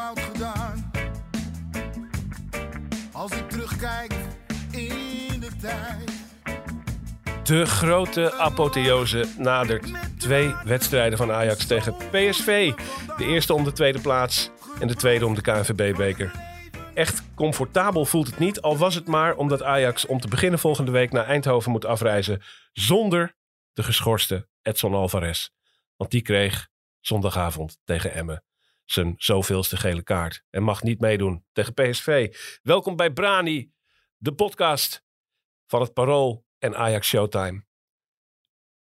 gedaan. 0.00 0.90
Als 3.12 3.32
ik 3.32 3.48
terugkijk 3.48 4.12
in 4.70 5.40
de 5.40 5.50
tijd. 5.60 6.10
De 7.46 7.66
grote 7.66 8.34
apotheose 8.34 9.26
nadert. 9.38 9.92
Twee 10.18 10.54
wedstrijden 10.64 11.18
van 11.18 11.32
Ajax 11.32 11.66
tegen 11.66 11.94
PSV. 11.96 12.72
De 13.16 13.24
eerste 13.24 13.54
om 13.54 13.64
de 13.64 13.72
tweede 13.72 14.00
plaats 14.00 14.50
en 14.80 14.88
de 14.88 14.94
tweede 14.94 15.26
om 15.26 15.34
de 15.34 15.40
KNVB-beker. 15.40 16.32
Echt 16.94 17.22
comfortabel 17.34 18.04
voelt 18.04 18.26
het 18.26 18.38
niet, 18.38 18.60
al 18.60 18.76
was 18.76 18.94
het 18.94 19.06
maar 19.06 19.36
omdat 19.36 19.62
Ajax 19.62 20.06
om 20.06 20.20
te 20.20 20.28
beginnen 20.28 20.58
volgende 20.58 20.90
week 20.90 21.12
naar 21.12 21.26
Eindhoven 21.26 21.70
moet 21.70 21.84
afreizen 21.84 22.42
zonder 22.72 23.34
de 23.72 23.82
geschorste 23.82 24.48
Edson 24.62 24.94
Alvarez. 24.94 25.48
Want 25.96 26.10
die 26.10 26.22
kreeg 26.22 26.68
zondagavond 27.00 27.78
tegen 27.84 28.12
Emmen 28.12 28.44
zijn 28.92 29.14
zoveelste 29.16 29.76
gele 29.76 30.02
kaart 30.02 30.44
en 30.50 30.62
mag 30.62 30.82
niet 30.82 31.00
meedoen 31.00 31.44
tegen 31.52 31.74
PSV. 31.74 32.36
Welkom 32.62 32.96
bij 32.96 33.12
Brani, 33.12 33.72
de 34.16 34.34
podcast 34.34 35.04
van 35.66 35.80
het 35.80 35.92
Parool 35.92 36.44
en 36.58 36.76
Ajax 36.76 37.08
Showtime. 37.08 37.64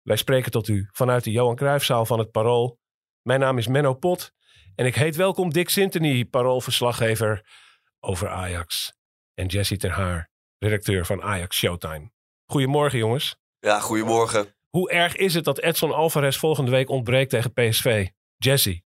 Wij 0.02 0.16
spreken 0.16 0.52
tot 0.52 0.68
u 0.68 0.90
vanuit 0.91 1.23
de 1.23 1.32
Johan 1.32 1.55
Cruijffzaal 1.55 2.05
van 2.05 2.20
het 2.20 2.32
Parool. 2.32 2.79
Mijn 3.21 3.40
naam 3.40 3.57
is 3.57 3.68
Menno 3.68 3.94
Pot 3.94 4.34
en 4.76 4.85
ik 4.85 4.96
heet 4.96 5.16
welkom 5.16 5.54
Dick 5.54 5.70
Sintony, 5.70 6.26
Paroolverslaggever 6.26 7.46
over 7.99 8.29
Ajax. 8.29 8.94
En 9.34 9.48
Jesse 9.48 9.77
Ter 9.77 9.91
Haar, 9.91 10.29
redacteur 10.57 11.05
van 11.05 11.22
Ajax 11.22 11.57
Showtime. 11.57 12.12
Goedemorgen 12.46 12.99
jongens. 12.99 13.38
Ja, 13.60 13.79
goedemorgen. 13.79 14.55
Hoe 14.70 14.91
erg 14.91 15.16
is 15.16 15.34
het 15.34 15.44
dat 15.44 15.60
Edson 15.60 15.94
Alvarez 15.94 16.38
volgende 16.38 16.72
week 16.72 16.90
ontbreekt 16.90 17.29
tegen 17.29 17.54
PSV? 17.54 18.07
Jesse. 18.38 18.85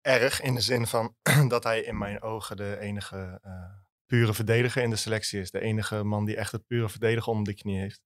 Erg 0.00 0.40
in 0.40 0.54
de 0.54 0.60
zin 0.60 0.86
van 0.86 1.16
dat 1.48 1.64
hij 1.64 1.80
in 1.80 1.98
mijn 1.98 2.22
ogen 2.22 2.56
de 2.56 2.78
enige 2.78 3.40
uh, 3.44 3.72
pure 4.06 4.34
verdediger 4.34 4.82
in 4.82 4.90
de 4.90 4.96
selectie 4.96 5.40
is. 5.40 5.50
De 5.50 5.60
enige 5.60 6.02
man 6.04 6.24
die 6.24 6.36
echt 6.36 6.52
het 6.52 6.66
pure 6.66 6.88
verdedigen 6.88 7.32
onder 7.32 7.54
de 7.54 7.60
knie 7.60 7.78
heeft. 7.78 8.02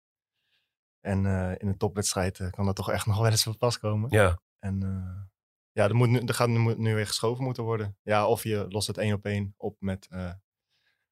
En 1.01 1.25
uh, 1.25 1.51
in 1.51 1.69
een 1.69 1.77
topwedstrijd 1.77 2.39
uh, 2.39 2.51
kan 2.51 2.67
dat 2.67 2.77
toch 2.77 2.91
echt 2.91 3.07
nog 3.11 3.19
wel 3.19 3.31
eens 3.31 3.43
van 3.43 3.59
pas 3.59 3.79
komen. 3.79 4.11
Ja. 4.11 4.41
En 4.59 4.79
ja, 5.73 5.85
er, 5.85 5.95
moet 5.95 6.09
nu, 6.09 6.19
er 6.19 6.35
gaat 6.35 6.49
nu, 6.49 6.75
nu 6.77 6.95
weer 6.95 7.07
geschoven 7.07 7.45
moeten 7.45 7.63
worden. 7.63 7.97
Ja, 8.03 8.27
of 8.27 8.43
je 8.43 8.67
lost 8.69 8.87
het 8.87 8.99
één 8.99 9.15
op 9.15 9.25
één 9.25 9.55
op 9.57 9.77
met 9.81 10.09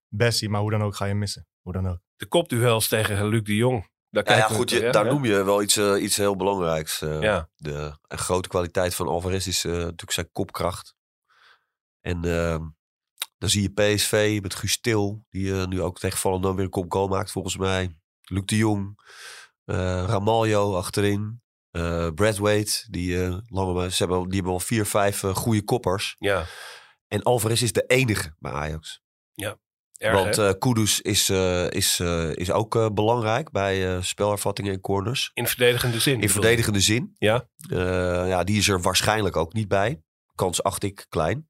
Bessie. 0.08 0.48
Maar 0.48 0.60
hoe 0.60 0.70
dan 0.70 0.82
ook 0.82 0.96
ga 0.96 1.04
je 1.04 1.14
missen. 1.14 1.46
Hoe 1.60 1.72
dan 1.72 1.88
ook. 1.88 2.00
De 2.16 2.26
kopduels 2.26 2.88
tegen 2.88 3.26
Luc 3.26 3.42
de 3.42 3.56
Jong. 3.56 3.90
Daar 4.12 4.30
ja, 4.30 4.36
ja, 4.36 4.48
goed, 4.48 4.70
je, 4.70 4.90
daar 4.90 5.06
noem 5.06 5.24
je 5.24 5.44
wel 5.44 5.62
iets, 5.62 5.76
uh, 5.76 6.02
iets 6.02 6.16
heel 6.16 6.36
belangrijks. 6.36 7.02
Uh, 7.02 7.20
ja. 7.20 7.48
De 7.56 7.98
een 8.08 8.18
grote 8.18 8.48
kwaliteit 8.48 8.94
van 8.94 9.08
Alvarez 9.08 9.46
is 9.46 9.64
uh, 9.64 9.72
natuurlijk 9.72 10.12
zijn 10.12 10.32
kopkracht. 10.32 10.94
En 12.00 12.24
ehm, 12.24 12.62
dan 13.38 13.48
zie 13.48 13.62
je 13.62 13.70
PSV 13.70 14.38
met 14.42 14.54
Guus 14.54 14.80
Til, 14.80 15.24
die 15.30 15.52
nu 15.52 15.82
ook 15.82 15.98
tegen 15.98 16.18
Volendam 16.18 16.56
weer 16.56 16.64
een 16.64 16.70
kopgoal 16.70 17.08
maakt 17.08 17.30
volgens 17.30 17.56
mij. 17.56 17.96
Luc 18.22 18.44
de 18.44 18.56
Jong, 18.56 19.00
Ramaljo 19.64 20.76
achterin. 20.76 21.42
Brad 22.14 22.36
Wade, 22.36 22.84
die, 22.90 23.42
lange, 23.46 23.90
ze 23.90 24.04
hebben, 24.04 24.24
die 24.24 24.34
hebben 24.34 24.52
al 24.52 24.60
vier, 24.60 24.86
vijf 24.86 25.20
goede 25.20 25.64
koppers. 25.64 26.16
Ja. 26.18 26.44
En 27.08 27.22
Alvarez 27.22 27.62
is 27.62 27.72
de 27.72 27.86
enige 27.86 28.34
bij 28.38 28.52
Ajax. 28.52 29.02
Ja. 29.32 29.58
Erg, 30.02 30.14
Want 30.14 30.38
uh, 30.38 30.50
Kudus 30.58 31.00
is, 31.00 31.30
uh, 31.30 31.70
is, 31.70 31.98
uh, 31.98 32.34
is 32.34 32.50
ook 32.50 32.94
belangrijk 32.94 33.50
bij 33.50 34.02
spelervattingen 34.02 34.72
en 34.72 34.80
corners. 34.80 35.30
In 35.34 35.46
verdedigende 35.46 36.00
zin? 36.00 36.20
In 36.20 36.28
verdedigende 36.28 36.80
zin. 36.80 37.14
Ja. 37.18 37.48
ja, 38.26 38.44
die 38.44 38.58
is 38.58 38.68
er 38.68 38.80
waarschijnlijk 38.80 39.36
ook 39.36 39.52
niet 39.52 39.68
bij. 39.68 40.02
Kans 40.34 40.62
acht 40.62 40.82
ik 40.82 41.06
klein. 41.08 41.48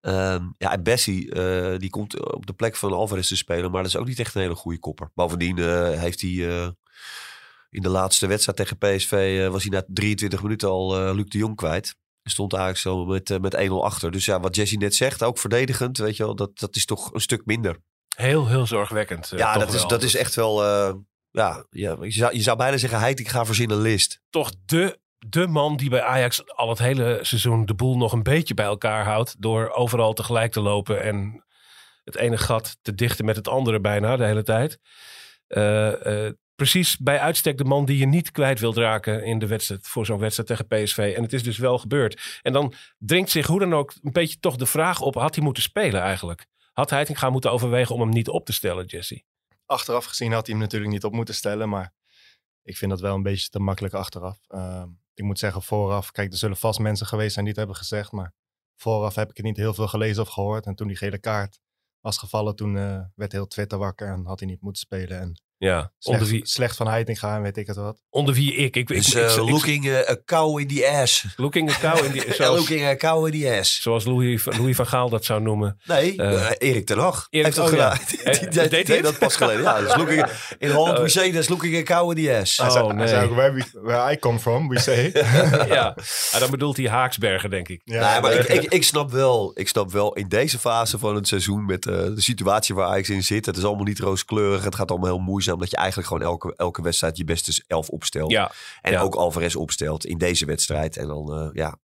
Um, 0.00 0.54
ja, 0.58 0.72
en 0.72 0.82
Bessie, 0.82 1.34
die 1.78 1.90
komt 1.90 2.32
op 2.32 2.46
de 2.46 2.52
plek 2.52 2.76
van 2.76 2.92
Alvarez 2.92 3.28
te 3.28 3.36
spelen. 3.36 3.70
Maar 3.70 3.82
dat 3.82 3.90
is 3.90 3.96
ook 3.96 4.06
niet 4.06 4.18
echt 4.18 4.34
een 4.34 4.40
hele 4.40 4.54
goede 4.54 4.78
kopper. 4.78 5.10
Bovendien 5.14 5.58
heeft 5.98 6.20
hij 6.20 6.30
in 7.70 7.82
de 7.82 7.88
laatste 7.88 8.26
wedstrijd 8.26 8.58
tegen 8.58 8.78
PSV... 8.78 9.46
was 9.50 9.62
hij 9.62 9.72
na 9.72 9.84
23 9.86 10.42
minuten 10.42 10.68
al 10.68 11.14
Luc 11.14 11.28
de 11.28 11.38
Jong 11.38 11.56
kwijt 11.56 11.96
stond 12.30 12.52
eigenlijk 12.52 12.82
zo 12.82 13.04
met, 13.04 13.30
uh, 13.30 13.38
met 13.38 13.56
1-0 13.70 13.84
achter. 13.84 14.10
Dus 14.10 14.24
ja, 14.24 14.40
wat 14.40 14.56
Jesse 14.56 14.76
net 14.76 14.94
zegt, 14.94 15.22
ook 15.22 15.38
verdedigend, 15.38 15.98
weet 15.98 16.16
je 16.16 16.24
wel, 16.24 16.34
dat, 16.34 16.58
dat 16.58 16.76
is 16.76 16.84
toch 16.84 17.12
een 17.12 17.20
stuk 17.20 17.46
minder. 17.46 17.78
Heel, 18.16 18.48
heel 18.48 18.66
zorgwekkend. 18.66 19.32
Uh, 19.32 19.38
ja, 19.38 19.58
dat 19.58 19.72
is, 19.72 19.86
dat 19.86 20.02
is 20.02 20.16
echt 20.16 20.34
wel, 20.34 20.64
uh, 20.64 20.94
ja, 21.30 21.66
ja 21.70 21.96
je, 22.00 22.10
zou, 22.10 22.34
je 22.34 22.42
zou 22.42 22.56
bijna 22.56 22.76
zeggen, 22.76 22.98
hij 22.98 23.10
ik 23.10 23.28
ga 23.28 23.44
voorzien 23.44 23.70
een 23.70 23.80
list. 23.80 24.20
Toch 24.30 24.50
de, 24.64 24.98
de 25.18 25.46
man 25.46 25.76
die 25.76 25.90
bij 25.90 26.02
Ajax 26.02 26.54
al 26.56 26.68
het 26.68 26.78
hele 26.78 27.18
seizoen 27.22 27.66
de 27.66 27.74
boel 27.74 27.96
nog 27.96 28.12
een 28.12 28.22
beetje 28.22 28.54
bij 28.54 28.64
elkaar 28.64 29.04
houdt. 29.04 29.34
Door 29.38 29.70
overal 29.70 30.12
tegelijk 30.12 30.52
te 30.52 30.60
lopen 30.60 31.02
en 31.02 31.44
het 32.04 32.16
ene 32.16 32.38
gat 32.38 32.76
te 32.82 32.94
dichten 32.94 33.24
met 33.24 33.36
het 33.36 33.48
andere 33.48 33.80
bijna 33.80 34.16
de 34.16 34.24
hele 34.24 34.42
tijd 34.42 34.78
precies 36.54 36.98
bij 36.98 37.20
uitstek 37.20 37.58
de 37.58 37.64
man 37.64 37.84
die 37.84 37.98
je 37.98 38.06
niet 38.06 38.30
kwijt 38.30 38.60
wilt 38.60 38.76
raken 38.76 39.24
in 39.24 39.38
de 39.38 39.46
wedstrijd 39.46 39.86
voor 39.86 40.06
zo'n 40.06 40.18
wedstrijd 40.18 40.48
tegen 40.48 40.66
PSV. 40.66 41.12
En 41.16 41.22
het 41.22 41.32
is 41.32 41.42
dus 41.42 41.58
wel 41.58 41.78
gebeurd. 41.78 42.40
En 42.42 42.52
dan 42.52 42.74
dringt 42.98 43.30
zich 43.30 43.46
hoe 43.46 43.58
dan 43.58 43.74
ook 43.74 43.94
een 44.02 44.12
beetje 44.12 44.38
toch 44.38 44.56
de 44.56 44.66
vraag 44.66 45.00
op: 45.00 45.14
had 45.14 45.34
hij 45.34 45.44
moeten 45.44 45.62
spelen 45.62 46.00
eigenlijk? 46.00 46.46
Had 46.72 46.92
gaan 46.92 47.32
moeten 47.32 47.52
overwegen 47.52 47.94
om 47.94 48.00
hem 48.00 48.10
niet 48.10 48.28
op 48.28 48.46
te 48.46 48.52
stellen, 48.52 48.86
Jesse? 48.86 49.24
Achteraf 49.66 50.04
gezien 50.04 50.32
had 50.32 50.46
hij 50.46 50.54
hem 50.54 50.64
natuurlijk 50.64 50.92
niet 50.92 51.04
op 51.04 51.12
moeten 51.12 51.34
stellen, 51.34 51.68
maar 51.68 51.92
ik 52.62 52.76
vind 52.76 52.90
dat 52.90 53.00
wel 53.00 53.14
een 53.14 53.22
beetje 53.22 53.48
te 53.48 53.58
makkelijk 53.58 53.94
achteraf. 53.94 54.38
Uh, 54.48 54.84
ik 55.14 55.24
moet 55.24 55.38
zeggen, 55.38 55.62
vooraf, 55.62 56.10
kijk, 56.10 56.32
er 56.32 56.38
zullen 56.38 56.56
vast 56.56 56.78
mensen 56.78 57.06
geweest 57.06 57.32
zijn 57.32 57.44
die 57.44 57.54
het 57.54 57.62
hebben 57.62 57.82
gezegd, 57.82 58.12
maar 58.12 58.32
vooraf 58.76 59.14
heb 59.14 59.30
ik 59.30 59.36
het 59.36 59.46
niet 59.46 59.56
heel 59.56 59.74
veel 59.74 59.88
gelezen 59.88 60.22
of 60.22 60.28
gehoord. 60.28 60.66
En 60.66 60.74
toen 60.74 60.86
die 60.86 60.96
gele 60.96 61.18
kaart 61.18 61.60
was 62.00 62.18
gevallen, 62.18 62.56
toen 62.56 62.74
uh, 62.74 63.00
werd 63.14 63.32
heel 63.32 63.46
Twitter 63.46 63.78
wakker 63.78 64.08
en 64.08 64.26
had 64.26 64.38
hij 64.38 64.48
niet 64.48 64.60
moeten 64.60 64.82
spelen. 64.82 65.20
En 65.20 65.42
ja, 65.58 65.92
slecht, 65.98 66.20
onder 66.20 66.34
wie... 66.34 66.46
slecht 66.46 66.76
van 66.76 66.88
Heitinga 66.88 67.36
en 67.36 67.42
weet 67.42 67.56
ik 67.56 67.66
het 67.66 67.76
wat. 67.76 68.02
Onder 68.10 68.34
wie 68.34 68.54
ik. 68.54 68.76
ik, 68.76 68.86
dus, 68.86 69.14
ik, 69.14 69.14
uh, 69.14 69.32
ik 69.32 69.50
looking 69.50 69.84
uh, 69.84 69.98
a 69.98 70.16
cow 70.24 70.58
in 70.58 70.66
the 70.66 70.88
ass. 70.88 71.26
Looking 71.36 71.70
a 71.70 71.74
cow 71.80 72.04
in 72.04 72.12
the 72.12 72.26
ass. 72.28 72.38
looking 72.38 72.84
a 72.84 72.94
cow 72.94 73.26
in 73.26 73.40
the 73.40 73.58
ass. 73.58 73.82
Zoals 73.82 74.04
Louis, 74.04 74.44
Louis 74.44 74.76
van 74.76 74.86
Gaal 74.86 75.08
dat 75.08 75.24
zou 75.24 75.42
noemen. 75.42 75.80
Nee, 75.84 76.14
uh, 76.16 76.50
Erik 76.58 76.86
ten 76.86 76.98
Hag 76.98 77.26
heeft 77.30 77.56
dat 77.56 77.64
oh, 77.64 77.70
gedaan. 77.70 77.98
Ja. 78.24 78.32
die, 78.50 78.68
deed, 78.68 78.86
deed 78.86 79.02
dat 79.02 79.18
pas 79.18 79.36
geleden. 79.36 79.62
Ja, 79.62 79.80
dus 79.80 79.96
looking, 80.02 80.26
in 80.58 80.70
Holland 80.70 80.98
we 80.98 81.08
say 81.08 81.32
that's 81.32 81.48
looking 81.48 81.76
a 81.76 81.82
cow 81.82 82.10
in 82.10 82.24
the 82.24 82.36
ass. 82.40 82.60
Oh, 82.60 82.70
zei, 82.70 82.92
nee. 82.92 83.22
Ook, 83.22 83.34
where, 83.34 83.52
we, 83.52 83.64
where 83.82 84.12
I 84.12 84.18
come 84.18 84.38
from, 84.38 84.68
we 84.68 84.80
say. 84.80 85.10
ja, 85.68 85.96
ah, 86.32 86.40
dan 86.40 86.50
bedoelt 86.50 86.76
hij 86.76 86.88
Haaksbergen, 86.88 87.50
denk 87.50 87.68
ik. 87.68 87.80
Ja, 87.84 88.12
nee, 88.12 88.20
maar 88.20 88.32
ik, 88.32 88.48
ik, 88.48 88.72
ik, 88.72 88.84
snap 88.84 89.10
wel, 89.10 89.50
ik 89.54 89.68
snap 89.68 89.92
wel 89.92 90.14
in 90.14 90.28
deze 90.28 90.58
fase 90.58 90.98
van 90.98 91.14
het 91.14 91.28
seizoen 91.28 91.64
met 91.64 91.82
de 91.82 92.12
situatie 92.16 92.74
waar 92.74 92.88
Ajax 92.88 93.10
in 93.10 93.22
zit. 93.22 93.46
Het 93.46 93.56
is 93.56 93.64
allemaal 93.64 93.84
niet 93.84 93.98
rooskleurig. 93.98 94.64
Het 94.64 94.74
gaat 94.74 94.90
allemaal 94.90 95.08
heel 95.08 95.18
moeizaam. 95.18 95.43
Dat 95.44 95.70
je 95.70 95.76
eigenlijk 95.76 96.08
gewoon 96.08 96.22
elke, 96.22 96.54
elke 96.56 96.82
wedstrijd 96.82 97.16
je 97.16 97.24
beste 97.24 97.64
elf 97.66 97.88
opstelt. 97.88 98.30
Ja, 98.30 98.52
en 98.80 98.92
ja. 98.92 99.00
ook 99.00 99.14
Alvarez 99.14 99.54
opstelt 99.54 100.04
in 100.04 100.18
deze 100.18 100.46
wedstrijd. 100.46 100.96
En 100.96 101.06
dan, 101.06 101.42
uh, 101.42 101.48
ja. 101.52 101.78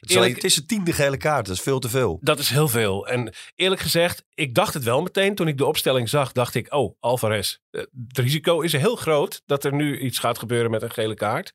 Het 0.00 0.10
is, 0.10 0.16
het 0.16 0.44
is 0.44 0.56
een 0.56 0.66
tiende 0.66 0.92
gele 0.92 1.16
kaart. 1.16 1.46
Dat 1.46 1.56
is 1.56 1.62
veel 1.62 1.78
te 1.78 1.88
veel. 1.88 2.18
Dat 2.20 2.38
is 2.38 2.48
heel 2.48 2.68
veel. 2.68 3.06
En 3.08 3.34
eerlijk 3.54 3.80
gezegd, 3.80 4.24
ik 4.34 4.54
dacht 4.54 4.74
het 4.74 4.84
wel 4.84 5.02
meteen. 5.02 5.34
Toen 5.34 5.48
ik 5.48 5.58
de 5.58 5.66
opstelling 5.66 6.08
zag, 6.08 6.32
dacht 6.32 6.54
ik, 6.54 6.74
oh, 6.74 6.96
Alvarez. 7.00 7.58
Uh, 7.70 7.82
het 8.08 8.18
risico 8.18 8.60
is 8.60 8.72
heel 8.72 8.96
groot 8.96 9.42
dat 9.46 9.64
er 9.64 9.74
nu 9.74 9.98
iets 9.98 10.18
gaat 10.18 10.38
gebeuren 10.38 10.70
met 10.70 10.82
een 10.82 10.90
gele 10.90 11.14
kaart. 11.14 11.52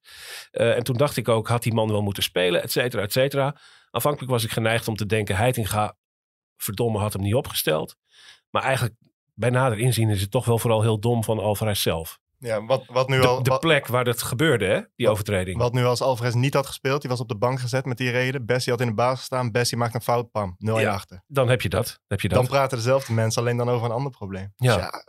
Uh, 0.52 0.76
en 0.76 0.84
toen 0.84 0.98
dacht 0.98 1.18
ik 1.18 1.28
ook, 1.28 1.48
had 1.48 1.64
die 1.64 1.74
man 1.74 1.92
wel 1.92 2.02
moeten 2.02 2.24
spelen, 2.24 2.64
et 2.64 2.72
cetera, 2.72 3.02
et 3.02 3.12
cetera. 3.12 3.56
Aanvankelijk 3.92 4.32
was 4.32 4.44
ik 4.44 4.52
geneigd 4.52 4.88
om 4.88 4.96
te 4.96 5.06
denken, 5.06 5.36
Heitinga, 5.36 5.98
verdomme, 6.58 7.00
had 7.00 7.14
hem 7.14 7.22
niet 7.22 7.36
opgesteld. 7.36 7.96
Maar 8.50 8.64
eigenlijk 8.64 8.96
bij 9.34 9.50
nader 9.50 9.80
inzien 9.80 10.10
is 10.10 10.22
het 10.22 10.32
toch 10.32 10.46
wel 10.46 10.60
vooral 10.60 10.82
heel 10.82 11.00
dom 11.00 11.24
van 11.24 11.40
Alvarez 11.40 11.82
zelf. 11.82 12.20
Ja, 12.42 12.66
wat, 12.66 12.84
wat 12.88 13.10
nu 13.10 13.22
de, 13.22 13.28
al, 13.28 13.44
de 13.44 13.58
plek 13.60 13.88
waar 13.88 14.04
dat 14.04 14.22
gebeurde, 14.22 14.66
hè? 14.66 14.82
die 14.96 15.06
wat, 15.06 15.10
overtreding. 15.10 15.58
Wat 15.58 15.74
nu 15.74 15.86
als 15.86 16.02
Alvarez 16.02 16.34
niet 16.34 16.54
had 16.54 16.66
gespeeld, 16.66 17.02
die 17.02 17.10
was 17.10 17.20
op 17.20 17.28
de 17.28 17.38
bank 17.38 17.60
gezet 17.60 17.86
met 17.86 17.98
die 17.98 18.10
reden. 18.10 18.46
Bessie 18.46 18.72
had 18.72 18.82
in 18.82 18.88
de 18.88 18.94
basis 18.94 19.20
gestaan, 19.20 19.52
Bessie 19.52 19.78
maakt 19.78 19.94
een 19.94 20.02
fout, 20.02 20.32
pam, 20.32 20.56
0 20.58 20.80
ja, 20.80 20.94
achter. 20.94 21.24
Dan 21.28 21.50
heb 21.50 21.62
je 21.62 21.70
dat. 21.70 22.00
heb 22.08 22.22
je 22.22 22.28
dat. 22.28 22.38
Dan 22.38 22.48
praten 22.48 22.78
dezelfde 22.78 23.14
mensen 23.14 23.42
alleen 23.42 23.58
dan 23.58 23.70
over 23.70 23.86
een 23.86 23.96
ander 23.96 24.12
probleem. 24.12 24.54
Ja. 24.58 24.76
Dus 24.76 24.84
ja, 24.84 25.04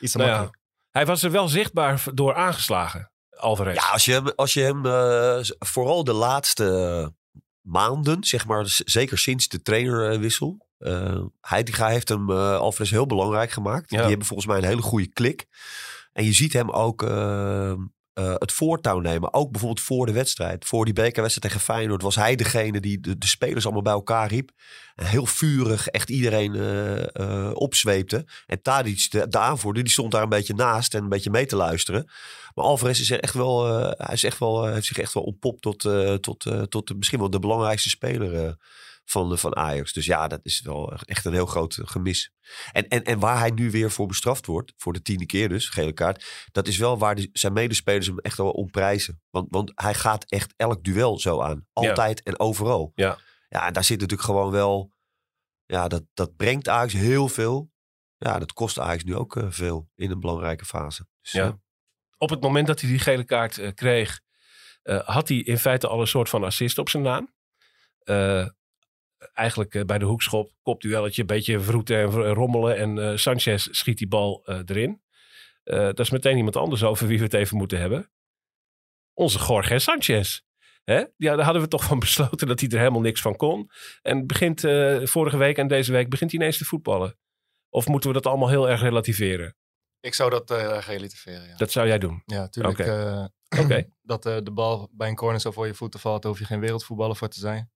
iets 0.00 0.12
te 0.12 0.18
nou 0.18 0.30
makkelijk. 0.30 0.58
Hij 0.90 1.06
was 1.06 1.22
er 1.22 1.30
wel 1.30 1.48
zichtbaar 1.48 2.04
door 2.14 2.34
aangeslagen, 2.34 3.12
Alvarez. 3.30 3.74
Ja, 3.74 3.90
als 3.92 4.04
je 4.04 4.12
hem, 4.12 4.28
als 4.36 4.52
je 4.52 4.62
hem 4.62 4.86
uh, 4.86 5.56
vooral 5.58 6.04
de 6.04 6.12
laatste 6.12 7.12
maanden, 7.60 8.24
zeg 8.24 8.46
maar, 8.46 8.64
zeker 8.66 9.18
sinds 9.18 9.48
de 9.48 9.62
trainerwissel, 9.62 10.63
uh, 10.78 11.24
heeft 11.40 12.08
hem 12.08 12.30
uh, 12.30 12.56
Alvarez 12.56 12.90
heel 12.90 13.06
belangrijk 13.06 13.50
gemaakt. 13.50 13.90
Ja. 13.90 13.98
Die 13.98 14.08
hebben 14.08 14.26
volgens 14.26 14.48
mij 14.48 14.58
een 14.58 14.64
hele 14.64 14.82
goede 14.82 15.08
klik. 15.12 15.46
En 16.12 16.24
je 16.24 16.32
ziet 16.32 16.52
hem 16.52 16.70
ook 16.70 17.02
uh, 17.02 17.72
eh, 18.14 18.34
het 18.38 18.52
voortouw 18.52 18.98
nemen. 18.98 19.34
Ook 19.34 19.50
bijvoorbeeld 19.50 19.80
voor 19.80 20.06
de 20.06 20.12
wedstrijd. 20.12 20.64
Voor 20.64 20.84
die 20.84 20.94
bekerwedstrijd 20.94 21.52
tegen 21.52 21.74
Feyenoord 21.74 22.02
was 22.02 22.14
hij 22.14 22.36
degene 22.36 22.80
die 22.80 23.00
de, 23.00 23.18
de 23.18 23.26
spelers 23.26 23.64
allemaal 23.64 23.82
bij 23.82 23.92
elkaar 23.92 24.28
riep. 24.28 24.50
En 24.94 25.06
heel 25.06 25.26
vurig 25.26 25.88
echt 25.88 26.10
iedereen 26.10 26.54
eh, 26.54 27.50
opzweepte. 27.54 28.26
En 28.46 28.62
Tadic, 28.62 29.10
de, 29.10 29.28
de 29.28 29.38
aanvoerder, 29.38 29.82
die 29.82 29.92
stond 29.92 30.12
daar 30.12 30.22
een 30.22 30.28
beetje 30.28 30.54
naast 30.54 30.94
en 30.94 31.02
een 31.02 31.08
beetje 31.08 31.30
mee 31.30 31.46
te 31.46 31.56
luisteren. 31.56 32.10
Maar 32.54 32.64
Alvarez 32.64 33.00
is 33.00 33.10
er 33.10 33.20
echt 33.20 33.34
wel, 33.34 33.66
hij 33.96 34.14
is 34.14 34.24
echt 34.24 34.38
wel, 34.38 34.64
heeft 34.66 34.86
zich 34.86 34.98
echt 34.98 35.14
wel 35.14 35.22
ontpopt 35.22 35.62
tot, 35.62 35.80
tot, 36.20 36.70
tot 36.70 36.96
misschien 36.96 37.18
wel 37.18 37.30
de 37.30 37.38
belangrijkste 37.38 37.88
speler 37.88 38.56
van, 39.04 39.38
van 39.38 39.56
Ajax. 39.56 39.92
Dus 39.92 40.06
ja, 40.06 40.28
dat 40.28 40.40
is 40.42 40.60
wel 40.60 40.92
echt 40.92 41.24
een 41.24 41.32
heel 41.32 41.46
groot 41.46 41.78
gemis. 41.82 42.32
En, 42.72 42.88
en, 42.88 43.02
en 43.04 43.18
waar 43.18 43.38
hij 43.38 43.50
nu 43.50 43.70
weer 43.70 43.90
voor 43.90 44.06
bestraft 44.06 44.46
wordt, 44.46 44.72
voor 44.76 44.92
de 44.92 45.02
tiende 45.02 45.26
keer 45.26 45.48
dus, 45.48 45.68
gele 45.68 45.92
kaart. 45.92 46.48
Dat 46.52 46.68
is 46.68 46.76
wel 46.78 46.98
waar 46.98 47.26
zijn 47.32 47.52
medespelers 47.52 48.06
hem 48.06 48.18
echt 48.18 48.36
wel 48.36 48.50
om 48.50 48.70
prijzen. 48.70 49.22
Want, 49.30 49.46
want 49.50 49.72
hij 49.74 49.94
gaat 49.94 50.24
echt 50.28 50.54
elk 50.56 50.84
duel 50.84 51.18
zo 51.18 51.40
aan. 51.40 51.66
Altijd 51.72 52.22
en 52.22 52.38
overal. 52.38 52.92
Ja. 52.94 53.18
Ja, 53.48 53.66
en 53.66 53.72
daar 53.72 53.84
zit 53.84 54.00
natuurlijk 54.00 54.28
gewoon 54.28 54.50
wel... 54.50 54.92
Ja, 55.66 55.88
dat, 55.88 56.02
dat 56.14 56.36
brengt 56.36 56.68
Ajax 56.68 56.92
heel 56.92 57.28
veel. 57.28 57.72
Ja, 58.18 58.38
dat 58.38 58.52
kost 58.52 58.78
Ajax 58.78 59.04
nu 59.04 59.16
ook 59.16 59.36
eh, 59.36 59.46
veel 59.50 59.88
in 59.94 60.10
een 60.10 60.20
belangrijke 60.20 60.64
fase. 60.64 61.06
Dus, 61.22 61.32
Ja. 61.32 61.44
eh, 61.46 61.52
Op 62.18 62.30
het 62.30 62.40
moment 62.40 62.66
dat 62.66 62.80
hij 62.80 62.90
die 62.90 62.98
gele 62.98 63.24
kaart 63.24 63.58
eh, 63.58 63.72
kreeg, 63.74 64.20
eh, 64.82 65.00
had 65.08 65.28
hij 65.28 65.36
in 65.36 65.58
feite 65.58 65.88
al 65.88 66.00
een 66.00 66.06
soort 66.06 66.28
van 66.28 66.44
assist 66.44 66.78
op 66.78 66.88
zijn 66.88 67.02
naam. 67.02 67.32
Eigenlijk 69.32 69.74
eh, 69.74 69.84
bij 69.84 69.98
de 69.98 70.04
hoekschop, 70.04 70.52
kopduelletje, 70.62 71.20
een 71.20 71.26
beetje 71.26 71.60
vroeten 71.60 71.96
en 71.96 72.10
rommelen. 72.10 72.76
En 72.76 72.98
eh, 72.98 73.16
Sanchez 73.16 73.68
schiet 73.70 73.98
die 73.98 74.08
bal 74.08 74.42
eh, 74.44 74.60
erin. 74.66 75.02
Dat 75.64 76.00
is 76.00 76.10
meteen 76.10 76.36
iemand 76.36 76.56
anders 76.56 76.82
over 76.82 77.06
wie 77.06 77.18
we 77.18 77.24
het 77.24 77.34
even 77.34 77.56
moeten 77.56 77.78
hebben. 77.78 78.10
Onze 79.12 79.38
Jorge 79.38 79.78
Sanchez. 79.78 80.40
Hè? 80.84 81.04
Ja, 81.16 81.36
daar 81.36 81.44
hadden 81.44 81.62
we 81.62 81.68
toch 81.68 81.84
van 81.84 81.98
besloten 82.06 82.46
dat 82.46 82.60
hij 82.60 82.68
er 82.68 82.78
helemaal 82.78 83.00
niks 83.00 83.20
van 83.20 83.36
kon. 83.36 83.70
En 84.02 84.26
begint 84.26 84.60
vorige 85.10 85.36
week 85.36 85.58
en 85.58 85.68
deze 85.68 85.92
week 85.92 86.08
begint 86.08 86.30
hij 86.30 86.40
ineens 86.40 86.58
te 86.58 86.64
voetballen. 86.64 87.18
Of 87.68 87.86
moeten 87.86 88.08
we 88.08 88.14
dat 88.14 88.26
allemaal 88.26 88.48
heel 88.48 88.68
erg 88.68 88.80
relativeren? 88.80 89.56
Ik 90.00 90.14
zou 90.14 90.30
dat 90.30 90.50
erg 90.50 90.86
relativeren, 90.86 91.48
ja. 91.48 91.56
Dat 91.56 91.70
zou 91.70 91.86
jij 91.86 91.98
doen. 91.98 92.22
Ja, 92.26 92.48
tuurlijk. 92.48 92.78
Oké. 93.58 93.86
dat 94.02 94.22
de 94.22 94.52
bal 94.52 94.88
bij 94.92 95.08
een 95.08 95.16
corner 95.16 95.40
zo 95.40 95.50
voor 95.50 95.66
je 95.66 95.74
voeten 95.74 96.00
valt, 96.00 96.22
daar 96.22 96.30
hoef 96.30 96.40
je 96.40 96.46
geen 96.46 96.60
wereldvoetballer 96.60 97.16
voor 97.16 97.28
te 97.28 97.38
zijn. 97.38 97.72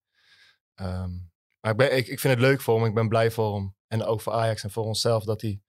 Ehm, 0.79 1.09
maar 1.59 1.71
ik, 1.71 1.77
ben, 1.77 1.97
ik, 1.97 2.07
ik 2.07 2.19
vind 2.19 2.33
het 2.33 2.41
leuk 2.41 2.61
voor 2.61 2.75
hem, 2.77 2.85
ik 2.85 2.93
ben 2.93 3.07
blij 3.09 3.31
voor 3.31 3.55
hem. 3.55 3.75
En 3.87 4.03
ook 4.03 4.21
voor 4.21 4.33
Ajax 4.33 4.63
en 4.63 4.71
voor 4.71 4.85
onszelf 4.85 5.23
dat 5.23 5.41
hij 5.41 5.61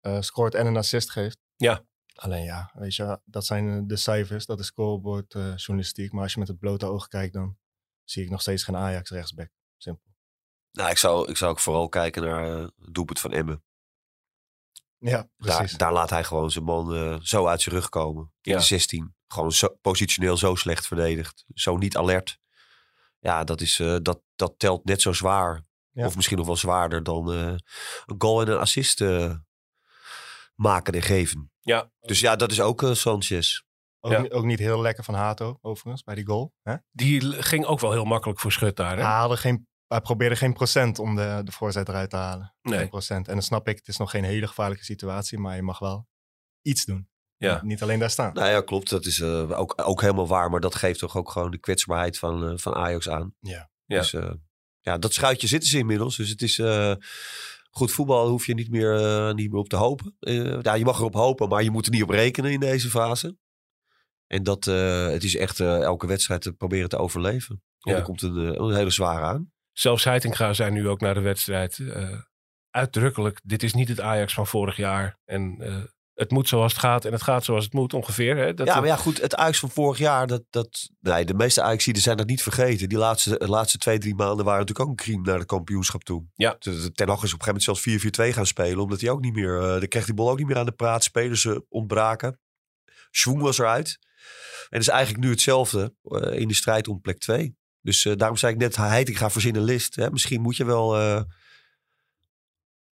eh, 0.00 0.20
scoort 0.20 0.54
en 0.54 0.66
een 0.66 0.76
assist 0.76 1.10
geeft. 1.10 1.38
Ja. 1.56 1.84
Alleen 2.14 2.44
ja, 2.44 2.70
weet 2.74 2.94
je, 2.94 3.20
dat 3.24 3.46
zijn 3.46 3.68
eh, 3.68 3.80
de 3.84 3.96
cijfers, 3.96 4.46
dat 4.46 4.60
is 4.60 4.66
scoreboard 4.66 5.34
eh, 5.34 5.56
journalistiek. 5.56 6.12
Maar 6.12 6.22
als 6.22 6.32
je 6.32 6.38
met 6.38 6.48
het 6.48 6.58
blote 6.58 6.86
oog 6.86 7.08
kijkt, 7.08 7.32
dan 7.32 7.58
zie 8.04 8.22
ik 8.24 8.30
nog 8.30 8.40
steeds 8.40 8.64
geen 8.64 8.76
Ajax 8.76 9.10
rechtsback. 9.10 9.50
Simpel. 9.76 10.10
nou, 10.72 10.90
ik, 10.90 10.98
zou, 10.98 11.30
ik 11.30 11.36
zou 11.36 11.50
ook 11.50 11.60
vooral 11.60 11.88
kijken 11.88 12.22
naar 12.22 12.44
het 12.44 12.72
doelpunt 12.76 13.20
van 13.20 13.32
Emmen. 13.32 13.64
Ja, 14.98 15.28
precies. 15.36 15.70
Daar, 15.70 15.78
daar 15.78 15.92
laat 15.92 16.10
hij 16.10 16.24
gewoon 16.24 16.50
zijn 16.50 16.64
man 16.64 17.20
zo 17.24 17.46
uit 17.46 17.62
zijn 17.62 17.74
rug 17.74 17.88
komen. 17.88 18.32
In 18.40 18.52
Ja. 18.52 18.58
de 18.58 18.64
16. 18.64 19.14
Gewoon 19.26 19.52
zo, 19.52 19.68
positioneel 19.80 20.36
zo 20.36 20.54
slecht 20.54 20.86
verdedigd. 20.86 21.44
Zo 21.54 21.76
niet 21.76 21.96
alert. 21.96 22.40
Ja, 23.22 23.44
dat, 23.44 23.60
is, 23.60 23.80
eh, 23.80 23.96
dat, 24.02 24.22
dat 24.34 24.54
telt 24.56 24.84
net 24.84 25.02
zo 25.02 25.12
zwaar. 25.12 25.62
Ja. 25.90 26.06
Of 26.06 26.16
misschien 26.16 26.36
nog 26.36 26.46
wel 26.46 26.56
zwaarder 26.56 27.02
dan 27.02 27.32
eh, 27.32 27.38
een 28.06 28.14
goal 28.18 28.40
en 28.40 28.48
een 28.48 28.58
assist 28.58 29.00
eh, 29.00 29.34
maken 30.54 30.94
en 30.94 31.02
geven. 31.02 31.50
Ja. 31.60 31.90
Dus 32.00 32.20
ja, 32.20 32.36
dat 32.36 32.50
is 32.50 32.60
ook 32.60 32.84
Sanchez. 32.92 33.60
Ook, 34.00 34.12
Ja. 34.12 34.20
niet- 34.20 34.32
ook 34.32 34.44
niet 34.44 34.58
heel 34.58 34.80
lekker 34.80 35.04
van 35.04 35.14
Hato, 35.14 35.58
overigens, 35.60 36.02
bij 36.02 36.14
die 36.14 36.26
goal. 36.26 36.52
Hè? 36.62 36.74
Die 36.90 37.42
ging 37.42 37.64
ook 37.64 37.80
wel 37.80 37.92
heel 37.92 38.04
makkelijk 38.04 38.40
voor 38.40 38.52
Schut 38.52 38.76
daar. 38.76 38.96
Hè? 38.96 39.02
Hij, 39.02 39.12
haalde 39.12 39.36
geen, 39.36 39.66
hij 39.86 40.00
probeerde 40.00 40.36
geen 40.36 40.52
procent 40.52 40.98
om 40.98 41.14
de, 41.16 41.40
de 41.44 41.52
voorzet 41.52 41.88
eruit 41.88 42.10
te 42.10 42.16
halen. 42.16 42.54
Nee. 42.62 42.78
Geen 42.78 42.88
procent. 42.88 43.26
En 43.28 43.32
dan 43.32 43.42
snap 43.42 43.68
ik, 43.68 43.76
het 43.76 43.88
is 43.88 43.96
nog 43.96 44.10
geen 44.10 44.24
hele 44.24 44.46
gevaarlijke 44.46 44.84
situatie, 44.84 45.38
maar 45.38 45.56
je 45.56 45.62
mag 45.62 45.78
wel 45.78 46.06
iets 46.62 46.84
doen. 46.84 47.08
Ja. 47.42 47.60
Niet- 47.64 47.82
alleen 47.82 47.98
daar 47.98 48.10
staan. 48.10 48.32
Nou 48.32 48.48
ja, 48.50 48.60
klopt. 48.60 48.90
Dat 48.90 49.06
is 49.06 49.20
eh, 49.20 49.58
ook, 49.60 49.82
ook 49.84 50.00
helemaal 50.00 50.26
waar. 50.28 50.50
Maar 50.50 50.60
dat 50.60 50.74
geeft 50.74 50.98
toch 50.98 51.16
ook 51.16 51.30
gewoon 51.30 51.50
de 51.50 51.58
kwetsbaarheid 51.58 52.18
van, 52.18 52.48
eh, 52.48 52.52
van 52.56 52.74
Ajax 52.74 53.08
aan. 53.08 53.34
Ja. 53.40 53.70
Ja. 53.84 53.98
Dus 53.98 54.12
eh, 54.12 54.30
ja, 54.80 54.98
dat 54.98 55.12
schuitje 55.12 55.46
zitten 55.46 55.68
ze 55.70 55.78
inmiddels. 55.78 56.16
Dus 56.16 56.28
het 56.28 56.42
is 56.42 56.60
goed 57.70 57.92
voetbal 57.92 58.28
hoef 58.28 58.46
je 58.46 58.54
niet 58.54 58.70
meer, 58.70 59.34
niet 59.34 59.50
meer 59.50 59.60
op 59.60 59.68
te 59.68 59.76
hopen. 59.76 60.16
Ja, 60.62 60.74
je 60.74 60.84
mag 60.84 60.98
erop 60.98 61.14
hopen, 61.14 61.48
maar 61.48 61.62
je 61.62 61.70
moet 61.70 61.86
er 61.86 61.92
niet 61.92 62.02
op 62.02 62.10
rekenen 62.10 62.52
in 62.52 62.60
deze 62.60 62.90
fase. 62.90 63.36
En 64.26 64.42
dat, 64.42 64.64
het 64.64 65.24
is 65.24 65.36
echt 65.36 65.60
elke 65.60 66.06
wedstrijd 66.06 66.42
te 66.42 66.52
proberen 66.52 66.88
te 66.88 66.96
overleven. 66.98 67.62
En 67.80 67.92
Ja. 67.92 67.98
er 67.98 68.04
komt 68.04 68.22
een, 68.22 68.62
een 68.62 68.74
hele 68.74 68.90
zware 68.90 69.24
aan. 69.24 69.52
Zelfs 69.72 70.04
Heitinga 70.04 70.52
zei 70.52 70.70
nu 70.70 70.88
ook 70.88 71.00
na 71.00 71.12
de 71.14 71.20
wedstrijd 71.20 71.78
uitdrukkelijk: 72.70 73.40
dit 73.44 73.62
is 73.62 73.74
niet 73.74 73.88
het 73.88 74.00
Ajax 74.00 74.34
van 74.34 74.46
vorig 74.46 74.76
jaar. 74.76 75.18
En 75.24 75.56
het 76.14 76.30
moet 76.30 76.48
zoals 76.48 76.72
het 76.72 76.80
gaat 76.80 77.04
en 77.04 77.12
het 77.12 77.22
gaat 77.22 77.44
zoals 77.44 77.64
het 77.64 77.72
moet 77.72 77.94
ongeveer. 77.94 78.36
Hè? 78.36 78.54
Dat, 78.54 78.66
ja, 78.66 78.74
maar 78.74 78.86
ja, 78.86 78.96
goed. 78.96 79.20
Het 79.20 79.34
Ajax 79.34 79.58
van 79.58 79.70
vorig 79.70 79.98
jaar, 79.98 80.26
dat, 80.26 80.42
dat, 80.50 80.90
nee, 81.00 81.24
de 81.24 81.34
meeste 81.34 81.62
Ajaxiden 81.62 82.02
zijn 82.02 82.16
dat 82.16 82.26
niet 82.26 82.42
vergeten. 82.42 82.88
Die 82.88 82.98
laatste, 82.98 83.38
de 83.38 83.48
laatste 83.48 83.78
twee, 83.78 83.98
drie 83.98 84.14
maanden 84.14 84.44
waren 84.44 84.60
natuurlijk 84.60 84.88
ook 84.88 84.98
een 84.98 85.04
crime 85.04 85.22
naar 85.22 85.38
de 85.38 85.44
kampioenschap 85.44 86.04
toe. 86.04 86.24
Ja. 86.34 86.56
Ten 86.58 87.08
Hag 87.08 87.22
is 87.22 87.32
op 87.32 87.40
een 87.40 87.44
gegeven 87.44 87.46
moment 87.46 87.62
zelfs 87.62 88.30
4-4-2 88.30 88.34
gaan 88.34 88.46
spelen. 88.46 88.82
Omdat 88.82 89.00
hij 89.00 89.10
ook 89.10 89.20
niet 89.20 89.34
meer, 89.34 89.60
eh 89.60 89.68
dan 89.68 89.88
kreeg 89.88 90.04
die 90.04 90.14
bal 90.14 90.30
ook 90.30 90.38
niet 90.38 90.46
meer 90.46 90.58
aan 90.58 90.66
de 90.66 90.72
praat. 90.72 91.04
Spelers 91.04 91.44
eh, 91.44 91.56
ontbraken. 91.68 92.40
Schwung 93.10 93.40
was 93.40 93.58
eruit. 93.58 93.98
En 94.62 94.78
het 94.78 94.80
is 94.80 94.88
eigenlijk 94.88 95.24
nu 95.24 95.30
hetzelfde 95.30 95.94
eh, 96.02 96.40
in 96.40 96.48
de 96.48 96.54
strijd 96.54 96.88
om 96.88 97.00
plek 97.00 97.18
2. 97.18 97.56
Dus 97.80 98.02
daarom 98.16 98.36
zei 98.36 98.52
ik 98.52 98.58
net, 98.58 98.76
Heiting 98.76 99.18
gaat 99.18 99.32
verzinnen 99.32 99.62
list. 99.62 99.94
Hè? 99.94 100.10
Misschien 100.10 100.40
moet 100.40 100.56
je 100.56 100.64
wel 100.64 101.24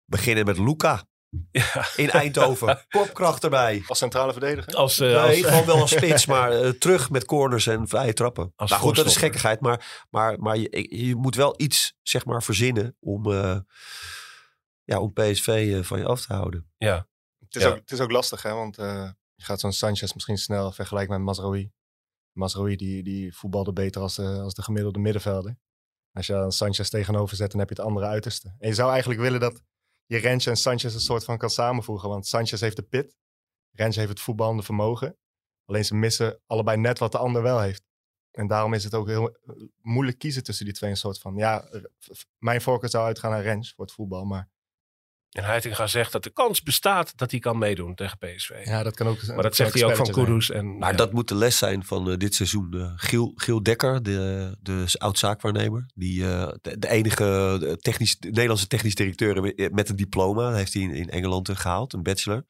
beginnen 0.06 0.46
met 0.46 0.58
Luca 0.58 1.04
Ja, 1.52 1.86
in 1.96 2.10
Eindhoven. 2.10 2.86
Kopkracht 2.90 3.44
erbij. 3.44 3.84
Als 3.88 3.98
centrale 3.98 4.32
verdediger? 4.32 4.74
als, 4.76 5.00
eh, 5.00 5.08
Nee, 5.26 5.46
als- 5.46 5.52
gewoon 5.52 5.66
wel 5.66 5.80
als 5.82 5.92
spits, 5.92 6.26
maar 6.26 6.52
eh, 6.52 6.70
terug 6.70 7.10
met 7.10 7.26
corners 7.26 7.68
en 7.68 7.88
vrije 7.88 8.14
trappen. 8.14 8.54
Als 8.56 8.70
maar 8.70 8.80
goed, 8.80 8.96
dat 8.96 9.06
is 9.06 9.16
gekkigheid. 9.18 9.60
Maar, 9.60 10.06
maar, 10.10 10.40
maar 10.40 10.58
je, 10.58 10.98
je 11.08 11.16
moet 11.16 11.36
wel 11.36 11.54
iets, 11.58 11.96
zeg 12.02 12.26
maar, 12.26 12.44
verzinnen 12.44 12.96
om, 13.00 13.32
eh, 13.32 13.58
ja, 14.84 15.00
om 15.00 15.14
PSV 15.14 15.48
eh, 15.78 15.84
van 15.84 16.00
je 16.00 16.06
af 16.06 16.26
te 16.26 16.34
houden. 16.34 16.72
ja. 16.78 17.08
Het 17.40 17.56
is, 17.62 17.68
Ja. 17.68 17.70
ook, 17.74 17.76
het 17.80 17.92
is 17.92 18.00
ook 18.00 18.12
lastig, 18.12 18.42
hè? 18.42 18.54
Want 18.54 18.78
eh, 18.78 19.10
je 19.36 19.44
gaat 19.44 19.60
zo'n 19.60 19.74
Sanchez 19.74 20.14
misschien 20.14 20.38
snel 20.38 20.72
vergelijken 20.72 21.14
met 21.16 21.24
Mazraoui. 21.26 21.72
Mazraoui 22.32 22.76
die, 22.76 23.04
die 23.04 23.36
voetbalde 23.36 23.74
beter 23.74 24.02
als 24.02 24.16
de, 24.16 24.24
als 24.42 24.54
de 24.54 24.62
gemiddelde 24.62 25.00
middenvelder. 25.00 25.58
Als 26.12 26.28
je 26.28 26.34
dan 26.34 26.52
Sanchez 26.52 26.90
tegenover 26.90 27.36
zet, 27.36 27.52
dan 27.52 27.60
heb 27.60 27.70
je 27.70 27.76
het 27.76 27.86
andere 27.86 28.06
uiterste. 28.06 28.56
En 28.60 28.68
je 28.68 28.74
zou 28.74 28.92
eigenlijk 28.92 29.20
willen 29.22 29.40
dat 29.40 29.62
je 30.06 30.18
Rens 30.18 30.46
en 30.46 30.58
Sanchez 30.58 30.94
een 30.94 31.00
soort 31.00 31.24
van 31.24 31.38
kan 31.38 31.50
samenvoegen. 31.50 32.10
Want 32.10 32.28
Sanchez 32.28 32.62
heeft 32.62 32.76
de 32.76 32.84
pit. 32.84 33.16
Rens 33.72 33.96
heeft 33.96 34.10
het 34.10 34.20
voetballende 34.20 34.64
vermogen. 34.64 35.18
Alleen 35.66 35.86
ze 35.86 35.96
missen 35.96 36.42
allebei 36.46 36.78
net 36.78 37.00
wat 37.00 37.12
de 37.12 37.18
ander 37.18 37.42
wel 37.42 37.60
heeft. 37.60 37.84
En 38.32 38.48
daarom 38.48 38.74
is 38.74 38.84
het 38.84 38.94
ook 38.94 39.08
heel 39.08 39.30
eh, 39.30 39.56
moeilijk 39.82 40.18
kiezen 40.18 40.44
tussen 40.44 40.66
die 40.66 40.74
twee. 40.74 40.90
Een 40.90 40.98
soort 40.98 41.20
van, 41.20 41.36
ja, 41.36 41.70
mijn 42.38 42.62
voorkeur 42.62 42.90
zou 42.90 43.06
uitgaan 43.06 43.32
naar 43.32 43.42
Rens 43.42 43.74
voor 43.74 43.86
het 43.86 43.94
voetbal. 43.94 44.26
Maar 44.26 44.50
En 45.34 45.44
Heitinga 45.44 45.88
zegt 45.88 46.12
dat 46.12 46.24
de 46.24 46.30
kans 46.30 46.62
bestaat 46.64 47.18
dat 47.18 47.32
hij 47.32 47.40
kan 47.40 47.58
meedoen 47.58 47.96
tegen 47.96 48.18
PSV. 48.18 48.62
ja, 48.64 48.84
dat 48.84 48.96
kan 48.96 49.08
ook 49.08 49.26
maar 49.28 49.44
dat 49.44 49.56
zegt 49.56 49.74
hij 49.74 49.84
ook 49.84 49.96
van 49.96 50.12
Kudus. 50.12 50.50
En, 50.52 50.78
Maar 50.78 50.92
ja. 50.92 50.98
dat 50.98 51.12
moet 51.14 51.28
de 51.28 51.36
les 51.36 51.58
zijn 51.58 51.84
van 51.86 52.10
eh, 52.12 52.18
dit 52.18 52.36
seizoen. 52.36 52.74
Eh, 52.74 52.92
Giel, 52.96 53.32
Giel 53.36 53.64
Dekker, 53.64 54.04
de, 54.04 54.56
de 54.62 54.86
oud-zaakwaarnemer. 54.98 55.86
Die, 55.96 56.24
eh, 56.28 56.52
de, 56.62 56.80
de 56.80 56.90
enige 56.90 57.78
technisch, 57.82 58.18
de 58.18 58.28
Nederlandse 58.28 58.68
technisch 58.68 58.96
directeur 58.96 59.42
met- 59.72 59.90
een 59.90 59.96
diploma. 59.96 60.54
Heeft 60.54 60.74
hij 60.74 60.82
in, 60.82 60.92
in 60.92 61.10
Engeland 61.10 61.50
eh, 61.50 61.56
gehaald, 61.56 61.94
een 61.94 62.04
bachelor. 62.04 62.46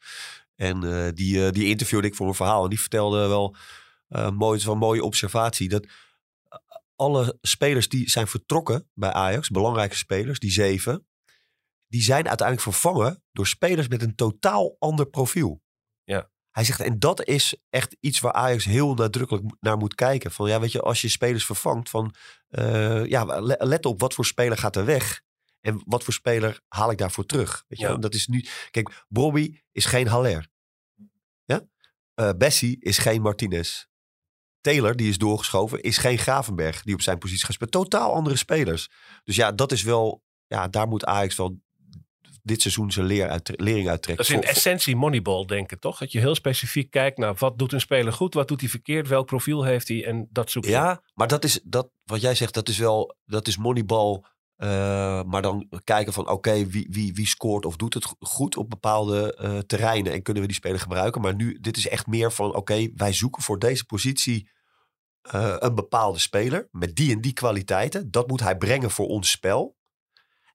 En 0.55 0.83
eh, 1.05 1.11
die, 1.13 1.51
die 1.51 1.65
interviewde 1.67 2.07
ik 2.07 2.15
voor 2.15 2.27
een 2.27 2.33
verhaal. 2.35 2.63
En 2.63 2.69
die 2.69 2.79
vertelde 2.79 3.27
wel 3.27 3.55
eh 4.09 4.29
mooi, 4.29 4.61
een 4.65 4.77
mooie 4.77 5.03
observatie. 5.03 5.69
Dat 5.69 5.87
alle 6.95 7.37
spelers 7.41 7.89
die 7.89 8.09
zijn 8.09 8.27
vertrokken 8.27 8.87
bij 8.93 9.11
Ajax, 9.11 9.49
belangrijke 9.49 9.95
spelers, 9.95 10.39
die 10.39 10.51
zeven, 10.51 11.05
die 11.93 12.01
zijn 12.01 12.27
uiteindelijk 12.27 12.67
vervangen 12.69 13.23
door 13.31 13.47
spelers 13.47 13.87
met 13.87 14.01
een 14.01 14.15
totaal 14.15 14.75
ander 14.79 15.05
profiel. 15.05 15.61
Ja. 16.03 16.31
Hij 16.51 16.63
zegt, 16.63 16.79
en 16.79 16.99
dat 16.99 17.25
is 17.25 17.55
echt 17.69 17.95
iets 17.99 18.19
waar 18.19 18.33
Ajax 18.33 18.63
heel 18.65 18.93
nadrukkelijk 18.93 19.45
naar 19.59 19.77
moet 19.77 19.95
kijken. 19.95 20.31
Van 20.31 20.49
ja, 20.49 20.59
weet 20.59 20.71
je, 20.71 20.81
als 20.81 21.01
je 21.01 21.07
spelers 21.09 21.45
vervangt, 21.45 21.89
van 21.89 22.13
eh, 22.47 23.05
ja, 23.05 23.23
le- 23.23 23.55
let 23.59 23.85
op 23.85 23.99
wat 23.99 24.13
voor 24.13 24.25
speler 24.25 24.57
gaat 24.57 24.75
er 24.75 24.85
weg. 24.85 25.21
En 25.61 25.81
wat 25.85 26.03
voor 26.03 26.13
speler 26.13 26.61
haal 26.67 26.91
ik 26.91 26.97
daarvoor 26.97 27.25
terug? 27.25 27.63
Weet 27.67 27.79
je, 27.79 27.87
Ja. 27.87 27.95
dat 27.97 28.13
is 28.13 28.27
nu. 28.27 28.45
Kijk, 28.71 29.05
Bobby 29.07 29.59
is 29.71 29.85
geen 29.85 30.07
Haller. 30.07 30.47
Ja? 31.45 31.61
Eh, 32.13 32.29
Bessie 32.37 32.79
is 32.79 32.97
geen 32.97 33.21
Martinez. 33.21 33.85
Taylor, 34.61 34.95
die 34.95 35.09
is 35.09 35.17
doorgeschoven, 35.17 35.81
is 35.81 35.97
geen 35.97 36.17
Gravenberg 36.17 36.83
die 36.83 36.93
op 36.93 37.01
zijn 37.01 37.17
positie 37.17 37.45
gaat 37.45 37.53
spelen. 37.53 37.71
Totaal 37.71 38.13
andere 38.13 38.35
spelers. 38.35 38.89
Dus 39.23 39.35
ja, 39.35 39.51
dat 39.51 39.71
is 39.71 39.83
wel, 39.83 40.23
ja, 40.47 40.67
daar 40.67 40.87
moet 40.87 41.05
Ajax 41.05 41.35
wel 41.35 41.61
dit 42.45 42.61
seizoen 42.61 42.91
zijn 42.91 43.05
leer 43.05 43.29
uit, 43.29 43.51
lering 43.55 43.89
uittrekt. 43.89 44.17
Dat 44.17 44.27
is 44.27 44.33
in 44.33 44.41
Voor- 44.41 44.49
essentie 44.51 44.95
moneyball 44.95 45.45
denken, 45.45 45.79
toch? 45.79 45.97
Dat 45.99 46.11
je 46.11 46.19
heel 46.19 46.35
specifiek 46.35 46.91
kijkt 46.91 47.17
naar 47.17 47.33
wat 47.37 47.57
doet 47.59 47.71
een 47.73 47.79
speler 47.81 48.13
goed, 48.13 48.33
wat 48.33 48.47
doet 48.47 48.59
hij 48.61 48.69
verkeerd, 48.69 49.07
welk 49.07 49.25
profiel 49.25 49.63
heeft 49.63 49.87
hij 49.87 50.05
en 50.05 50.27
dat 50.31 50.51
zoek 50.51 50.63
je. 50.65 50.69
Ja, 50.71 51.01
maar 51.13 51.27
dat 51.27 51.43
is 51.43 51.59
dat 51.63 51.89
wat 52.03 52.21
jij 52.21 52.35
zegt, 52.35 52.53
dat 52.53 52.69
is 52.69 52.77
wel 52.77 53.15
dat 53.25 53.47
is 53.47 53.57
moneyball. 53.57 54.23
eh, 54.55 55.23
maar 55.23 55.41
dan 55.41 55.69
kijken 55.83 56.13
van 56.13 56.29
oké, 56.29 56.65
wie, 56.65 56.87
wie, 56.89 57.13
wie 57.13 57.27
scoort 57.27 57.65
of 57.65 57.75
doet 57.75 57.93
het 57.93 58.05
go- 58.05 58.15
goed 58.19 58.57
op 58.57 58.69
bepaalde 58.69 59.35
eh, 59.35 59.57
terreinen 59.57 60.11
en 60.13 60.21
kunnen 60.21 60.41
we 60.41 60.47
die 60.47 60.57
speler 60.57 60.79
gebruiken. 60.79 61.21
Maar 61.21 61.35
nu, 61.35 61.57
dit 61.61 61.77
is 61.77 61.87
echt 61.87 62.07
meer 62.07 62.31
van 62.31 62.55
oké, 62.55 62.87
wij 62.95 63.13
zoeken 63.13 63.41
voor 63.41 63.59
deze 63.59 63.85
positie 63.85 64.49
eh, 65.21 65.55
een 65.59 65.75
bepaalde 65.75 66.19
speler 66.19 66.67
met 66.71 66.95
die 66.95 67.11
en 67.13 67.21
die 67.21 67.33
kwaliteiten. 67.33 68.11
Dat 68.11 68.27
moet 68.27 68.39
hij 68.39 68.57
brengen 68.57 68.91
voor 68.91 69.07
ons 69.07 69.29
spel. 69.31 69.77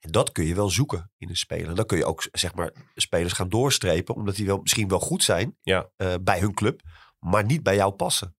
En 0.01 0.11
dat 0.11 0.33
kun 0.33 0.45
je 0.45 0.55
wel 0.55 0.71
zoeken 0.71 1.11
in 1.17 1.29
een 1.29 1.37
speler. 1.37 1.75
Dan 1.75 1.87
kun 1.87 1.99
je 1.99 2.05
ook 2.05 2.27
zeg 2.33 2.55
maar 2.55 2.73
spelers 2.95 3.33
gaan 3.33 3.49
doorstrepen, 3.49 4.15
omdat 4.15 4.37
die 4.37 4.47
wel, 4.47 4.59
misschien 4.59 4.89
wel 4.89 5.01
goed 5.01 5.23
zijn 5.23 5.57
Ja. 5.63 5.91
eh, 5.97 6.15
bij 6.21 6.39
hun 6.41 6.55
club, 6.55 6.81
maar 7.19 7.45
niet 7.45 7.63
bij 7.63 7.75
jou 7.75 7.93
passen. 7.93 8.37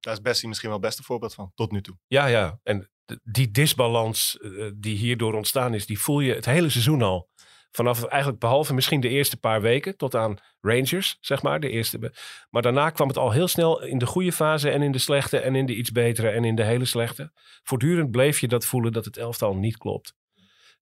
Daar 0.00 0.12
is 0.12 0.20
Bessie 0.20 0.48
misschien 0.48 0.68
wel 0.68 0.78
het 0.78 0.86
beste 0.86 1.02
voorbeeld 1.02 1.34
van, 1.34 1.52
tot 1.54 1.72
nu 1.72 1.82
toe. 1.82 1.98
Ja, 2.06 2.26
ja. 2.26 2.60
En 2.62 2.90
die 3.22 3.50
disbalans 3.50 4.38
eh, 4.38 4.70
die 4.74 4.96
hierdoor 4.96 5.34
ontstaan 5.34 5.74
is, 5.74 5.86
die 5.86 5.98
voel 6.00 6.20
je 6.20 6.34
het 6.34 6.44
hele 6.44 6.68
seizoen 6.70 7.02
al. 7.02 7.28
Vanaf 7.70 8.04
eigenlijk 8.04 8.40
behalve 8.40 8.74
misschien 8.74 9.00
de 9.00 9.08
eerste 9.08 9.36
paar 9.36 9.60
weken 9.60 9.96
tot 9.96 10.14
aan 10.14 10.38
Rangers, 10.60 11.16
zeg 11.20 11.42
maar. 11.42 11.60
De 11.60 11.68
eerste. 11.70 12.12
Maar 12.50 12.62
daarna 12.62 12.90
kwam 12.90 13.08
het 13.08 13.16
al 13.16 13.30
heel 13.30 13.48
snel 13.48 13.82
in 13.82 13.98
de 13.98 14.06
goede 14.06 14.32
fase 14.32 14.70
en 14.70 14.82
in 14.82 14.92
de 14.92 14.98
slechte 14.98 15.38
en 15.38 15.54
in 15.54 15.66
de 15.66 15.74
iets 15.74 15.92
betere 15.92 16.28
en 16.28 16.44
in 16.44 16.54
de 16.54 16.64
hele 16.64 16.84
slechte. 16.84 17.32
Voortdurend 17.62 18.10
bleef 18.10 18.40
je 18.40 18.48
dat 18.48 18.64
voelen 18.64 18.92
dat 18.92 19.04
het 19.04 19.16
elftal 19.16 19.54
niet 19.56 19.76
klopt. 19.76 20.14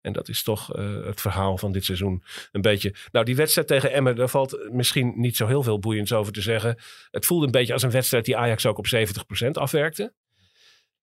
En 0.02 0.12
dat 0.12 0.28
is 0.28 0.42
toch 0.42 0.74
eh, 0.74 1.04
het 1.04 1.20
verhaal 1.20 1.58
van 1.58 1.72
dit 1.72 1.84
seizoen 1.84 2.22
een 2.52 2.60
beetje. 2.60 2.94
Nou, 3.12 3.24
die 3.24 3.36
wedstrijd 3.36 3.66
tegen 3.66 3.92
Emmen, 3.92 4.16
daar 4.16 4.28
valt 4.28 4.68
misschien 4.70 5.12
niet 5.16 5.36
zo 5.36 5.46
heel 5.46 5.62
veel 5.62 5.78
boeiends 5.78 6.12
over 6.12 6.32
te 6.32 6.40
zeggen. 6.40 6.76
Het 7.10 7.26
voelde 7.26 7.46
een 7.46 7.52
beetje 7.52 7.72
als 7.72 7.82
een 7.82 7.90
wedstrijd 7.90 8.24
die 8.24 8.36
Ajax 8.36 8.66
ook 8.66 8.78
op 8.78 8.86
70% 8.86 9.50
afwerkte. 9.52 10.12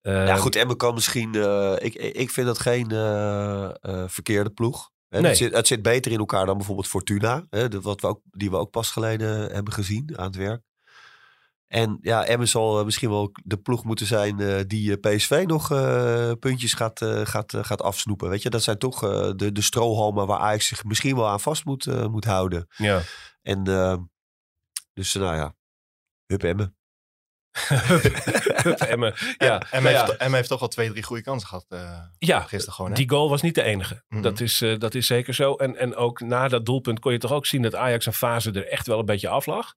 Ja, 0.01 0.27
Ehm, 0.27 0.37
goed, 0.37 0.55
Emmen 0.55 0.77
kan 0.77 0.93
misschien... 0.93 1.35
eh, 1.35 1.75
ik, 1.79 1.93
ik 1.95 2.29
vind 2.29 2.47
dat 2.47 2.59
geen 2.59 2.87
verkeerde 4.09 4.49
ploeg. 4.49 4.91
Nee. 5.09 5.23
het, 5.23 5.37
zit, 5.37 5.53
het 5.53 5.67
zit 5.67 5.81
beter 5.81 6.11
in 6.11 6.19
elkaar 6.19 6.45
dan 6.45 6.57
bijvoorbeeld 6.57 6.87
Fortuna. 6.87 7.45
Hè, 7.49 7.67
de, 7.67 7.81
wat 7.81 8.01
we 8.01 8.07
ook, 8.07 8.21
die 8.31 8.49
we 8.49 8.57
ook 8.57 8.71
pas 8.71 8.91
geleden 8.91 9.51
hebben 9.51 9.73
gezien 9.73 10.17
aan 10.17 10.25
het 10.25 10.35
werk. 10.35 10.61
En 11.69 11.97
ja, 12.01 12.25
Emmen 12.25 12.47
zal 12.47 12.79
eh, 12.79 12.85
misschien 12.85 13.09
wel 13.09 13.31
de 13.43 13.57
ploeg 13.57 13.83
moeten 13.83 14.05
zijn 14.05 14.39
eh, 14.39 14.59
die 14.67 14.97
eh, 14.99 15.15
PSV 15.15 15.43
nog 15.47 15.71
eh, 15.71 16.31
puntjes 16.39 16.73
gaat, 16.73 17.01
eh, 17.01 17.25
gaat, 17.25 17.53
gaat 17.61 17.81
afsnoepen. 17.81 18.29
Weet 18.29 18.41
je, 18.41 18.49
dat 18.49 18.63
zijn 18.63 18.77
toch 18.77 19.03
eh, 19.03 19.31
de, 19.35 19.51
de 19.51 19.61
strohalmen 19.61 20.27
waar 20.27 20.39
Ajax 20.39 20.67
zich 20.67 20.83
misschien 20.83 21.15
wel 21.15 21.27
aan 21.27 21.39
vast 21.39 21.65
moet, 21.65 21.87
eh, 21.87 22.05
moet 22.05 22.25
houden. 22.25 22.67
Ja. 22.75 23.01
En 23.41 23.67
eh, 23.67 23.97
dus 24.93 25.13
nou 25.13 25.35
ja, 25.35 25.55
hup 26.25 26.43
Emmen. 26.43 26.73
Emmen. 28.93 29.13
Ja, 29.37 29.63
nou 29.71 29.87
heeft, 29.87 30.17
Emmen 30.17 30.35
heeft 30.35 30.49
toch 30.49 30.61
al 30.61 30.67
twee, 30.67 30.89
drie 30.91 31.03
goede 31.03 31.23
kansen 31.23 31.47
gehad 31.47 31.65
eh, 31.69 32.01
ja, 32.17 32.39
gisteren 32.39 32.73
gewoon. 32.73 32.89
Hè? 32.89 32.95
die 32.95 33.09
goal 33.09 33.29
was 33.29 33.41
niet 33.41 33.55
de 33.55 33.63
enige. 33.63 34.03
Mhm. 34.07 34.21
dat, 34.21 34.39
is, 34.39 34.61
eh, 34.61 34.79
dat 34.79 34.95
is 34.95 35.07
zeker 35.07 35.33
zo. 35.33 35.55
En, 35.55 35.75
en 35.75 35.95
ook 35.95 36.19
na 36.19 36.47
dat 36.47 36.65
doelpunt 36.65 36.99
kon 36.99 37.11
je 37.11 37.17
toch 37.17 37.31
ook 37.31 37.45
zien 37.45 37.61
dat 37.61 37.75
Ajax 37.75 38.05
een 38.05 38.13
fase 38.13 38.51
er 38.51 38.67
echt 38.67 38.87
wel 38.87 38.99
een 38.99 39.05
beetje 39.05 39.29
af 39.29 39.45
lag. 39.45 39.75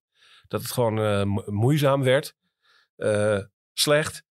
Dat 0.52 0.62
het 0.62 0.70
gewoon 0.70 0.98
eh, 0.98 1.24
mo- 1.24 1.44
moeizaam 1.46 2.02
werd. 2.02 2.34
Eh, 2.96 3.38
slecht. 3.72 4.24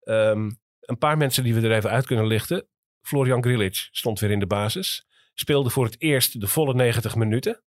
Ehm, 0.00 0.50
een 0.80 0.98
paar 0.98 1.16
mensen 1.16 1.44
die 1.44 1.54
we 1.54 1.60
er 1.68 1.76
even 1.76 1.90
uit 1.90 2.06
kunnen 2.06 2.26
lichten. 2.26 2.68
Florian 3.02 3.42
Grilic 3.42 3.88
stond 3.90 4.20
weer 4.20 4.30
in 4.30 4.38
de 4.38 4.46
basis. 4.46 5.06
Speelde 5.34 5.70
voor 5.70 5.84
het 5.84 6.00
eerst 6.00 6.40
de 6.40 6.46
volle 6.46 6.74
90 6.74 7.14
minuten. 7.14 7.62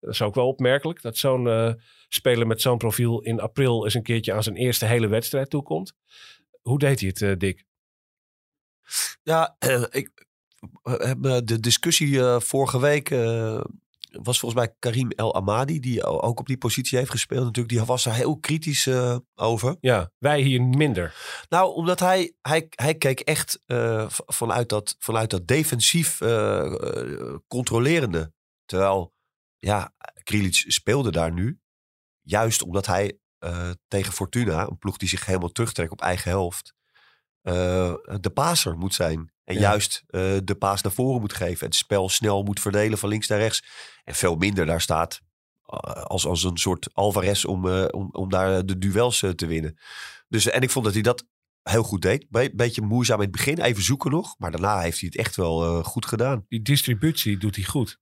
Dat 0.00 0.10
is 0.10 0.22
ook 0.22 0.34
wel 0.34 0.48
opmerkelijk. 0.48 1.02
Dat 1.02 1.16
zo'n 1.16 1.48
eh, 1.48 1.72
speler 2.08 2.46
met 2.46 2.60
zo'n 2.60 2.78
profiel 2.78 3.20
in 3.20 3.40
april 3.40 3.84
eens 3.84 3.94
een 3.94 4.02
keertje 4.02 4.32
aan 4.32 4.42
zijn 4.42 4.56
eerste 4.56 4.86
hele 4.86 5.06
wedstrijd 5.06 5.50
toekomt. 5.50 5.92
Hoe 6.60 6.78
deed 6.78 7.00
hij 7.00 7.12
het, 7.14 7.40
Dick? 7.40 7.64
Ja, 9.22 9.56
ik 9.90 10.26
hebben 10.82 11.46
de 11.46 11.60
discussie 11.60 12.20
vorige 12.38 12.80
week 12.80 13.10
was 14.22 14.38
volgens 14.38 14.60
mij 14.64 14.74
Karim 14.78 15.10
El 15.10 15.34
Amadi, 15.34 15.80
die 15.80 16.04
ook 16.04 16.38
op 16.38 16.46
die 16.46 16.58
positie 16.58 16.98
heeft 16.98 17.10
gespeeld. 17.10 17.44
Natuurlijk, 17.44 17.74
die 17.74 17.84
was 17.84 18.04
daar 18.04 18.14
heel 18.14 18.38
kritisch 18.38 18.86
eh, 18.86 19.16
over. 19.34 19.76
Ja, 19.80 20.10
wij 20.18 20.40
hier 20.40 20.62
minder. 20.62 21.14
Nou, 21.48 21.74
omdat 21.74 22.00
hij, 22.00 22.34
hij, 22.40 22.66
hij 22.70 22.94
keek 22.94 23.20
echt 23.20 23.58
eh, 23.66 24.06
vanuit, 24.08 24.68
dat, 24.68 24.96
vanuit 24.98 25.30
dat 25.30 25.46
defensief 25.46 26.20
eh, 26.20 27.36
controlerende. 27.48 28.32
Terwijl, 28.64 29.14
ja, 29.56 29.94
Krilic 30.22 30.64
speelde 30.66 31.10
daar 31.10 31.32
nu. 31.32 31.60
Juist 32.20 32.62
omdat 32.62 32.86
hij 32.86 33.16
tegen 33.88 34.12
Fortuna, 34.12 34.66
een 34.66 34.78
ploeg 34.78 34.96
die 34.96 35.08
zich 35.08 35.26
helemaal 35.26 35.52
terugtrekt 35.52 35.90
op 35.90 36.00
eigen 36.00 36.30
helft, 36.30 36.74
de 38.20 38.30
paser 38.34 38.76
moet 38.76 38.94
zijn. 38.94 39.32
En 39.52 39.60
Ja. 39.60 39.68
juist 39.70 40.02
eh, 40.06 40.36
de 40.44 40.54
paas 40.54 40.82
naar 40.82 40.92
voren 40.92 41.20
moet 41.20 41.32
geven. 41.34 41.66
Het 41.66 41.74
spel 41.74 42.08
snel 42.08 42.42
moet 42.42 42.60
verdelen 42.60 42.98
van 42.98 43.08
links 43.08 43.28
naar 43.28 43.38
rechts. 43.38 43.64
En 44.04 44.14
veel 44.14 44.36
minder 44.36 44.66
daar 44.66 44.80
staat 44.80 45.20
eh, 45.66 46.02
als, 46.02 46.26
als 46.26 46.44
een 46.44 46.56
soort 46.56 46.88
Alvarez 46.92 47.44
om, 47.44 47.68
eh, 47.68 47.84
om, 47.90 48.08
om 48.12 48.28
daar 48.30 48.66
de 48.66 48.78
duels 48.78 49.18
te 49.36 49.46
winnen. 49.46 49.78
Dus, 50.28 50.46
en 50.46 50.62
ik 50.62 50.70
vond 50.70 50.84
dat 50.84 50.94
hij 50.94 51.02
dat 51.02 51.26
heel 51.62 51.82
goed 51.82 52.02
deed. 52.02 52.26
Be 52.30 52.52
beetje 52.54 52.82
moeizaam 52.82 53.16
in 53.16 53.22
het 53.22 53.32
begin, 53.36 53.58
even 53.60 53.82
zoeken 53.82 54.10
nog. 54.10 54.34
Maar 54.38 54.50
daarna 54.50 54.80
heeft 54.80 55.00
hij 55.00 55.08
het 55.12 55.18
echt 55.18 55.36
wel 55.36 55.82
goed 55.82 56.06
gedaan. 56.06 56.44
Die 56.48 56.62
distributie 56.62 57.38
doet 57.38 57.56
hij 57.56 57.64
goed. 57.64 58.00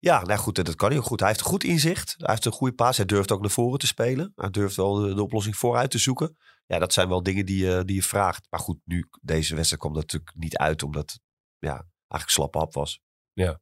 Ja, 0.00 0.22
nou 0.22 0.38
goed, 0.38 0.58
en 0.58 0.64
dat 0.64 0.74
kan 0.74 0.88
hij 0.88 0.98
ook 0.98 1.04
goed. 1.04 1.20
Hij 1.20 1.28
heeft 1.28 1.40
goed 1.40 1.64
inzicht. 1.64 2.14
Hij 2.18 2.30
heeft 2.30 2.44
een 2.44 2.52
goede 2.52 2.74
paas. 2.74 2.96
Hij 2.96 3.06
durft 3.06 3.32
ook 3.32 3.40
naar 3.40 3.50
voren 3.50 3.78
te 3.78 3.86
spelen. 3.86 4.32
Hij 4.36 4.50
durft 4.50 4.76
wel 4.76 4.94
de, 4.94 5.14
de 5.14 5.22
oplossing 5.22 5.56
vooruit 5.56 5.90
te 5.90 5.98
zoeken. 5.98 6.36
Ja, 6.70 6.78
dat 6.78 6.92
zijn 6.92 7.08
wel 7.08 7.22
dingen 7.22 7.46
die, 7.46 7.64
je 7.66 7.84
die 7.84 7.96
je 7.96 8.02
vraagt. 8.02 8.46
Maar 8.50 8.60
goed, 8.60 8.80
nu, 8.84 9.08
deze 9.20 9.54
wedstrijd 9.54 9.82
kwam 9.82 9.94
dat 9.94 10.02
natuurlijk 10.02 10.36
niet 10.36 10.56
uit. 10.56 10.82
Omdat 10.82 11.10
het 11.10 11.20
ja, 11.58 11.72
eigenlijk 11.72 12.30
slappe 12.30 12.58
hap 12.58 12.74
was. 12.74 13.00
Ja. 13.32 13.60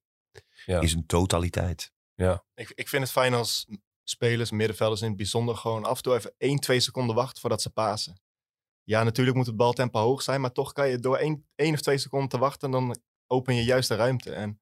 Ja. 0.64 0.80
In 0.80 0.88
zijn 0.88 1.06
totaliteit. 1.06 1.92
Ik, 2.54 2.70
ik 2.74 2.88
vind 2.88 3.02
het 3.02 3.12
fijn 3.12 3.34
als 3.34 3.66
spelers, 4.02 4.50
middenvelders 4.50 5.00
in 5.00 5.08
het 5.08 5.16
bijzonder, 5.16 5.56
gewoon 5.56 5.84
af 5.84 5.96
en 5.96 6.02
toe 6.02 6.14
even 6.14 6.34
1, 6.38 6.58
2 6.58 6.80
seconden 6.80 7.14
wachten 7.14 7.40
voordat 7.40 7.62
ze 7.62 7.70
pasen. 7.70 8.20
Ja, 8.82 9.02
natuurlijk 9.02 9.36
moet 9.36 9.46
het 9.46 9.56
baltempo 9.56 10.00
hoog 10.00 10.22
zijn, 10.22 10.40
maar 10.40 10.52
toch 10.52 10.72
kan 10.72 10.88
je 10.88 10.98
door 10.98 11.16
1, 11.16 11.48
1 11.54 11.74
of 11.74 11.80
2 11.80 11.98
seconden 11.98 12.28
te 12.28 12.38
wachten, 12.38 12.70
dan 12.70 13.00
open 13.26 13.54
je 13.54 13.64
juist 13.64 13.88
de 13.88 13.94
ruimte. 13.94 14.32
En 14.32 14.60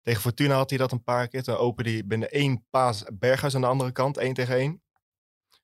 tegen 0.00 0.20
Fortuna 0.20 0.54
had 0.54 0.70
hij 0.70 0.78
dat 0.78 0.92
een 0.92 1.04
paar 1.04 1.28
keer. 1.28 1.42
Toen 1.42 1.56
opende 1.56 1.90
hij 1.90 2.06
binnen 2.06 2.30
één 2.30 2.66
paas 2.70 3.04
Berghuis 3.12 3.54
aan 3.54 3.60
de 3.60 3.66
andere 3.66 3.92
kant, 3.92 4.16
1 4.16 4.34
tegen 4.34 4.56
1. 4.56 4.82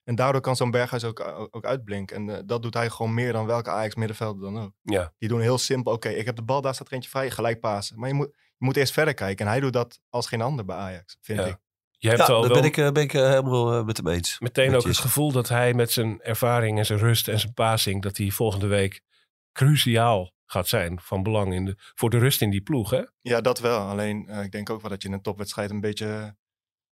En 0.07 0.15
daardoor 0.15 0.41
kan 0.41 0.57
zo'n 0.57 0.71
Berghuis 0.71 1.05
ook, 1.05 1.21
ook 1.51 1.65
uitblinken. 1.65 2.17
En 2.17 2.37
eh, 2.37 2.43
dat 2.47 2.63
doet 2.63 2.75
hij 2.75 2.91
gewoon 2.91 3.15
meer 3.15 3.33
dan 3.33 3.47
welke 3.47 3.71
Ajax 3.71 3.95
middenvelder 3.95 4.53
dan 4.53 4.63
ook. 4.63 4.73
Ja. 4.83 5.13
Die 5.19 5.29
doen 5.29 5.41
heel 5.41 5.59
simpel, 5.59 5.93
oké, 5.93 6.09
ik 6.09 6.25
heb 6.27 6.37
de 6.37 6.43
bal, 6.43 6.61
daar 6.61 6.75
staat 6.75 6.87
er 6.87 6.93
eentje 6.93 7.11
vrij, 7.11 7.31
gelijk 7.31 7.61
pasen. 7.61 7.99
Maar 7.99 8.09
je 8.09 8.15
moet, 8.15 8.29
je 8.33 8.65
moet 8.65 8.77
eerst 8.77 8.93
verder 8.93 9.15
kijken. 9.15 9.45
En 9.47 9.51
hij 9.53 9.61
doet 9.61 9.73
dat 9.73 10.01
als 10.11 10.27
geen 10.29 10.41
ander 10.43 10.65
bij 10.65 10.77
Ajax, 10.77 11.17
vind 11.21 11.39
Ja. 11.39 11.45
ik. 11.47 11.57
Je 11.99 12.09
hebt 12.09 12.21
Ja, 12.21 12.27
al 12.35 12.41
daar 12.41 12.51
wel 12.51 12.61
ben 12.61 12.71
ik, 12.71 12.77
eh, 12.77 12.91
ben 12.91 13.03
ik 13.03 13.15
eh, 13.15 13.29
helemaal 13.29 13.73
eh, 13.79 13.85
met 13.85 13.97
hem 13.97 14.09
eens. 14.09 14.39
meteen 14.41 14.67
Met 14.67 14.77
ook 14.77 14.83
je. 14.83 14.89
het 14.89 14.99
gevoel 14.99 15.33
dat 15.33 15.49
hij 15.49 15.75
met 15.75 15.93
zijn 15.93 16.21
ervaring 16.23 16.79
en 16.79 16.87
zijn 16.87 16.99
rust 16.99 17.29
en 17.29 17.39
zijn 17.41 17.55
passing, 17.55 18.03
dat 18.03 18.17
hij 18.17 18.31
volgende 18.31 18.67
week 18.67 19.01
cruciaal 19.53 20.33
gaat 20.47 20.69
zijn 20.69 21.01
van 21.01 21.23
belang 21.23 21.55
in 21.55 21.65
de, 21.65 21.75
voor 21.95 22.11
de 22.11 22.19
rust 22.19 22.43
in 22.43 22.51
die 22.51 22.61
ploeg. 22.61 22.91
Hè? 22.91 23.03
Ja, 23.21 23.41
dat 23.41 23.59
wel. 23.59 23.79
Alleen 23.79 24.29
eh, 24.29 24.43
ik 24.45 24.53
denk 24.53 24.71
ook 24.71 24.81
wel 24.81 24.91
dat 24.91 25.03
je 25.03 25.09
in 25.09 25.15
een 25.15 25.23
topwedstrijd 25.23 25.71
een 25.71 25.81
beetje 25.81 26.07
eh, 26.07 26.29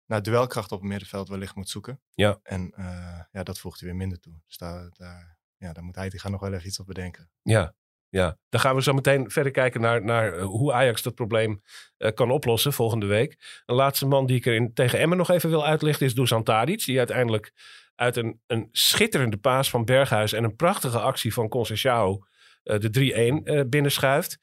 naar 0.10 0.22
duelkracht 0.22 0.72
op 0.72 0.80
het 0.80 0.90
middenveld 0.90 1.30
wellicht 1.30 1.56
moet 1.56 1.70
zoeken. 1.70 2.02
Ja. 2.14 2.40
En 2.44 2.72
eh, 2.76 3.20
ja, 3.32 3.44
dat 3.44 3.60
voegt 3.60 3.80
hij 3.80 3.90
weer 3.90 3.98
minder 3.98 4.20
toe. 4.20 4.34
Dus 4.48 4.58
daar, 4.58 4.90
daar, 4.98 5.38
ja, 5.58 5.74
daar 5.74 5.84
moet 5.84 5.96
hij 5.96 6.10
die 6.10 6.30
nog 6.30 6.42
wel 6.42 6.54
even 6.54 6.68
iets 6.68 6.80
op 6.80 6.86
bedenken. 6.86 7.30
Ja, 7.42 7.74
ja. 8.10 8.38
Dan 8.50 8.60
gaan 8.60 8.76
we 8.76 8.82
zo 8.82 8.94
meteen 8.94 9.32
verder 9.32 9.52
kijken 9.52 9.82
naar, 9.82 10.04
naar 10.04 10.34
eh, 10.34 10.46
hoe 10.46 10.74
Ajax 10.74 11.02
dat 11.02 11.16
probleem 11.16 11.62
eh, 11.98 12.14
kan 12.14 12.32
oplossen 12.32 12.74
volgende 12.74 13.06
week. 13.06 13.62
Een 13.66 13.76
laatste 13.76 14.06
man 14.06 14.26
die 14.26 14.38
ik 14.38 14.46
er 14.46 14.56
in, 14.56 14.74
tegen 14.74 15.00
Emmen 15.00 15.18
nog 15.18 15.30
even 15.30 15.50
wil 15.50 15.66
uitlichten 15.66 16.06
is 16.06 16.16
Dusan 16.16 16.44
Tadic. 16.44 16.86
Die 16.86 16.98
uiteindelijk 16.98 17.54
uit 17.96 18.16
een, 18.16 18.42
een 18.48 18.68
schitterende 18.72 19.38
paas 19.38 19.70
van 19.70 19.86
Berghuis 19.86 20.34
en 20.34 20.44
een 20.44 20.56
prachtige 20.56 21.00
actie 21.00 21.34
van 21.34 21.50
Conceição 21.58 22.28
de 22.64 23.42
3-1 23.42 23.44
eh, 23.44 23.62
binnenschuift. 23.68 24.38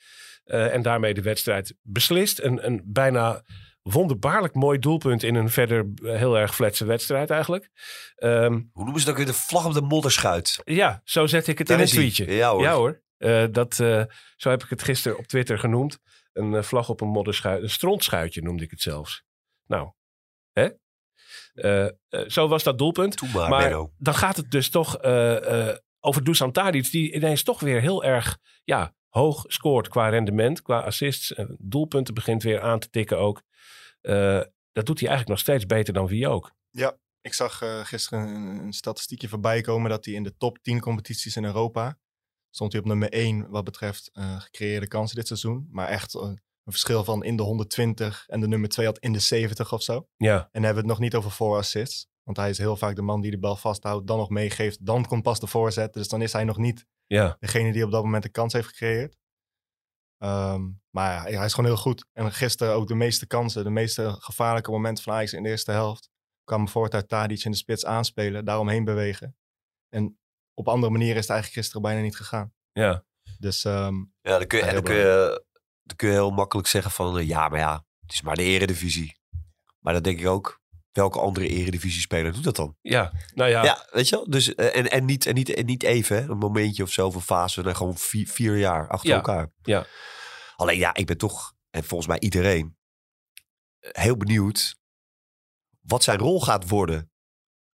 En 0.44 0.82
daarmee 0.82 1.14
de 1.14 1.22
wedstrijd 1.22 1.74
beslist. 1.82 2.40
Een, 2.40 2.66
een 2.66 2.82
bijna 2.84 3.42
wonderbaarlijk 3.92 4.54
mooi 4.54 4.78
doelpunt 4.78 5.22
in 5.22 5.34
een 5.34 5.50
verder 5.50 5.92
eh, 6.02 6.16
heel 6.16 6.38
erg 6.38 6.54
fletse 6.54 6.84
wedstrijd 6.84 7.30
eigenlijk. 7.30 7.70
Ehm, 8.16 8.52
Hoe 8.72 8.84
noemen 8.84 9.00
ze 9.00 9.06
dat 9.06 9.16
weer? 9.16 9.26
De 9.26 9.32
vlag 9.32 9.66
op 9.66 9.72
de 9.72 9.80
modderschuit. 9.80 10.60
ja, 10.64 11.00
zo 11.04 11.26
zet 11.26 11.46
ik 11.46 11.58
het 11.58 11.66
Daar 11.66 11.76
in 11.76 11.82
een 11.82 11.88
tweetje. 11.90 12.32
Ja 12.34 12.50
hoor. 12.50 12.62
Ja 12.62 12.74
hoor. 12.74 13.02
Eh, 13.16 13.44
dat, 13.50 13.80
eh, 13.80 14.02
zo 14.36 14.50
heb 14.50 14.62
ik 14.62 14.70
het 14.70 14.82
gisteren 14.82 15.18
op 15.18 15.26
Twitter 15.26 15.58
genoemd. 15.58 15.98
Een 16.32 16.64
vlag 16.64 16.88
op 16.88 17.00
een 17.00 17.08
modderschuit. 17.08 17.62
Een 17.62 17.70
strontschuitje 17.70 18.42
noemde 18.42 18.64
ik 18.64 18.70
het 18.70 18.80
zelfs. 18.80 19.24
Nou, 19.66 19.92
hè? 20.52 20.68
Zo 22.26 22.48
was 22.48 22.62
dat 22.62 22.78
doelpunt. 22.78 23.16
Toen 23.16 23.30
maar, 23.32 23.70
dan 23.98 24.14
gaat 24.14 24.36
het 24.36 24.50
dus 24.50 24.70
toch 24.70 25.02
over 26.00 26.24
Dusan 26.24 26.52
Tadic. 26.52 26.90
Die 26.90 27.14
ineens 27.14 27.42
toch 27.42 27.60
weer 27.60 27.80
heel 27.80 28.04
erg 28.04 28.38
ja, 28.64 28.94
hoog 29.08 29.44
scoort 29.46 29.88
qua 29.88 30.08
rendement, 30.08 30.62
qua 30.62 30.80
assists 30.80 31.34
en 31.34 31.56
doelpunten 31.60 32.14
begint 32.14 32.42
weer 32.42 32.60
aan 32.60 32.78
te 32.78 32.90
tikken 32.90 33.18
ook. 33.18 33.42
Eh, 34.06 34.42
dat 34.72 34.86
doet 34.86 35.00
hij 35.00 35.08
eigenlijk 35.08 35.28
nog 35.28 35.38
steeds 35.38 35.66
beter 35.66 35.94
dan 35.94 36.06
wie 36.06 36.28
ook. 36.28 36.54
Ik 37.20 37.34
zag 37.34 37.62
eh, 37.62 37.84
gisteren 37.84 38.28
een, 38.28 38.58
een 38.58 38.72
statistiekje 38.72 39.28
voorbij 39.28 39.60
komen 39.60 39.90
dat 39.90 40.04
hij 40.04 40.14
in 40.14 40.22
de 40.22 40.36
top 40.36 40.58
10 40.62 40.80
competities 40.80 41.36
in 41.36 41.44
Europa 41.44 41.98
stond 42.50 42.72
hij 42.72 42.80
op 42.80 42.86
nummer 42.86 43.08
1 43.12 43.50
wat 43.50 43.64
betreft 43.64 44.10
eh, 44.12 44.40
gecreëerde 44.40 44.88
kansen 44.88 45.16
dit 45.16 45.26
seizoen. 45.26 45.68
Maar 45.70 45.88
echt 45.88 46.14
een 46.14 46.40
verschil 46.64 47.04
van 47.04 47.24
in 47.24 47.36
de 47.36 47.42
120 47.42 48.24
en 48.26 48.40
de 48.40 48.48
nummer 48.48 48.68
2 48.68 48.86
had 48.86 48.98
in 48.98 49.12
de 49.12 49.18
70 49.18 49.72
of 49.72 49.82
zo. 49.82 50.08
Ja, 50.16 50.36
En 50.36 50.48
dan 50.52 50.62
hebben 50.62 50.82
we 50.82 50.88
het 50.88 50.98
nog 50.98 50.98
niet 50.98 51.14
over 51.14 51.30
voor 51.30 51.56
assists. 51.56 52.08
Want 52.22 52.36
hij 52.36 52.50
is 52.50 52.58
heel 52.58 52.76
vaak 52.76 52.96
de 52.96 53.02
man 53.02 53.20
die 53.20 53.30
de 53.30 53.38
bal 53.38 53.56
vasthoudt, 53.56 54.06
dan 54.06 54.18
nog 54.18 54.30
meegeeft. 54.30 54.86
Dan 54.86 55.06
komt 55.06 55.22
pas 55.22 55.40
de 55.40 55.46
voorzet. 55.46 55.92
Dus 55.92 56.08
dan 56.08 56.22
is 56.22 56.32
hij 56.32 56.44
nog 56.44 56.56
niet 56.56 56.86
ja, 57.06 57.36
degene 57.40 57.72
die 57.72 57.84
op 57.84 57.90
dat 57.90 58.02
moment 58.02 58.22
de 58.22 58.28
kans 58.28 58.52
heeft 58.52 58.68
gecreëerd. 58.68 59.16
Ehm, 60.18 60.68
maar 60.96 61.30
ja, 61.30 61.36
hij 61.36 61.46
is 61.46 61.54
gewoon 61.54 61.70
heel 61.70 61.80
goed. 61.80 62.06
En 62.12 62.32
gisteren 62.32 62.74
ook 62.74 62.88
de 62.88 62.94
meeste 62.94 63.26
kansen, 63.26 63.64
de 63.64 63.70
meeste 63.70 64.16
gevaarlijke 64.18 64.70
momenten 64.70 65.04
van 65.04 65.12
Ajax 65.14 65.32
in 65.32 65.42
de 65.42 65.48
eerste 65.48 65.70
helft. 65.70 66.08
kwamen 66.44 66.68
voort 66.68 66.94
uit 66.94 67.08
Tadic 67.08 67.44
in 67.44 67.50
de 67.50 67.56
spits 67.56 67.84
aanspelen, 67.84 68.44
daaromheen 68.44 68.84
bewegen. 68.84 69.36
En 69.88 70.18
op 70.54 70.68
andere 70.68 70.92
manieren 70.92 71.16
is 71.16 71.22
het 71.22 71.30
eigenlijk 71.30 71.60
gisteren 71.60 71.82
bijna 71.82 72.00
niet 72.02 72.16
gegaan. 72.16 72.52
ja. 72.72 73.04
Dus 73.38 73.64
ehm, 73.64 73.94
Ja, 74.20 74.38
dan 74.38 74.46
kun 74.46 74.58
je, 74.58 74.64
Ja, 74.64 74.72
dan 74.72 74.80
heel 74.80 74.82
kun 74.92 74.94
je, 74.94 75.44
dan 75.82 75.96
kun 75.96 76.08
je 76.08 76.14
heel 76.14 76.30
makkelijk 76.30 76.68
zeggen 76.68 76.90
van... 76.90 77.18
eh, 77.18 77.26
ja, 77.28 77.48
maar 77.48 77.58
ja, 77.58 77.84
het 78.00 78.12
is 78.12 78.22
maar 78.22 78.36
de 78.36 78.42
eredivisie. 78.42 79.16
Maar 79.78 79.92
dan 79.92 80.02
denk 80.02 80.20
ik 80.20 80.26
ook... 80.26 80.64
Welke 80.92 81.20
andere 81.20 81.48
eredivisie-speler 81.48 82.32
doet 82.32 82.44
dat 82.44 82.56
dan? 82.56 82.76
ja. 82.80 83.12
Nou 83.34 83.50
ja, 83.50 83.64
Ja, 83.64 83.86
weet 83.90 84.08
je 84.08 84.16
wel? 84.16 84.30
Dus, 84.30 84.54
eh, 84.54 84.76
en, 84.76 84.90
en, 84.90 85.04
niet, 85.04 85.26
en, 85.26 85.34
niet, 85.34 85.48
en 85.54 85.64
niet 85.66 85.82
even, 85.82 86.16
hè? 86.16 86.28
een 86.30 86.38
momentje 86.38 86.82
of 86.82 86.90
zo, 86.90 87.06
of 87.06 87.14
een 87.14 87.20
fase. 87.20 87.62
Dan 87.62 87.76
gewoon 87.76 87.96
vier, 87.96 88.26
vier 88.28 88.56
jaar 88.58 88.88
achter 88.88 89.08
Ja, 89.08 89.14
elkaar. 89.16 89.50
ja. 89.62 89.86
Alleen 90.56 90.78
ja, 90.78 90.94
ik 90.94 91.06
ben 91.06 91.18
toch, 91.18 91.54
en 91.70 91.84
volgens 91.84 92.08
mij 92.08 92.20
iedereen, 92.20 92.76
eh, 93.78 93.90
heel 93.92 94.16
benieuwd 94.16 94.76
wat 95.80 96.02
zijn 96.02 96.18
rol 96.18 96.40
gaat 96.40 96.68
worden 96.68 97.10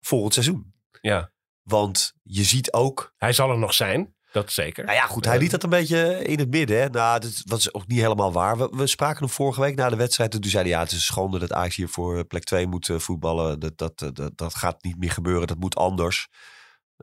volgend 0.01 0.33
seizoen. 0.33 0.75
ja. 1.01 1.35
Want 1.63 2.13
je 2.23 2.45
ziet 2.45 2.73
ook, 2.73 3.13
Hij 3.17 3.33
zal 3.33 3.51
er 3.51 3.59
nog 3.59 3.75
zijn, 3.75 4.15
dat 4.33 4.53
zeker. 4.53 4.85
nou 4.85 4.97
ja 4.97 5.07
goed, 5.07 5.25
hij 5.25 5.39
liet 5.39 5.51
dat 5.51 5.63
een 5.63 5.71
beetje 5.71 6.25
in 6.25 6.39
het 6.39 6.51
midden. 6.51 6.81
Hè? 6.81 6.89
Nou, 6.89 7.21
dat 7.21 7.43
was 7.45 7.75
ook 7.75 7.87
niet 7.87 8.01
helemaal 8.01 8.33
waar. 8.33 8.57
We, 8.59 8.69
we 8.71 8.87
spraken 8.87 9.19
hem 9.19 9.29
vorige 9.29 9.61
week 9.61 9.77
na 9.77 9.89
de 9.89 9.97
wedstrijd. 9.97 10.35
En 10.35 10.41
toen 10.41 10.51
zei 10.51 10.63
hij, 10.63 10.73
ja, 10.73 10.81
het 10.81 10.93
is 10.93 11.07
schande 11.07 11.39
dat 11.39 11.53
Ajax 11.53 11.77
hier 11.77 11.89
voor 11.89 12.25
plek 12.25 12.45
2 12.45 12.67
moet 12.67 12.89
eh, 12.89 12.99
voetballen. 12.99 13.61
Dat, 13.61 13.79
dat, 13.79 13.99
dat, 13.99 14.31
dat 14.39 14.55
gaat 14.55 14.83
niet 14.83 14.99
meer 14.99 15.11
gebeuren, 15.11 15.47
dat 15.47 15.59
moet 15.59 15.77
anders. 15.77 16.29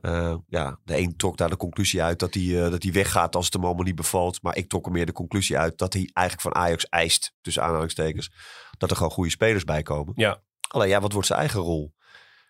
Eh, 0.04 0.36
ja, 0.48 0.78
de 0.84 0.98
een 0.98 1.16
trok 1.16 1.36
daar 1.36 1.50
de 1.50 1.56
conclusie 1.56 2.02
uit 2.02 2.18
dat 2.18 2.34
hij, 2.34 2.64
eh, 2.64 2.70
dat 2.70 2.82
hij 2.82 2.92
weggaat 2.92 3.36
als 3.36 3.44
het 3.44 3.54
hem 3.54 3.64
allemaal 3.64 3.84
niet 3.84 3.94
bevalt. 3.94 4.42
Maar 4.42 4.56
ik 4.56 4.68
trok 4.68 4.86
er 4.86 4.92
meer 4.92 5.06
de 5.06 5.12
conclusie 5.12 5.58
uit 5.58 5.78
dat 5.78 5.92
hij 5.92 6.10
eigenlijk 6.12 6.54
van 6.54 6.62
Ajax 6.62 6.84
eist, 6.88 7.34
tussen 7.40 7.62
aanhalingstekens, 7.62 8.30
dat 8.78 8.90
er 8.90 8.96
gewoon 8.96 9.12
goede 9.12 9.30
spelers 9.30 9.64
bij 9.64 9.82
komen. 9.82 10.12
Ja. 10.16 10.42
Alleen 10.68 10.88
ja, 10.88 11.00
wat 11.00 11.12
wordt 11.12 11.26
zijn 11.26 11.38
eigen 11.38 11.60
rol? 11.60 11.94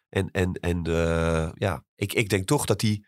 En, 0.09 0.31
en, 0.31 0.53
en 0.53 0.85
eh, 0.85 1.51
ja, 1.55 1.85
ik, 1.95 2.13
ik 2.13 2.29
denk 2.29 2.47
toch 2.47 2.65
dat 2.65 2.81
hij... 2.81 3.05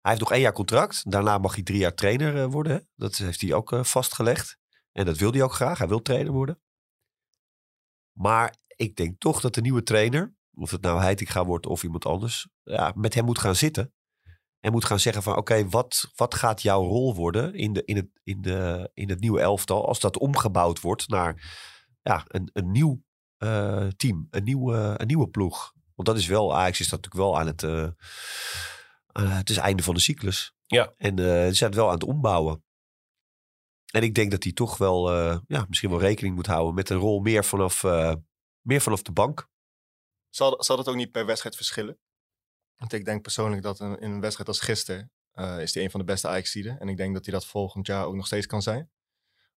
Hij 0.00 0.12
heeft 0.12 0.20
nog 0.20 0.32
één 0.32 0.40
jaar 0.40 0.52
contract. 0.52 1.10
Daarna 1.10 1.38
mag 1.38 1.54
hij 1.54 1.62
drie 1.62 1.78
jaar 1.78 1.94
trainer 1.94 2.50
worden. 2.50 2.72
hè. 2.72 2.78
Dat 2.96 3.16
heeft 3.16 3.40
hij 3.40 3.52
ook 3.52 3.78
vastgelegd. 3.82 4.58
En 4.92 5.04
dat 5.04 5.16
wil 5.16 5.32
hij 5.32 5.42
ook 5.42 5.52
graag. 5.52 5.78
Hij 5.78 5.88
wil 5.88 6.02
trainer 6.02 6.32
worden. 6.32 6.60
Maar 8.12 8.56
ik 8.76 8.96
denk 8.96 9.20
toch 9.20 9.40
dat 9.40 9.54
de 9.54 9.60
nieuwe 9.60 9.82
trainer, 9.82 10.34
of 10.56 10.70
het 10.70 10.82
nou 10.82 11.00
Heitinga 11.00 11.44
wordt 11.44 11.66
of 11.66 11.82
iemand 11.82 12.06
anders, 12.06 12.48
ja, 12.62 12.92
met 12.96 13.14
hem 13.14 13.24
moet 13.24 13.38
gaan 13.38 13.56
zitten. 13.56 13.92
En 14.60 14.72
moet 14.72 14.84
gaan 14.84 15.00
zeggen 15.00 15.22
van 15.22 15.36
oké, 15.36 15.68
wat, 15.68 16.12
wat 16.16 16.34
gaat 16.34 16.62
jouw 16.62 16.82
rol 16.82 17.14
worden 17.14 17.54
in, 17.54 17.72
de, 17.72 17.84
in, 17.84 17.96
het, 17.96 18.08
in, 18.22 18.40
de, 18.40 18.90
in 18.94 19.08
het 19.08 19.20
nieuwe 19.20 19.40
elftal 19.40 19.86
als 19.86 20.00
dat 20.00 20.18
omgebouwd 20.18 20.80
wordt 20.80 21.08
naar 21.08 21.42
ja, 22.02 22.24
een, 22.26 22.50
een 22.52 22.70
nieuw 22.70 23.02
eh, 23.36 23.86
team, 23.96 24.26
een 24.30 24.44
nieuwe, 24.44 24.94
een 24.96 25.06
nieuwe 25.06 25.28
ploeg. 25.28 25.72
Want 25.94 26.08
dat 26.08 26.16
is 26.16 26.26
wel, 26.26 26.56
Ajax 26.56 26.80
is 26.80 26.88
dat 26.88 27.02
natuurlijk 27.02 27.30
wel 27.30 27.38
aan 27.38 27.46
het, 27.46 27.62
eh, 27.62 29.36
het 29.38 29.50
is 29.50 29.56
einde 29.56 29.82
van 29.82 29.94
de 29.94 30.00
cyclus. 30.00 30.54
Ja. 30.66 30.92
En 30.96 31.18
eh, 31.18 31.46
ze 31.46 31.54
zijn 31.54 31.70
het 31.70 31.78
wel 31.78 31.88
aan 31.88 31.94
het 31.94 32.04
ombouwen. 32.04 32.64
En 33.90 34.02
ik 34.02 34.14
denk 34.14 34.30
dat 34.30 34.42
hij 34.42 34.52
toch 34.52 34.76
wel, 34.76 35.12
ja, 35.46 35.64
misschien 35.68 35.90
wel 35.90 36.00
rekening 36.00 36.34
moet 36.34 36.46
houden 36.46 36.74
met 36.74 36.90
een 36.90 36.96
rol 36.96 37.20
meer 37.20 37.44
vanaf, 37.44 37.82
meer 38.60 38.80
vanaf 38.80 39.02
de 39.02 39.12
bank. 39.12 39.48
Zal, 40.34 40.62
zal 40.62 40.76
dat 40.76 40.88
ook 40.88 40.94
niet 40.94 41.12
per 41.12 41.26
wedstrijd 41.26 41.56
verschillen? 41.56 41.98
Want 42.76 42.92
ik 42.92 43.04
denk 43.04 43.22
persoonlijk 43.22 43.62
dat 43.62 43.80
in 43.80 43.96
een 44.00 44.20
wedstrijd 44.20 44.48
als 44.48 44.60
gisteren 44.60 45.12
eh, 45.32 45.60
is 45.60 45.74
hij 45.74 45.84
een 45.84 45.90
van 45.90 46.00
de 46.00 46.06
beste 46.06 46.28
Ajax-zieden. 46.28 46.78
En 46.78 46.88
ik 46.88 46.96
denk 46.96 47.14
dat 47.14 47.24
hij 47.24 47.34
dat 47.34 47.46
volgend 47.46 47.86
jaar 47.86 48.04
ook 48.04 48.14
nog 48.14 48.26
steeds 48.26 48.46
kan 48.46 48.62
zijn. 48.62 48.90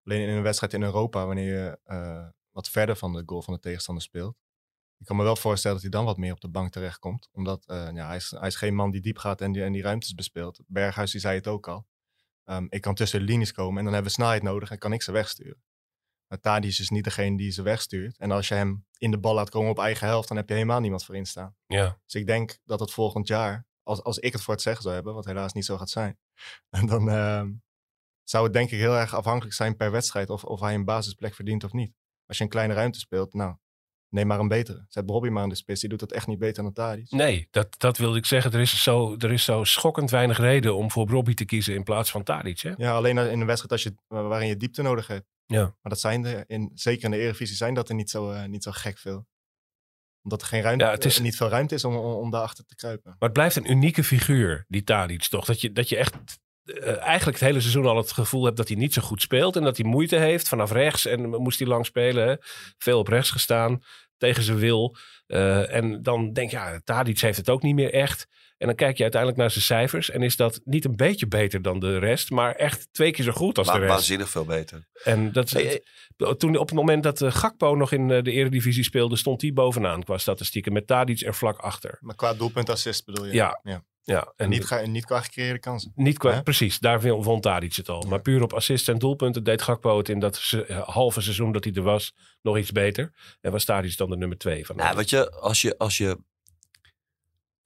Alleen 0.03 0.27
in 0.27 0.35
een 0.35 0.41
wedstrijd 0.41 0.73
in 0.73 0.83
Europa, 0.83 1.25
wanneer 1.25 1.53
je 1.53 1.79
eh, 1.83 2.27
wat 2.51 2.69
verder 2.69 2.95
van 2.95 3.13
de 3.13 3.23
goal 3.25 3.41
van 3.41 3.53
de 3.53 3.59
tegenstander 3.59 4.03
speelt. 4.03 4.37
Ik 4.97 5.05
kan 5.05 5.15
me 5.15 5.23
wel 5.23 5.35
voorstellen 5.35 5.81
dat 5.81 5.85
hij 5.85 5.95
dan 5.99 6.05
wat 6.05 6.17
meer 6.17 6.31
op 6.31 6.41
de 6.41 6.49
bank 6.49 6.71
terechtkomt. 6.71 7.29
Omdat 7.31 7.65
eh, 7.65 7.89
ja, 7.93 8.07
hij, 8.07 8.15
is, 8.15 8.31
hij 8.31 8.47
is 8.47 8.55
geen 8.55 8.75
man 8.75 8.91
die 8.91 9.01
diep 9.01 9.17
gaat 9.17 9.41
en 9.41 9.51
die, 9.51 9.63
en 9.63 9.71
die 9.71 9.81
ruimtes 9.81 10.13
bespeelt. 10.13 10.59
Berghuis 10.67 11.11
die 11.11 11.21
zei 11.21 11.35
het 11.35 11.47
ook 11.47 11.67
al. 11.67 11.87
Ehm, 12.43 12.65
ik 12.69 12.81
kan 12.81 12.95
tussen 12.95 13.19
de 13.19 13.25
linies 13.25 13.51
komen 13.51 13.77
en 13.77 13.83
dan 13.83 13.93
hebben 13.93 14.11
we 14.11 14.17
snelheid 14.17 14.43
nodig 14.43 14.71
en 14.71 14.77
kan 14.77 14.93
ik 14.93 15.01
ze 15.01 15.11
wegsturen. 15.11 15.63
Maar 16.27 16.39
Tadic 16.39 16.77
is 16.77 16.89
niet 16.89 17.03
degene 17.03 17.37
die 17.37 17.51
ze 17.51 17.61
wegstuurt. 17.61 18.17
En 18.17 18.31
als 18.31 18.47
je 18.47 18.53
hem 18.53 18.85
in 18.97 19.11
de 19.11 19.17
bal 19.19 19.33
laat 19.33 19.49
komen 19.49 19.69
op 19.69 19.79
eigen 19.79 20.07
helft, 20.07 20.27
dan 20.27 20.37
heb 20.37 20.47
je 20.47 20.53
helemaal 20.53 20.79
niemand 20.79 21.05
voor 21.05 21.15
instaan. 21.15 21.55
Ja, 21.67 21.99
Dus 22.05 22.13
ik 22.21 22.27
denk 22.27 22.57
dat 22.65 22.79
het 22.79 22.91
volgend 22.91 23.27
jaar, 23.27 23.65
als, 23.83 24.03
als 24.03 24.19
ik 24.19 24.33
het 24.33 24.41
voor 24.41 24.53
het 24.53 24.63
zeggen 24.63 24.81
zou 24.81 24.95
hebben, 24.95 25.13
wat 25.13 25.25
helaas 25.25 25.53
niet 25.53 25.65
zo 25.65 25.77
gaat 25.77 25.89
zijn, 25.89 26.17
dan 26.87 27.09
ehm, 27.09 27.51
zou 28.23 28.43
het 28.43 28.53
denk 28.53 28.71
ik 28.71 28.79
heel 28.79 28.95
erg 28.95 29.15
afhankelijk 29.15 29.55
zijn 29.55 29.75
per 29.75 29.91
wedstrijd 29.91 30.29
of, 30.29 30.43
of 30.43 30.59
hij 30.59 30.73
een 30.73 30.85
basisplek 30.85 31.35
verdient 31.35 31.63
of 31.63 31.73
niet. 31.73 31.93
Als 32.25 32.37
je 32.37 32.43
een 32.43 32.49
kleine 32.49 32.73
ruimte 32.73 32.99
speelt, 32.99 33.33
nou, 33.33 33.55
neem 34.09 34.27
maar 34.27 34.39
een 34.39 34.47
betere. 34.47 34.85
Zet 34.89 35.05
Bobby 35.05 35.29
maar 35.29 35.43
in 35.43 35.49
de 35.49 35.55
spits, 35.55 35.79
die 35.79 35.89
doet 35.89 35.99
dat 35.99 36.11
echt 36.11 36.27
niet 36.27 36.39
beter 36.39 36.63
dan 36.63 36.73
Tadic. 36.73 37.11
nee, 37.11 37.47
dat, 37.51 37.79
dat 37.79 37.97
wilde 37.97 38.17
ik 38.17 38.25
zeggen. 38.25 38.51
Er 38.51 38.59
is, 38.59 38.83
zo, 38.83 39.15
er 39.17 39.31
is 39.31 39.43
zo 39.43 39.63
schokkend 39.63 40.09
weinig 40.09 40.37
reden 40.37 40.75
om 40.75 40.91
voor 40.91 41.07
Robbie 41.07 41.35
te 41.35 41.45
kiezen 41.45 41.73
in 41.75 41.83
plaats 41.83 42.11
van 42.11 42.23
Tadic. 42.23 42.59
Hè? 42.59 42.73
Ja, 42.77 42.95
alleen 42.95 43.17
in 43.17 43.39
een 43.39 43.45
wedstrijd 43.45 43.71
als 43.71 43.83
je, 43.83 43.95
waarin 44.07 44.47
je 44.47 44.57
diepte 44.57 44.81
nodig 44.81 45.07
hebt. 45.07 45.25
Ja. 45.47 45.61
Maar 45.63 45.75
dat 45.91 45.99
zijn 45.99 46.25
er, 46.25 46.43
in, 46.47 46.71
zeker 46.73 47.03
in 47.05 47.11
de 47.11 47.17
Eredivisie, 47.17 47.55
zijn 47.55 47.73
dat 47.73 47.89
er 47.89 47.95
niet 47.95 48.09
zo, 48.09 48.31
eh, 48.31 48.45
niet 48.45 48.63
zo 48.63 48.71
gek 48.73 48.97
veel. 48.97 49.27
Omdat 50.23 50.41
er 50.41 50.47
geen 50.47 50.61
ruimte, 50.61 50.85
Ja, 50.85 50.91
het 50.91 51.05
is- 51.05 51.17
eh, 51.17 51.23
niet 51.23 51.35
veel 51.37 51.49
ruimte 51.49 51.75
is 51.75 51.83
om, 51.83 51.95
om, 51.95 52.13
om 52.13 52.31
daarachter 52.31 52.65
te 52.65 52.75
kruipen. 52.75 53.09
Maar 53.09 53.29
het 53.29 53.33
blijft 53.33 53.55
een 53.55 53.71
unieke 53.71 54.03
figuur, 54.03 54.65
die 54.67 54.83
Tadic 54.83 55.23
toch? 55.23 55.45
Dat 55.45 55.61
je, 55.61 55.71
dat 55.71 55.89
je 55.89 55.97
echt 55.97 56.13
eh, 56.63 56.97
eigenlijk 57.01 57.37
het 57.39 57.47
hele 57.47 57.59
seizoen 57.61 57.85
al 57.85 57.97
het 57.97 58.11
gevoel 58.11 58.43
hebt 58.45 58.57
dat 58.57 58.67
hij 58.67 58.77
niet 58.77 58.93
zo 58.93 59.01
goed 59.01 59.21
speelt. 59.21 59.55
En 59.55 59.63
dat 59.63 59.77
hij 59.77 59.85
moeite 59.85 60.15
heeft 60.15 60.47
vanaf 60.47 60.71
rechts. 60.71 61.05
En 61.05 61.29
moest 61.29 61.59
hij 61.59 61.67
lang 61.67 61.85
spelen. 61.85 62.27
Hè? 62.27 62.35
Veel 62.77 62.99
op 62.99 63.07
rechts 63.07 63.31
gestaan. 63.31 63.83
Tegen 64.17 64.43
zijn 64.43 64.57
wil. 64.57 64.95
En 65.27 66.01
dan 66.03 66.33
denk 66.33 66.49
je, 66.51 66.55
ja, 66.57 66.79
Tadic 66.83 67.19
heeft 67.19 67.37
het 67.37 67.49
ook 67.49 67.61
niet 67.61 67.75
meer 67.75 67.93
echt. 67.93 68.27
En 68.57 68.67
dan 68.67 68.75
kijk 68.75 68.95
je 68.97 69.01
uiteindelijk 69.03 69.41
naar 69.41 69.51
zijn 69.51 69.63
cijfers. 69.63 70.09
En 70.09 70.21
is 70.21 70.35
dat 70.35 70.59
niet 70.63 70.85
een 70.85 70.95
beetje 70.95 71.27
beter 71.27 71.61
dan 71.61 71.79
de 71.79 71.97
rest. 71.97 72.29
Maar 72.29 72.55
echt 72.55 72.87
twee 72.91 73.11
keer 73.11 73.25
zo 73.25 73.31
goed 73.31 73.57
als 73.57 73.67
de 73.71 73.77
rest. 73.77 73.91
waanzinnig 73.91 74.29
veel 74.29 74.45
beter. 74.45 74.87
En 75.03 75.31
dat, 75.31 75.49
Hey, 75.49 75.83
toen 76.37 76.57
op 76.57 76.67
het 76.67 76.75
moment 76.77 77.03
dat 77.03 77.21
eh, 77.21 77.31
Gakpo 77.31 77.75
nog 77.75 77.91
in 77.91 78.11
eh, 78.11 78.23
de 78.23 78.31
Eredivisie 78.31 78.83
speelde, 78.83 79.15
stond 79.15 79.41
hij 79.41 79.53
bovenaan 79.53 80.03
qua 80.03 80.17
statistieken. 80.17 80.73
Met 80.73 80.87
Tadic 80.87 81.21
er 81.21 81.35
vlak 81.35 81.57
achter. 81.57 81.97
Maar 82.01 82.15
qua 82.15 82.33
doelpunt 82.33 82.69
assist 82.69 83.05
bedoel 83.05 83.25
je? 83.25 83.33
Ja. 83.33 83.59
ja. 83.63 83.83
Ja, 84.03 84.19
En 84.21 84.33
en 84.35 84.49
niet, 84.49 84.65
ga, 84.65 84.85
niet 84.85 85.05
qua 85.05 85.21
gecreëerde 85.21 85.59
kansen. 85.59 85.91
Niet 85.95 86.17
qua, 86.17 86.33
Hè? 86.33 86.43
precies, 86.43 86.79
daar 86.79 87.01
won 87.01 87.23
won 87.23 87.41
Tadic 87.41 87.75
het 87.75 87.89
al. 87.89 88.01
Maar 88.07 88.21
puur 88.21 88.41
op 88.43 88.53
assists 88.53 88.87
en 88.87 88.97
doelpunten 88.97 89.43
deed 89.43 89.61
Gakpo 89.61 89.97
het 89.97 90.09
in 90.09 90.19
dat 90.19 90.35
se- 90.35 90.65
eh, 90.65 90.87
halve 90.87 91.21
seizoen 91.21 91.51
dat 91.51 91.63
hij 91.63 91.73
er 91.73 91.81
was 91.81 92.13
nog 92.41 92.57
iets 92.57 92.71
beter. 92.71 93.13
En 93.41 93.51
was 93.51 93.65
Tadic 93.65 93.97
dan 93.97 94.09
de 94.09 94.17
nummer 94.17 94.37
twee 94.37 94.65
van 94.65 94.75
Nou, 94.75 94.95
weet 94.95 95.09
je, 95.09 95.31
als 95.31 95.61
je, 95.61 95.77
als 95.77 95.97
je, 95.97 96.17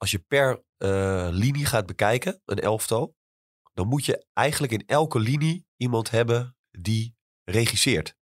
als 0.02 0.10
je 0.10 0.18
per 0.18 0.64
eh, 0.76 1.28
linie 1.30 1.64
gaat 1.64 1.86
bekijken, 1.86 2.40
een 2.44 2.58
elftal, 2.58 3.16
dan 3.72 3.88
moet 3.88 4.04
je 4.04 4.26
eigenlijk 4.32 4.72
in 4.72 4.86
elke 4.86 5.18
linie 5.18 5.66
iemand 5.76 6.10
hebben 6.10 6.56
die 6.70 7.16
regisseert. 7.44 8.16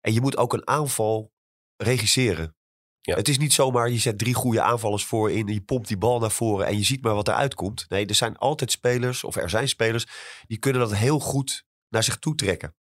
En 0.00 0.12
je 0.12 0.20
moet 0.20 0.36
ook 0.36 0.52
een 0.52 0.68
aanval 0.68 1.32
regisseren. 1.76 2.56
Ja. 3.00 3.16
Het 3.16 3.28
is 3.28 3.38
niet 3.38 3.52
zomaar, 3.52 3.90
je 3.90 3.98
zet 3.98 4.18
drie 4.18 4.34
goede 4.34 4.62
aanvallers 4.62 5.04
voor 5.04 5.30
in, 5.30 5.46
je 5.46 5.62
pompt 5.62 5.88
die 5.88 5.98
bal 5.98 6.18
naar 6.18 6.30
voren 6.30 6.66
en 6.66 6.76
je 6.76 6.84
ziet 6.84 7.02
maar 7.02 7.14
wat 7.14 7.28
eruit 7.28 7.54
komt. 7.54 7.88
Nee, 7.88 8.06
er 8.06 8.14
zijn 8.14 8.36
altijd 8.36 8.70
spelers, 8.70 9.24
of 9.24 9.36
er 9.36 9.50
zijn 9.50 9.68
spelers, 9.68 10.06
die 10.46 10.58
kunnen 10.58 10.80
dat 10.80 10.94
heel 10.94 11.18
goed 11.18 11.64
naar 11.88 12.02
zich 12.02 12.18
toe 12.18 12.34
trekken. 12.34 12.76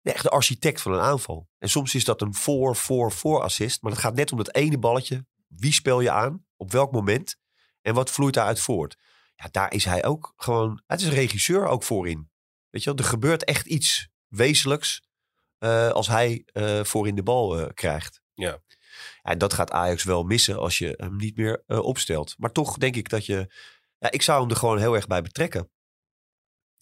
De 0.00 0.12
echte 0.12 0.30
architect 0.30 0.80
van 0.80 0.92
een 0.92 1.00
aanval. 1.00 1.48
En 1.58 1.68
soms 1.68 1.94
is 1.94 2.04
dat 2.04 2.22
een 2.22 2.34
voor, 2.34 2.76
voor, 2.76 3.12
voor 3.12 3.42
assist. 3.42 3.82
Maar 3.82 3.92
het 3.92 4.00
gaat 4.00 4.14
net 4.14 4.32
om 4.32 4.38
dat 4.38 4.54
ene 4.54 4.78
balletje. 4.78 5.26
Wie 5.46 5.72
speel 5.72 6.00
je 6.00 6.10
aan? 6.10 6.46
Op 6.58 6.72
welk 6.72 6.92
moment? 6.92 7.36
En 7.80 7.94
wat 7.94 8.10
vloeit 8.10 8.34
daaruit 8.34 8.60
voort? 8.60 8.96
Ja, 9.34 9.48
daar 9.50 9.72
is 9.72 9.84
hij 9.84 10.04
ook 10.04 10.32
gewoon... 10.36 10.82
Het 10.86 11.00
is 11.00 11.06
een 11.06 11.12
regisseur 11.12 11.66
ook 11.66 11.82
voor 11.82 12.08
in. 12.08 12.30
Weet 12.70 12.82
je 12.82 12.90
wel, 12.90 12.98
er 12.98 13.10
gebeurt 13.10 13.44
echt 13.44 13.66
iets 13.66 14.08
wezenlijks 14.26 15.02
eh, 15.58 15.90
als 15.90 16.08
hij 16.08 16.42
eh 16.52 16.84
voor 16.84 17.06
in 17.06 17.14
de 17.14 17.22
bal 17.22 17.58
eh, 17.58 17.66
krijgt. 17.74 18.20
Ja. 18.34 18.48
Ja, 18.48 18.60
En 19.22 19.38
dat 19.38 19.52
gaat 19.52 19.70
Ajax 19.70 20.04
wel 20.04 20.22
missen 20.22 20.58
als 20.58 20.78
je 20.78 20.94
hem 20.96 21.16
niet 21.16 21.36
meer 21.36 21.62
opstelt. 21.66 22.34
Maar 22.38 22.52
toch 22.52 22.76
denk 22.76 22.96
ik 22.96 23.08
dat 23.08 23.26
je... 23.26 23.54
Ja, 23.98 24.10
ik 24.10 24.22
zou 24.22 24.40
hem 24.40 24.50
er 24.50 24.56
gewoon 24.56 24.78
heel 24.78 24.94
erg 24.94 25.06
bij 25.06 25.22
betrekken. 25.22 25.70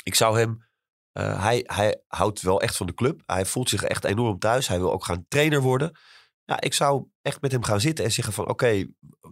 Ik 0.02 0.14
zou 0.14 0.38
hem... 0.38 0.68
hij, 1.12 1.62
hij 1.66 2.02
houdt 2.06 2.40
wel 2.40 2.60
echt 2.60 2.76
van 2.76 2.86
de 2.86 2.94
club. 2.94 3.22
Hij 3.26 3.44
voelt 3.44 3.68
zich 3.68 3.82
echt 3.82 4.04
enorm 4.04 4.38
thuis. 4.38 4.68
Hij 4.68 4.78
wil 4.78 4.92
ook 4.92 5.04
gaan 5.04 5.24
trainer 5.28 5.60
worden. 5.60 5.98
Ja, 6.46 6.60
ik 6.60 6.74
zou 6.74 7.06
echt 7.22 7.40
met 7.40 7.52
hem 7.52 7.62
gaan 7.62 7.80
zitten 7.80 8.04
en 8.04 8.12
zeggen 8.12 8.34
van... 8.34 8.48
Oké, 8.48 8.86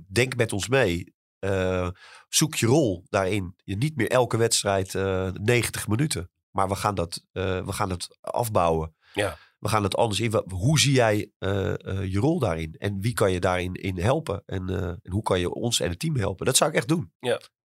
denk 0.09 0.37
met 0.37 0.53
ons 0.53 0.69
mee. 0.69 1.15
Eh, 1.39 1.89
zoek 2.29 2.55
je 2.55 2.67
rol 2.67 3.05
daarin. 3.09 3.55
Je 3.65 3.77
niet 3.77 3.97
meer 3.97 4.11
elke 4.11 4.37
wedstrijd 4.37 4.95
eh 4.95 5.31
90 5.33 5.89
minuten. 5.89 6.31
Maar 6.51 6.69
we 6.69 6.75
gaan 6.75 6.95
dat, 6.95 7.25
eh, 7.33 7.65
we 7.65 7.73
gaan 7.73 7.89
dat 7.89 8.19
afbouwen. 8.21 8.95
Ja. 9.13 9.39
We 9.59 9.69
gaan 9.69 9.83
het 9.83 9.97
anders 9.97 10.21
in. 10.21 10.43
Hoe 10.49 10.79
zie 10.79 10.93
jij 10.93 11.31
eh, 11.39 11.71
eh, 11.71 12.13
je 12.13 12.19
rol 12.19 12.39
daarin? 12.39 12.75
En 12.79 13.01
wie 13.01 13.13
kan 13.13 13.33
je 13.33 13.41
daarin 13.41 13.75
in 13.75 13.99
helpen? 13.99 14.43
En, 14.47 14.69
eh, 14.69 14.89
en 14.89 15.11
hoe 15.11 15.23
kan 15.23 15.41
je 15.41 15.51
ons 15.51 15.81
en 15.81 15.91
het 15.91 15.99
team 15.99 16.17
helpen? 16.17 16.47
Dat 16.47 16.57
zou 16.57 16.71
ik 16.71 16.77
echt 16.77 16.89
doen. 16.89 17.13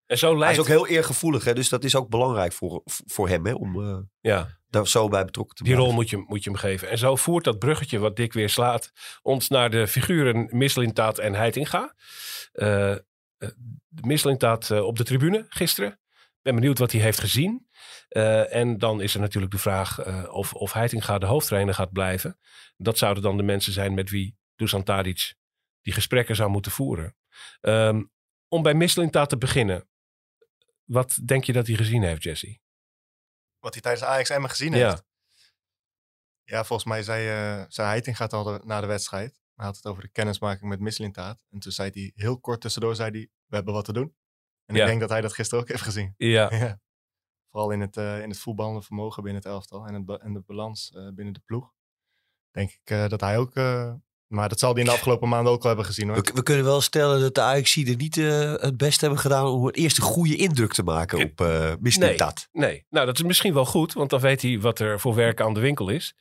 En 0.06 0.18
zo 0.18 0.30
Hij 0.30 0.38
lijkt 0.38 0.54
is 0.54 0.60
ook 0.60 0.68
heel 0.68 0.88
eergevoelig, 0.88 1.44
hè? 1.44 1.54
dus 1.54 1.70
dat 1.70 1.84
is 1.84 1.96
ook 1.96 2.10
belangrijk 2.10 2.54
voor, 2.54 2.82
voor 2.86 3.28
hem 3.28 3.46
hè? 3.46 3.54
om 3.54 3.84
eh, 3.84 3.98
ja, 4.20 4.57
daar 4.70 4.88
zo 4.88 5.08
bij 5.08 5.26
betrokken 5.26 5.56
te 5.56 5.64
die 5.64 5.74
blijven. 5.74 5.94
rol 5.94 6.02
moet 6.02 6.10
je, 6.10 6.26
moet 6.28 6.44
je 6.44 6.50
hem 6.50 6.60
geven. 6.60 6.90
En 6.90 6.98
zo 6.98 7.16
voert 7.16 7.44
dat 7.44 7.60
bruggetje 7.60 8.00
wat 8.00 8.16
Dick 8.16 8.34
weer 8.34 8.50
slaat 8.50 8.92
ons 9.22 9.48
naar 9.48 9.70
de 9.70 9.88
figuren 9.88 10.48
Misselintaat 10.52 11.18
en 11.18 11.34
Heitinga. 11.34 11.96
Eh, 12.52 12.96
op 14.86 14.98
de 14.98 15.04
tribune 15.04 15.46
gisteren. 15.50 16.00
ben 16.42 16.56
benieuwd 16.56 16.80
wat 16.80 16.92
hij 16.92 17.02
heeft 17.02 17.20
gezien. 17.20 17.66
En 18.50 18.78
dan 18.78 19.02
is 19.02 19.14
er 19.14 19.20
natuurlijk 19.20 19.52
de 19.52 19.60
vraag 19.60 20.06
of, 20.30 20.54
of 20.54 20.74
Heitinga 20.74 21.18
de 21.18 21.26
hoofdtrainer 21.26 21.74
gaat 21.74 21.92
blijven. 21.92 22.38
Dat 22.78 22.98
zouden 22.98 23.24
dan 23.24 23.38
de 23.38 23.44
mensen 23.44 23.74
zijn 23.74 23.94
met 23.94 24.10
wie 24.10 24.38
Dusan 24.56 24.84
Tadic 24.84 25.36
die 25.82 25.94
gesprekken 25.94 26.36
zou 26.36 26.50
moeten 26.50 26.72
voeren. 26.72 27.16
Ehm, 27.62 28.04
om 28.48 28.64
bij 28.64 28.74
Misselintaat 28.74 29.30
te 29.30 29.38
beginnen. 29.38 29.88
Wat 30.84 31.20
denk 31.26 31.44
je 31.44 31.54
dat 31.54 31.68
hij 31.68 31.76
gezien 31.76 32.04
heeft, 32.04 32.24
Jesse? 32.24 32.60
Wat 33.68 33.76
hij 33.76 33.86
tijdens 33.86 34.06
Ajax 34.12 34.30
Emmen 34.30 34.50
gezien 34.50 34.74
Ja. 34.74 34.90
heeft. 34.90 35.04
Ja, 36.44 36.64
volgens 36.64 36.90
mij 36.90 37.04
zei, 37.04 37.28
eh 37.30 37.66
zei 37.68 37.88
Heiting 37.88 38.16
gaat 38.18 38.34
al 38.34 38.44
de- 38.44 38.62
na 38.64 38.82
de 38.82 38.88
wedstrijd. 38.88 39.40
Hij 39.56 39.66
had 39.66 39.76
het 39.76 39.86
over 39.86 40.02
de 40.04 40.10
kennismaking 40.10 40.70
met 40.70 40.80
Misselintaat. 40.80 41.44
En 41.50 41.60
toen 41.60 41.72
zei 41.72 41.90
hij 41.94 42.12
heel 42.16 42.40
kort 42.40 42.62
tussendoor, 42.62 42.96
zei 42.96 43.12
hij, 43.12 43.30
we 43.46 43.56
hebben 43.56 43.74
wat 43.74 43.86
te 43.86 43.94
doen. 43.94 44.16
En 44.66 44.76
Ja. 44.76 44.82
ik 44.82 44.88
denk 44.88 45.00
dat 45.00 45.10
hij 45.10 45.22
dat 45.22 45.34
gisteren 45.34 45.64
ook 45.64 45.70
heeft 45.70 45.82
gezien. 45.82 46.14
Ja, 46.18 46.52
Ja. 46.64 46.80
Vooral 47.52 47.72
in 47.72 47.80
het, 47.82 47.98
eh, 47.98 48.22
in 48.22 48.30
het 48.30 48.40
voetballende 48.40 48.82
vermogen 48.82 49.24
binnen 49.24 49.42
het 49.42 49.52
elftal 49.52 49.86
en, 49.86 49.94
het 49.94 50.22
en 50.22 50.34
de 50.34 50.40
balans 50.40 50.92
eh, 50.92 51.02
binnen 51.14 51.34
de 51.34 51.42
ploeg. 51.46 51.74
Denk 52.52 52.72
ik 52.72 53.10
dat 53.10 53.22
hij 53.22 53.38
ook... 53.38 53.56
maar 54.28 54.50
dat 54.50 54.60
zal 54.60 54.72
hij 54.72 54.80
in 54.80 54.86
de 54.86 54.92
afgelopen 54.94 55.30
maanden 55.30 55.54
ook 55.54 55.62
al 55.62 55.68
hebben 55.68 55.86
gezien 55.86 56.08
hoor. 56.08 56.18
We, 56.22 56.32
we 56.34 56.44
kunnen 56.44 56.64
wel 56.66 56.82
stellen 56.82 57.20
dat 57.22 57.36
de 57.36 57.42
ajax 57.42 57.76
er 57.76 57.96
niet 57.96 58.18
eh, 58.18 58.54
het 58.54 58.78
best 58.78 59.02
hebben 59.02 59.20
gedaan 59.20 59.46
om 59.46 59.66
een 59.66 59.72
eerste 59.74 60.02
goede 60.02 60.36
indruk 60.36 60.74
te 60.74 60.84
maken 60.84 61.24
op 61.24 61.42
uh, 61.42 61.74
Mislintat. 61.80 62.48
nee. 62.52 62.86
Nou, 62.90 63.06
dat 63.06 63.16
is 63.16 63.24
misschien 63.24 63.54
wel 63.54 63.66
goed, 63.66 63.94
want 63.94 64.10
dan 64.10 64.20
weet 64.20 64.42
hij 64.42 64.60
wat 64.60 64.80
er 64.80 65.00
voor 65.00 65.16
werk 65.16 65.42
aan 65.42 65.54
de 65.54 65.60
winkel 65.60 65.90
is. 65.90 66.14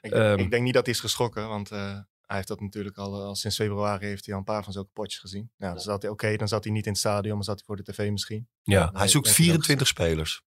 Ik, 0.00 0.12
Ehm. 0.12 0.38
ik 0.38 0.50
denk 0.50 0.62
niet 0.62 0.74
dat 0.74 0.84
hij 0.84 0.94
is 0.94 1.00
geschrokken, 1.00 1.48
want 1.48 1.70
eh, 1.70 1.78
hij 2.26 2.36
heeft 2.36 2.48
dat 2.48 2.60
natuurlijk 2.60 2.96
al, 2.96 3.22
al 3.24 3.34
sinds 3.34 3.56
februari 3.56 4.06
heeft 4.06 4.24
hij 4.24 4.34
al 4.34 4.40
een 4.40 4.46
paar 4.46 4.64
van 4.64 4.72
zulke 4.72 4.90
potjes 4.92 5.20
gezien. 5.20 5.50
Nou, 5.56 5.72
dan 5.72 5.82
zat 5.82 6.02
hij, 6.02 6.10
oké, 6.10 6.36
dan 6.36 6.48
zat 6.48 6.64
hij 6.64 6.72
niet 6.72 6.84
in 6.84 6.90
het 6.90 7.00
stadion, 7.00 7.34
maar 7.34 7.44
zat 7.44 7.54
hij 7.54 7.64
voor 7.66 7.76
de 7.76 7.92
tv 7.92 8.10
misschien. 8.10 8.48
Ja. 8.62 8.90
Hij 8.92 9.08
zoekt 9.08 9.24
denk 9.24 9.36
ik 9.36 9.42
24 9.44 9.86
spelers. 9.86 10.42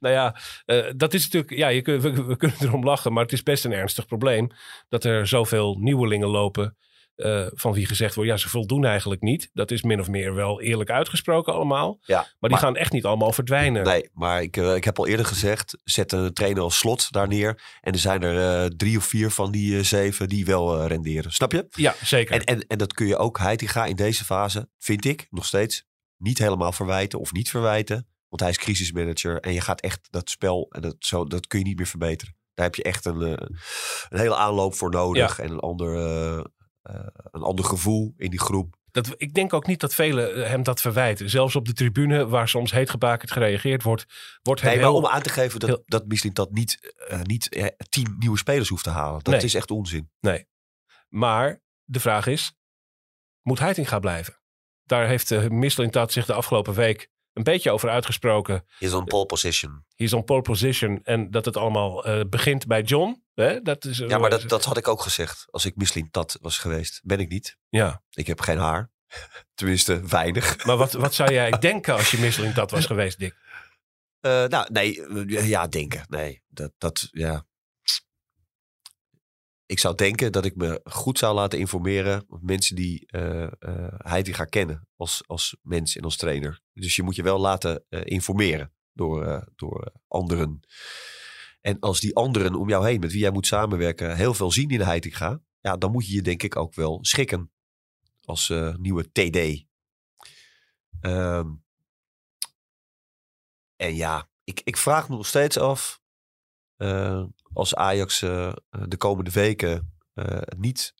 Nou 0.00 0.14
ja, 0.14 0.36
eh, 0.64 0.84
dat 0.96 1.14
is 1.14 1.22
natuurlijk. 1.22 1.52
Ja, 1.52 1.68
je 1.68 1.82
kun, 1.82 2.00
we, 2.00 2.24
we 2.24 2.36
kunnen 2.36 2.56
erom 2.62 2.84
lachen, 2.84 3.12
maar 3.12 3.22
het 3.22 3.32
is 3.32 3.42
best 3.42 3.64
een 3.64 3.72
ernstig 3.72 4.06
probleem. 4.06 4.50
Dat 4.88 5.04
er 5.04 5.26
zoveel 5.26 5.76
nieuwelingen 5.80 6.28
lopen. 6.28 6.76
eh, 7.16 7.46
van 7.50 7.72
wie 7.72 7.86
gezegd 7.86 8.14
wordt, 8.14 8.30
ja, 8.30 8.36
ze 8.36 8.48
voldoen 8.48 8.84
eigenlijk 8.84 9.20
niet. 9.22 9.50
Dat 9.52 9.70
is 9.70 9.82
min 9.82 10.00
of 10.00 10.08
meer 10.08 10.34
wel 10.34 10.60
eerlijk 10.60 10.90
uitgesproken 10.90 11.52
allemaal. 11.52 11.98
Ja, 12.02 12.16
Maar 12.16 12.26
die 12.40 12.48
maar- 12.50 12.58
gaan 12.58 12.76
echt 12.76 12.92
niet 12.92 13.04
allemaal 13.04 13.32
verdwijnen. 13.32 13.84
Nee, 13.84 14.10
maar 14.12 14.42
ik, 14.42 14.56
eh, 14.56 14.74
ik 14.74 14.84
heb 14.84 14.98
al 14.98 15.06
eerder 15.06 15.26
gezegd, 15.26 15.76
zet 15.84 16.12
een 16.12 16.32
trainer 16.32 16.62
als 16.62 16.78
slot 16.78 17.12
daar 17.12 17.28
neer. 17.28 17.62
En 17.80 17.92
er 17.92 17.98
zijn 17.98 18.22
er 18.22 18.76
drie 18.76 18.96
of 18.96 19.04
vier 19.04 19.30
van 19.30 19.50
die 19.50 19.82
zeven 19.82 20.28
die 20.28 20.44
wel 20.44 20.86
renderen. 20.86 21.32
Snap 21.32 21.52
je? 21.52 21.66
Ja, 21.70 21.94
zeker. 22.04 22.34
En, 22.34 22.44
en, 22.44 22.60
en 22.68 22.78
dat 22.78 22.92
kun 22.92 23.06
je 23.06 23.16
ook 23.16 23.38
Heitinga 23.38 23.84
in 23.84 23.96
deze 23.96 24.24
fase, 24.24 24.68
vind 24.78 25.04
ik, 25.04 25.26
nog 25.30 25.44
steeds 25.46 25.84
niet 26.16 26.38
helemaal 26.38 26.72
verwijten 26.72 27.18
of 27.18 27.32
niet 27.32 27.50
verwijten. 27.50 28.06
Want 28.28 28.42
hij 28.42 28.50
is 28.50 28.58
crisismanager 28.58 29.40
en 29.40 29.52
je 29.52 29.60
gaat 29.60 29.80
echt 29.80 30.06
dat 30.10 30.30
spel, 30.30 30.66
en 30.70 30.80
dat, 30.80 30.96
zo, 30.98 31.24
dat 31.24 31.46
kun 31.46 31.58
je 31.58 31.64
niet 31.64 31.76
meer 31.76 31.86
verbeteren. 31.86 32.36
Daar 32.54 32.66
heb 32.66 32.74
je 32.74 32.82
echt 32.82 33.04
een, 33.04 33.22
eh, 33.22 33.46
een 34.08 34.18
hele 34.18 34.36
aanloop 34.36 34.74
voor 34.74 34.90
nodig 34.90 35.38
en 35.38 35.50
een 35.50 35.58
ander, 35.60 35.94
eh, 35.94 36.38
eh, 36.82 37.06
een 37.30 37.42
ander 37.42 37.64
gevoel 37.64 38.14
in 38.16 38.30
die 38.30 38.40
groep. 38.40 38.76
dat, 38.90 39.14
ik 39.16 39.34
denk 39.34 39.52
ook 39.52 39.66
niet 39.66 39.80
dat 39.80 39.94
velen 39.94 40.48
hem 40.48 40.62
dat 40.62 40.80
verwijten. 40.80 41.30
Zelfs 41.30 41.56
op 41.56 41.66
de 41.66 41.72
tribune, 41.72 42.26
waar 42.28 42.48
soms 42.48 42.70
heetgebakerd 42.72 43.30
gereageerd 43.30 43.82
wordt, 43.82 44.04
wordt 44.42 44.60
hij 44.60 44.70
Nee, 44.70 44.80
maar 44.80 44.88
heel... 44.90 44.98
om 44.98 45.06
aan 45.06 45.22
te 45.22 45.28
geven 45.28 45.60
dat, 45.60 45.68
heel- 45.68 45.82
dat 45.86 46.06
misschien 46.06 46.32
dat 46.32 46.50
niet, 46.50 46.94
eh, 47.08 47.22
niet 47.22 47.48
eh, 47.48 47.66
tien 47.88 48.16
nieuwe 48.18 48.38
spelers 48.38 48.68
hoeft 48.68 48.84
te 48.84 48.90
halen. 48.90 49.22
Dat 49.22 49.34
Nee. 49.34 49.42
is 49.44 49.54
echt 49.54 49.70
onzin. 49.70 50.10
Maar 51.08 51.62
de 51.84 52.00
vraag 52.00 52.26
is, 52.26 52.52
moet 53.42 53.58
Heitinga 53.58 53.98
blijven? 53.98 54.34
Daar 54.86 55.06
heeft 55.06 55.30
uh, 55.30 55.48
Misselintat 55.48 56.12
zich 56.12 56.26
de 56.26 56.32
afgelopen 56.32 56.74
week 56.74 57.08
een 57.32 57.42
beetje 57.42 57.70
over 57.70 57.88
uitgesproken. 57.88 58.64
Is 58.78 58.92
on 58.92 59.04
pole 59.04 59.26
position. 59.26 59.84
Is 59.96 60.12
on 60.12 60.24
pole 60.24 60.42
position 60.42 61.00
en 61.02 61.30
dat 61.30 61.44
het 61.44 61.56
allemaal 61.56 62.04
eh, 62.04 62.20
begint 62.28 62.66
bij 62.66 62.82
John. 62.82 63.22
Hè? 63.34 63.60
Dat 63.62 63.84
is, 63.84 63.98
Ja, 63.98 64.18
maar 64.18 64.30
dat, 64.30 64.48
dat 64.48 64.64
had 64.64 64.76
ik 64.76 64.88
ook 64.88 65.02
gezegd 65.02 65.46
als 65.50 65.64
ik 65.64 65.76
Misslin 65.76 66.10
Tat 66.10 66.38
was 66.40 66.58
geweest. 66.58 67.00
Ben 67.04 67.20
ik 67.20 67.28
niet. 67.28 67.56
Ja, 67.68 68.02
Ik 68.10 68.26
heb 68.26 68.40
geen 68.40 68.58
haar. 68.58 68.90
Tenminste, 69.54 70.06
weinig. 70.06 70.64
maar 70.64 70.76
wat, 70.76 70.92
wat 70.92 71.14
zou 71.14 71.32
jij 71.32 71.50
denken 71.70 71.94
als 71.94 72.10
je 72.10 72.18
Misselintat 72.18 72.70
was 72.70 72.86
geweest, 72.86 73.18
Dick? 73.18 73.34
Eh, 74.20 74.44
nou, 74.44 74.66
nee, 74.72 75.06
eh, 75.06 75.48
ja, 75.48 75.66
denken. 75.66 76.04
Nee, 76.08 76.42
dat, 76.48 76.72
dat, 76.78 77.08
ja. 77.10 77.46
Ik 79.66 79.78
zou 79.78 79.94
denken 79.94 80.32
dat 80.32 80.44
ik 80.44 80.56
me 80.56 80.80
goed 80.84 81.18
zou 81.18 81.34
laten 81.34 81.58
informeren 81.58 82.24
op 82.28 82.42
mensen 82.42 82.76
die 82.76 83.06
eh 83.06 83.42
eh 83.42 83.94
Heitinga 83.96 84.44
kennen 84.44 84.88
als, 84.96 85.22
als 85.26 85.56
mens 85.62 85.96
en 85.96 86.02
als 86.02 86.16
trainer. 86.16 86.60
Dus 86.72 86.96
je 86.96 87.02
moet 87.02 87.16
je 87.16 87.22
wel 87.22 87.38
laten 87.38 87.84
eh, 87.88 88.00
informeren 88.04 88.72
door, 88.92 89.48
door 89.56 89.92
anderen. 90.08 90.60
En 91.60 91.78
als 91.80 92.00
die 92.00 92.16
anderen 92.16 92.54
om 92.54 92.68
jou 92.68 92.86
heen, 92.86 93.00
met 93.00 93.12
wie 93.12 93.20
jij 93.20 93.30
moet 93.30 93.46
samenwerken, 93.46 94.16
heel 94.16 94.34
veel 94.34 94.50
zien 94.50 94.70
in 94.70 94.80
Heitinga, 94.80 95.40
ja, 95.60 95.76
dan 95.76 95.90
moet 95.92 96.06
je 96.06 96.14
je 96.14 96.22
denk 96.22 96.42
ik 96.42 96.56
ook 96.56 96.74
wel 96.74 96.98
schikken 97.02 97.52
als 98.24 98.52
nieuwe 98.76 99.10
TD. 99.12 99.64
Ehm, 101.00 101.54
en 103.76 103.94
ja, 103.94 104.28
ik, 104.44 104.60
ik 104.64 104.76
vraag 104.76 105.08
me 105.08 105.16
nog 105.16 105.26
steeds 105.26 105.58
af. 105.58 106.00
Eh, 106.76 107.22
als 107.52 107.74
Ajax 107.74 108.22
eh, 108.22 108.46
eh, 108.48 108.54
de 108.88 108.96
komende 108.96 109.30
weken 109.30 109.94
niet 110.56 110.94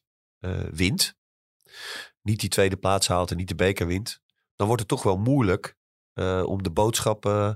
wint. 0.71 1.15
Niet 2.23 2.41
die 2.41 2.49
tweede 2.49 2.77
plaats 2.77 3.09
haalt 3.09 3.31
en 3.31 3.37
niet 3.37 3.49
de 3.49 3.55
beker 3.55 3.87
wint. 3.87 4.21
Dan 4.57 4.67
wordt 4.67 4.83
het 4.83 4.91
toch 4.91 5.03
wel 5.03 5.17
moeilijk 5.17 5.77
om 6.45 6.63
de 6.63 6.71
boodschap 6.71 7.27
eh, 7.27 7.53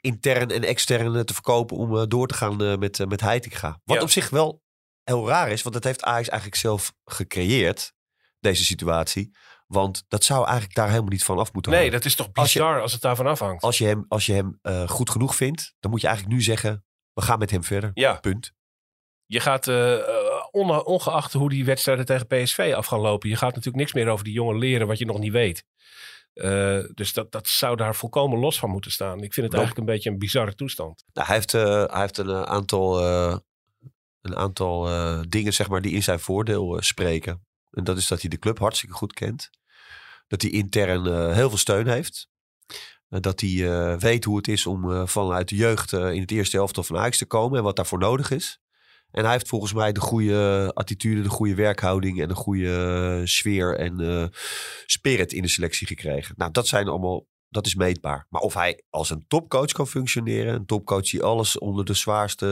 intern 0.00 0.50
en 0.50 0.62
extern 0.64 1.24
te 1.26 1.34
verkopen. 1.34 1.76
Om 1.76 2.08
door 2.08 2.26
te 2.26 2.34
gaan 2.34 2.56
met, 2.78 3.08
met 3.08 3.20
Heitinga. 3.20 3.80
Wat 3.84 3.96
Ja. 3.96 4.02
op 4.02 4.10
zich 4.10 4.30
wel 4.30 4.62
heel 5.02 5.28
raar 5.28 5.50
is. 5.50 5.62
Want 5.62 5.74
dat 5.74 5.84
heeft 5.84 6.02
Ajax 6.02 6.28
eigenlijk 6.28 6.60
zelf 6.60 6.92
gecreëerd. 7.04 7.92
Deze 8.40 8.64
situatie. 8.64 9.36
Want 9.66 10.04
dat 10.08 10.24
zou 10.24 10.44
eigenlijk 10.44 10.74
daar 10.74 10.88
helemaal 10.88 11.10
niet 11.10 11.24
van 11.24 11.38
af 11.38 11.52
moeten 11.52 11.72
Nee, 11.72 11.80
hangen 11.80 11.96
dat 11.96 12.04
is 12.06 12.14
toch 12.16 12.28
Als 12.32 12.52
je- 12.52 12.58
bizar 12.58 12.80
als, 12.80 12.92
het 12.92 13.00
daarvan 13.00 13.26
afhangt. 13.26 13.62
als 13.62 13.78
je 13.78 13.84
hem, 13.86 14.04
als 14.08 14.26
je 14.26 14.32
hem 14.32 14.58
goed 14.88 15.10
genoeg 15.10 15.36
vindt, 15.36 15.74
dan 15.80 15.90
moet 15.90 16.00
je 16.00 16.06
eigenlijk 16.06 16.36
nu 16.36 16.42
zeggen: 16.42 16.84
we 17.20 17.26
gaan 17.26 17.38
met 17.38 17.50
hem 17.50 17.64
verder. 17.64 17.90
Ja, 17.94 18.14
Punt. 18.14 18.52
je 19.26 19.40
gaat 19.40 19.68
eh, 19.68 19.94
eh, 19.98 20.04
onge- 20.50 20.84
ongeacht 20.84 21.32
hoe 21.32 21.48
die 21.48 21.64
wedstrijden 21.64 22.04
tegen 22.06 22.26
PSV 22.26 22.72
af 22.76 22.86
gaan 22.86 23.00
lopen. 23.00 23.28
Je 23.28 23.36
gaat 23.36 23.48
natuurlijk 23.54 23.76
niks 23.76 23.92
meer 23.92 24.08
over 24.08 24.24
die 24.24 24.32
jongen 24.34 24.58
leren 24.58 24.86
wat 24.86 24.98
je 24.98 25.06
nog 25.06 25.18
niet 25.18 25.32
weet. 25.32 25.64
Eh, 26.32 26.78
dus 26.94 27.12
dat, 27.12 27.32
dat 27.32 27.48
zou 27.48 27.76
daar 27.76 27.94
volkomen 27.94 28.38
los 28.38 28.58
van 28.58 28.70
moeten 28.70 28.90
staan. 28.90 29.22
Ik 29.22 29.34
vind 29.34 29.46
het 29.46 29.54
eigenlijk 29.56 29.88
een 29.88 29.94
beetje 29.94 30.10
een 30.10 30.18
bizarre 30.18 30.54
toestand. 30.54 31.04
Nou, 31.12 31.26
hij 31.26 31.36
heeft, 31.36 31.52
hij 31.52 32.00
heeft 32.00 32.18
een 32.18 32.46
aantal, 32.46 33.04
een 34.20 34.36
aantal 34.36 34.88
dingen 35.28 35.52
zeg 35.52 35.68
maar, 35.68 35.82
die 35.82 35.92
in 35.92 36.02
zijn 36.02 36.20
voordeel 36.20 36.82
spreken. 36.82 37.46
En 37.70 37.84
dat 37.84 37.96
is 37.96 38.06
dat 38.06 38.20
hij 38.20 38.30
de 38.30 38.38
club 38.38 38.58
hartstikke 38.58 38.94
goed 38.94 39.12
kent. 39.12 39.50
Dat 40.26 40.42
hij 40.42 40.50
intern 40.50 41.32
heel 41.34 41.48
veel 41.48 41.58
steun 41.58 41.88
heeft. 41.88 42.28
Eh, 43.10 43.20
dat 43.20 43.40
hij 43.40 43.70
eh, 43.70 43.96
weet 43.98 44.24
hoe 44.24 44.36
het 44.36 44.48
is 44.48 44.66
om 44.66 44.92
eh, 44.92 45.06
vanuit 45.06 45.48
de 45.48 45.56
jeugd 45.56 45.92
in 45.92 46.20
het 46.20 46.30
eerste 46.30 46.58
elftal 46.58 46.82
van 46.82 46.98
Ajax 46.98 47.18
te 47.18 47.26
komen. 47.26 47.58
En 47.58 47.64
wat 47.64 47.76
daarvoor 47.76 47.98
nodig 47.98 48.30
is. 48.30 48.60
En 49.10 49.22
hij 49.22 49.32
heeft 49.32 49.48
volgens 49.48 49.72
mij 49.72 49.92
de 49.92 50.00
goede 50.00 50.70
attitude, 50.74 51.22
de 51.22 51.28
goede 51.28 51.54
werkhouding 51.54 52.20
en 52.20 52.28
de 52.28 52.34
goede 52.34 53.20
sfeer 53.24 53.78
en 53.78 54.30
spirit 54.86 55.32
in 55.32 55.42
de 55.42 55.48
selectie 55.48 55.86
gekregen. 55.86 56.34
Nou, 56.36 56.50
dat 56.50 56.66
zijn 56.66 56.88
allemaal, 56.88 57.26
dat 57.48 57.66
is 57.66 57.74
meetbaar. 57.74 58.26
Maar 58.28 58.40
of 58.40 58.54
hij 58.54 58.82
als 58.90 59.10
een 59.10 59.24
topcoach 59.28 59.72
kan 59.72 59.86
functioneren, 59.86 60.54
een 60.54 60.66
topcoach 60.66 61.10
die 61.10 61.22
alles 61.22 61.58
onder 61.58 61.84
de 61.84 61.94
zwaarste 61.94 62.46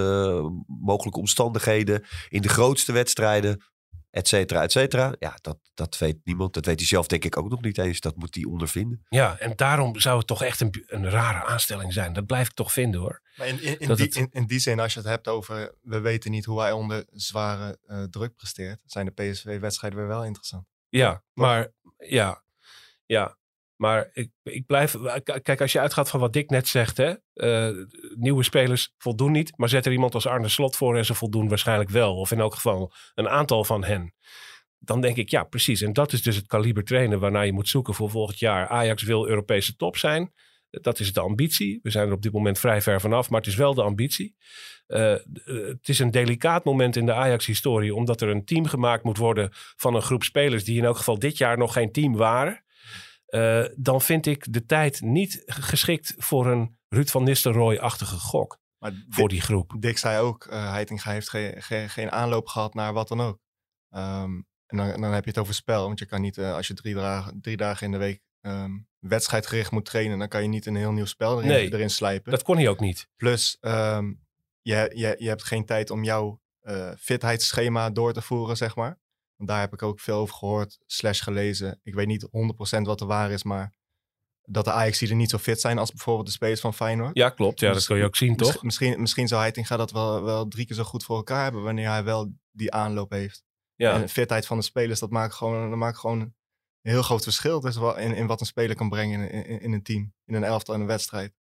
mogelijke 0.67 1.19
omstandigheden 1.19 2.05
in 2.29 2.43
de 2.43 2.49
grootste 2.49 2.93
wedstrijden 2.93 3.63
et 4.11 4.29
cetera, 4.29 4.63
et 4.63 4.73
cetera. 4.73 5.15
Ja, 5.19 5.39
dat, 5.41 5.59
dat 5.75 5.99
weet 5.99 6.17
niemand. 6.25 6.55
Dat 6.55 6.65
weet 6.67 6.79
hij 6.79 6.87
zelf 6.89 7.07
denk 7.07 7.25
ik 7.25 7.37
ook 7.37 7.49
nog 7.51 7.61
niet 7.61 7.79
eens. 7.79 8.01
Dat 8.01 8.17
moet 8.17 8.35
hij 8.35 8.45
ondervinden. 8.45 9.05
Ja, 9.09 9.39
en 9.39 9.53
daarom 9.57 10.01
zou 10.01 10.19
het 10.19 10.27
toch 10.27 10.43
echt 10.43 10.61
een, 10.61 10.85
een 10.87 11.11
rare 11.11 11.45
aanstelling 11.45 11.93
zijn. 11.93 12.13
Dat 12.13 12.27
blijf 12.27 12.47
ik 12.49 12.55
toch 12.55 12.73
vinden 12.73 13.01
hoor. 13.01 13.21
Maar 13.37 13.47
in, 13.47 13.63
in, 13.63 13.95
die, 13.95 14.05
het- 14.05 14.15
in, 14.17 14.29
in 14.31 14.47
die 14.47 14.59
zin, 14.59 14.81
als 14.81 14.93
je 14.93 14.99
het 14.99 15.09
hebt 15.09 15.29
over 15.29 15.75
we 15.83 16.01
weten 16.01 16.31
niet 16.31 16.45
hoe 16.45 16.61
hij 16.61 16.73
onder 16.73 17.05
zware 17.13 17.79
eh, 17.87 18.03
druk 18.03 18.37
presteert, 18.37 18.83
zijn 18.87 19.07
de 19.15 19.31
PSV-wedstrijden 19.31 19.99
weer 19.99 20.09
wel 20.09 20.25
interessant. 20.25 20.67
Ja, 20.89 21.23
maar 21.35 21.69
ja, 21.99 22.43
ja. 23.07 23.37
Maar 23.79 24.11
ik, 24.13 24.31
ik 24.43 24.67
blijf. 24.67 24.97
Kijk, 25.43 25.61
als 25.61 25.73
je 25.73 25.81
uitgaat 25.81 26.11
van 26.11 26.21
wat 26.21 26.33
Dick 26.33 26.51
net 26.51 26.69
zegt, 26.69 26.97
hè, 26.97 27.15
eh, 27.33 27.85
nieuwe 28.15 28.43
spelers 28.43 28.95
voldoen 28.99 29.33
niet. 29.33 29.53
Maar 29.57 29.69
zet 29.69 29.87
er 29.87 29.93
iemand 29.93 30.15
als 30.15 30.27
Arne 30.27 30.49
Slot 30.49 30.77
voor 30.77 30.97
en 30.97 31.05
ze 31.05 31.15
voldoen 31.15 31.49
waarschijnlijk 31.49 31.91
wel. 31.91 32.17
Of 32.17 32.31
in 32.31 32.41
elk 32.41 32.55
geval 32.55 32.93
een 33.15 33.29
aantal 33.29 33.65
van 33.65 33.85
hen. 33.85 34.15
Dan 34.79 35.01
denk 35.01 35.17
ik, 35.17 35.29
ja, 35.29 35.45
precies. 35.45 35.81
En 35.81 35.93
dat 35.93 36.13
is 36.13 36.23
dus 36.23 36.37
het 36.37 36.47
kaliber 36.47 36.85
trainen 36.85 37.21
waarnaar 37.21 37.47
je 37.47 37.53
moet 37.53 37.69
zoeken 37.69 37.95
voor 37.95 38.11
volgend 38.11 38.39
jaar. 38.39 38.69
Ajax 38.69 39.03
wil 39.03 39.29
Europese 39.29 39.77
top 39.77 39.97
zijn. 39.97 40.33
Dat 40.71 41.01
is 41.01 41.13
de 41.13 41.21
ambitie. 41.21 41.81
We 41.83 41.91
zijn 41.91 42.07
er 42.09 42.15
op 42.15 42.23
dit 42.23 42.33
moment 42.33 42.59
vrij 42.59 42.83
ver 42.83 43.01
vanaf, 43.01 43.31
maar 43.31 43.41
het 43.41 43.49
is 43.49 43.57
wel 43.57 43.75
de 43.75 43.83
ambitie. 43.83 44.37
Eh, 44.87 45.15
het 45.45 45.89
is 45.89 45.99
een 45.99 46.11
delicaat 46.11 46.65
moment 46.65 46.97
in 46.97 47.07
de 47.07 47.13
Ajax-historie, 47.13 47.95
omdat 47.95 48.21
er 48.21 48.29
een 48.29 48.45
team 48.45 48.67
gemaakt 48.67 49.05
moet 49.05 49.17
worden 49.17 49.49
van 49.53 49.95
een 49.95 50.03
groep 50.03 50.23
spelers 50.23 50.65
die 50.65 50.79
in 50.79 50.85
elk 50.85 50.97
geval 50.97 51.19
dit 51.19 51.39
jaar 51.39 51.59
nog 51.59 51.73
geen 51.73 51.93
team 51.93 52.17
waren. 52.17 52.63
Eh, 53.29 53.65
dan 53.77 54.01
vind 54.01 54.27
ik 54.27 54.53
de 54.53 54.67
tijd 54.67 55.01
niet 55.01 55.43
geschikt 55.47 56.15
voor 56.17 56.47
een 56.47 56.79
Ruud 56.89 57.09
van 57.09 57.25
Nistelrooy-achtige 57.25 58.17
gok 58.17 58.59
Maar 58.79 58.93
voor 59.09 59.29
Dick, 59.29 59.39
die 59.39 59.41
groep. 59.41 59.75
Dick 59.79 59.99
zei 59.99 60.21
ook, 60.21 60.47
eh 60.47 60.71
Heitinga 60.71 61.11
heeft 61.11 61.29
geen 61.29 61.63
geen 61.63 61.91
geen 61.91 62.11
aanloop 62.11 62.47
gehad 62.47 62.75
naar 62.75 62.93
wat 62.93 63.09
dan 63.09 63.21
ook. 63.21 63.39
Ehm, 63.91 64.41
en 64.67 64.77
dan, 64.77 65.01
dan 65.01 65.13
heb 65.13 65.25
je 65.25 65.31
het 65.31 65.39
over 65.39 65.55
spel, 65.55 65.85
want 65.87 65.99
je 65.99 66.07
kan 66.07 66.21
niet, 66.21 66.39
eh, 66.39 66.55
als 66.55 66.67
je 66.67 66.75
drie 66.75 66.95
dagen, 66.95 67.41
drie 67.41 67.57
dagen 67.57 67.87
in 67.87 67.93
de 67.93 67.99
week 67.99 68.21
ehm, 68.41 68.71
wedstrijdgericht 68.99 69.71
moet 69.71 69.85
trainen, 69.85 70.19
dan 70.19 70.29
kan 70.29 70.43
je 70.43 70.49
niet 70.49 70.67
een 70.67 70.77
heel 70.77 70.93
nieuw 70.93 71.05
spel 71.05 71.37
erin, 71.37 71.49
Nee, 71.49 71.73
erin 71.73 71.91
slijpen. 71.91 72.31
Dat 72.31 72.43
kon 72.43 72.57
hij 72.57 72.69
ook 72.69 72.81
niet. 72.81 73.09
Plus, 73.17 73.57
ehm, 73.61 74.13
je, 74.63 74.91
je, 74.95 75.15
je 75.19 75.29
hebt 75.29 75.45
geen 75.45 75.65
tijd 75.65 75.91
om 75.91 76.05
jouw 76.05 76.41
eh, 76.61 76.91
fitheidsschema 76.99 77.91
door 77.91 78.13
te 78.13 78.23
voeren, 78.23 78.57
zeg 78.57 78.77
maar. 78.77 78.99
Want 79.39 79.51
daar 79.51 79.61
heb 79.61 79.73
ik 79.73 79.83
ook 79.83 80.01
veel 80.01 80.17
over 80.17 80.35
gehoord, 80.35 80.79
slash 80.87 81.23
gelezen. 81.23 81.81
Ik 81.83 81.95
weet 81.95 82.07
niet 82.07 82.29
100% 82.79 82.83
wat 82.83 83.01
er 83.01 83.07
waar 83.07 83.31
is, 83.31 83.43
maar 83.43 83.77
dat 84.43 84.65
de 84.65 84.73
Ajax 84.73 85.01
er 85.01 85.15
niet 85.15 85.31
zo 85.31 85.39
fit 85.39 85.61
zijn 85.61 85.79
als 85.79 85.91
bijvoorbeeld 85.91 86.27
de 86.27 86.33
spelers 86.33 86.61
van 86.61 86.75
Feyenoord. 86.75 87.17
Ja, 87.17 87.31
klopt. 87.31 87.61
Ja, 87.61 87.73
dat 87.73 87.85
kun 87.87 87.97
je 87.97 88.05
ook 88.05 88.17
zien, 88.17 88.37
toch? 88.37 88.63
Misschien, 88.63 89.01
misschien, 89.01 89.29
zou 89.29 89.41
Heitinga 89.41 89.77
dat 89.77 89.91
wel, 89.91 90.23
wel 90.23 90.49
drie 90.49 90.67
keer 90.67 90.77
zo 90.77 90.83
goed 90.83 91.05
voor 91.05 91.17
elkaar 91.17 91.43
hebben 91.43 91.63
wanneer 91.63 91.89
hij 91.89 92.05
wel 92.05 92.33
die 92.51 92.73
aanloop 92.73 93.11
heeft. 93.11 93.45
Ja. 93.75 93.95
En 93.95 94.01
de 94.01 94.09
fitheid 94.09 94.47
van 94.47 94.57
de 94.57 94.65
spelers, 94.65 95.01
dat 95.01 95.11
maakt 95.11 95.35
gewoon, 95.35 95.69
dat 95.69 95.79
maakt 95.79 95.99
gewoon 95.99 96.21
een 96.21 96.91
heel 96.91 97.03
groot 97.03 97.23
verschil 97.23 97.67
in, 97.97 98.15
in 98.15 98.27
wat 98.27 98.41
een 98.41 98.47
speler 98.47 98.77
kan 98.77 98.89
brengen 98.89 99.31
in, 99.31 99.45
in, 99.45 99.61
in 99.61 99.73
een 99.73 99.83
team, 99.83 100.13
in 100.25 100.35
een 100.35 100.45
elftal 100.45 100.75
en 100.75 100.81
een 100.81 100.87
wedstrijd. 100.87 101.35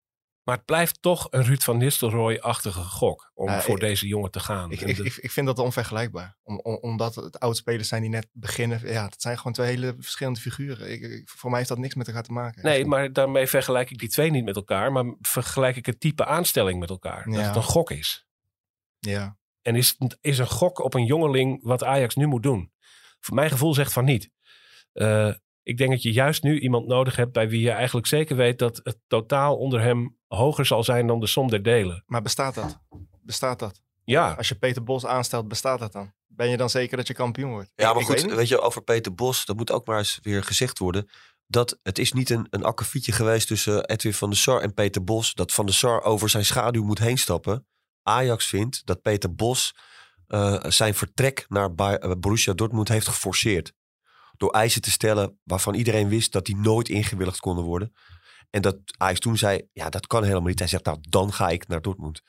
Maar 0.44 0.56
het 0.56 0.64
blijft 0.64 1.02
toch 1.02 1.26
een 1.30 1.42
Ruud 1.44 1.62
van 1.62 1.76
Nistelrooy-achtige 1.76 2.80
gok 2.80 3.30
om 3.34 3.60
voor 3.60 3.74
ik- 3.74 3.80
deze 3.80 4.06
jongen 4.06 4.30
te 4.30 4.40
gaan. 4.40 4.70
Ik, 4.70 4.80
ik, 4.80 4.98
ik, 4.98 5.16
ik 5.16 5.30
vind 5.30 5.46
dat 5.46 5.58
onvergelijkbaar. 5.58 6.36
Om, 6.42 6.58
om- 6.62 6.78
omdat 6.80 7.14
het 7.14 7.38
oud-spelers 7.38 7.88
zijn 7.88 8.00
die 8.00 8.10
net 8.10 8.26
beginnen. 8.32 8.86
Ja, 8.92 9.04
het 9.04 9.22
zijn 9.22 9.36
gewoon 9.36 9.52
twee 9.52 9.66
hele 9.68 9.94
verschillende 9.98 10.40
figuren. 10.40 11.22
Voor 11.24 11.48
mij 11.50 11.58
heeft 11.58 11.70
dat 11.70 11.78
niks 11.78 11.94
met 11.94 12.06
elkaar 12.06 12.22
te 12.22 12.32
maken. 12.32 12.62
Nee, 12.64 12.78
Echt. 12.78 12.86
maar 12.86 13.12
daarmee 13.12 13.46
vergelijk 13.46 13.90
ik 13.90 13.98
die 13.98 14.08
twee 14.08 14.30
niet 14.30 14.44
met 14.44 14.56
elkaar. 14.56 14.92
Maar 14.92 15.14
vergelijk 15.20 15.76
ik 15.76 15.86
het 15.86 16.00
type 16.00 16.24
aanstelling 16.26 16.80
met 16.80 16.90
elkaar. 16.90 17.24
Dat 17.24 17.34
Ja. 17.34 17.40
het 17.40 17.56
een 17.56 17.62
gok 17.62 17.90
is. 17.90 18.26
Ja. 18.98 19.36
En 19.62 19.76
is, 19.76 19.96
is 20.20 20.38
een 20.38 20.46
gok 20.46 20.78
op 20.78 20.94
een 20.94 21.04
jongeling 21.06 21.62
wat 21.62 21.84
Ajax 21.84 22.14
nu 22.14 22.26
moet 22.26 22.42
doen? 22.42 22.72
Voor 23.20 23.34
mijn 23.34 23.50
gevoel 23.50 23.74
zegt 23.74 23.92
van 23.92 24.04
niet. 24.04 24.30
Eh, 24.92 25.32
ik 25.64 25.76
denk 25.76 25.90
dat 25.90 26.02
je 26.02 26.12
juist 26.12 26.42
nu 26.42 26.60
iemand 26.60 26.86
nodig 26.86 27.16
hebt 27.16 27.32
bij 27.32 27.48
wie 27.48 27.60
je 27.60 27.70
eigenlijk 27.70 28.06
zeker 28.06 28.36
weet 28.36 28.58
dat 28.58 28.80
het 28.82 28.98
totaal 29.06 29.56
onder 29.56 29.80
hem 29.80 30.16
hoger 30.26 30.66
zal 30.66 30.84
zijn 30.84 31.06
dan 31.06 31.20
de 31.20 31.26
som 31.26 31.50
der 31.50 31.62
delen. 31.62 32.02
Maar 32.06 32.22
bestaat 32.22 32.54
dat? 32.54 32.80
Bestaat 33.22 33.58
dat? 33.58 33.82
Ja, 34.04 34.32
Als 34.32 34.48
je 34.48 34.54
Peter 34.54 34.82
Bos 34.82 35.06
aanstelt, 35.06 35.48
bestaat 35.48 35.78
dat 35.78 35.92
dan? 35.92 36.12
Ben 36.26 36.48
je 36.48 36.56
dan 36.56 36.70
zeker 36.70 36.96
dat 36.96 37.06
je 37.06 37.14
kampioen 37.14 37.50
wordt? 37.50 37.70
Ja, 37.74 37.92
maar 37.92 38.02
ik 38.02 38.20
goed, 38.20 38.34
weet 38.34 38.48
je, 38.48 38.60
over 38.60 38.82
Peter 38.82 39.14
Bos, 39.14 39.44
dat 39.44 39.56
moet 39.56 39.70
ook 39.70 39.86
maar 39.86 39.98
eens 39.98 40.18
weer 40.22 40.42
gezegd 40.42 40.78
worden. 40.78 41.10
Dat 41.46 41.78
het 41.82 41.98
is 41.98 42.12
niet 42.12 42.30
een, 42.30 42.46
een 42.50 42.64
akkefietje 42.64 43.12
geweest 43.12 43.46
tussen 43.46 43.84
Edwin 43.84 44.14
van 44.14 44.30
der 44.30 44.38
Sar 44.38 44.60
en 44.60 44.74
Peter 44.74 45.04
Bos. 45.04 45.34
Dat 45.34 45.52
van 45.52 45.66
der 45.66 45.74
Sar 45.74 46.02
over 46.02 46.28
zijn 46.28 46.44
schaduw 46.44 46.84
moet 46.84 46.98
heen 46.98 47.18
stappen. 47.18 47.66
Ajax 48.02 48.46
vindt 48.46 48.86
dat 48.86 49.02
Peter 49.02 49.34
Bos 49.34 49.74
eh, 50.26 50.64
zijn 50.68 50.94
vertrek 50.94 51.44
naar 51.48 51.70
eh, 51.74 52.10
Borussia 52.18 52.52
Dortmund 52.52 52.88
heeft 52.88 53.08
geforceerd. 53.08 53.72
Door 54.36 54.50
eisen 54.50 54.82
te 54.82 54.90
stellen 54.90 55.38
waarvan 55.44 55.74
iedereen 55.74 56.08
wist 56.08 56.32
dat 56.32 56.46
die 56.46 56.56
nooit 56.56 56.88
ingewilligd 56.88 57.40
konden 57.40 57.64
worden. 57.64 57.92
En 58.50 58.62
dat 58.62 58.78
Ajax 58.96 59.20
toen 59.20 59.36
zei, 59.36 59.68
ja 59.72 59.88
dat 59.90 60.06
kan 60.06 60.22
helemaal 60.22 60.48
niet. 60.48 60.58
Hij 60.58 60.68
zegt, 60.68 60.84
nou 60.84 60.98
dan 61.00 61.32
ga 61.32 61.48
ik 61.48 61.68
naar 61.68 61.82
Dortmund. 61.82 62.22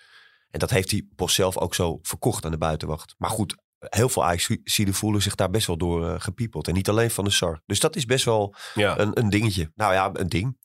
En 0.50 0.60
dat 0.60 0.70
heeft 0.70 0.91
hij 0.91 1.08
Bos 1.15 1.34
zelf 1.34 1.58
ook 1.58 1.76
zo 1.76 2.00
verkocht 2.02 2.46
aan 2.46 2.52
de 2.52 2.58
buitenwacht. 2.58 3.15
Maar 3.18 3.30
goed, 3.30 3.56
heel 3.80 4.10
veel 4.10 4.26
Ajax-zieden 4.26 4.94
voelen 4.94 5.22
zich 5.22 5.36
daar 5.36 5.50
best 5.50 5.68
wel 5.68 5.78
door 5.78 6.08
eh, 6.10 6.20
gepiepeld. 6.20 6.68
En 6.68 6.74
niet 6.74 6.89
alleen 6.89 7.12
van 7.12 7.24
de 7.24 7.30
SAR. 7.30 7.62
Dus 7.65 7.80
dat 7.80 7.96
is 7.96 8.06
best 8.06 8.26
wel 8.26 8.56
ja. 8.74 9.00
een, 9.00 9.20
een 9.20 9.30
dingetje. 9.30 9.72
Nou 9.76 9.94
ja, 9.94 10.10
een 10.13 10.30
ding. 10.30 10.58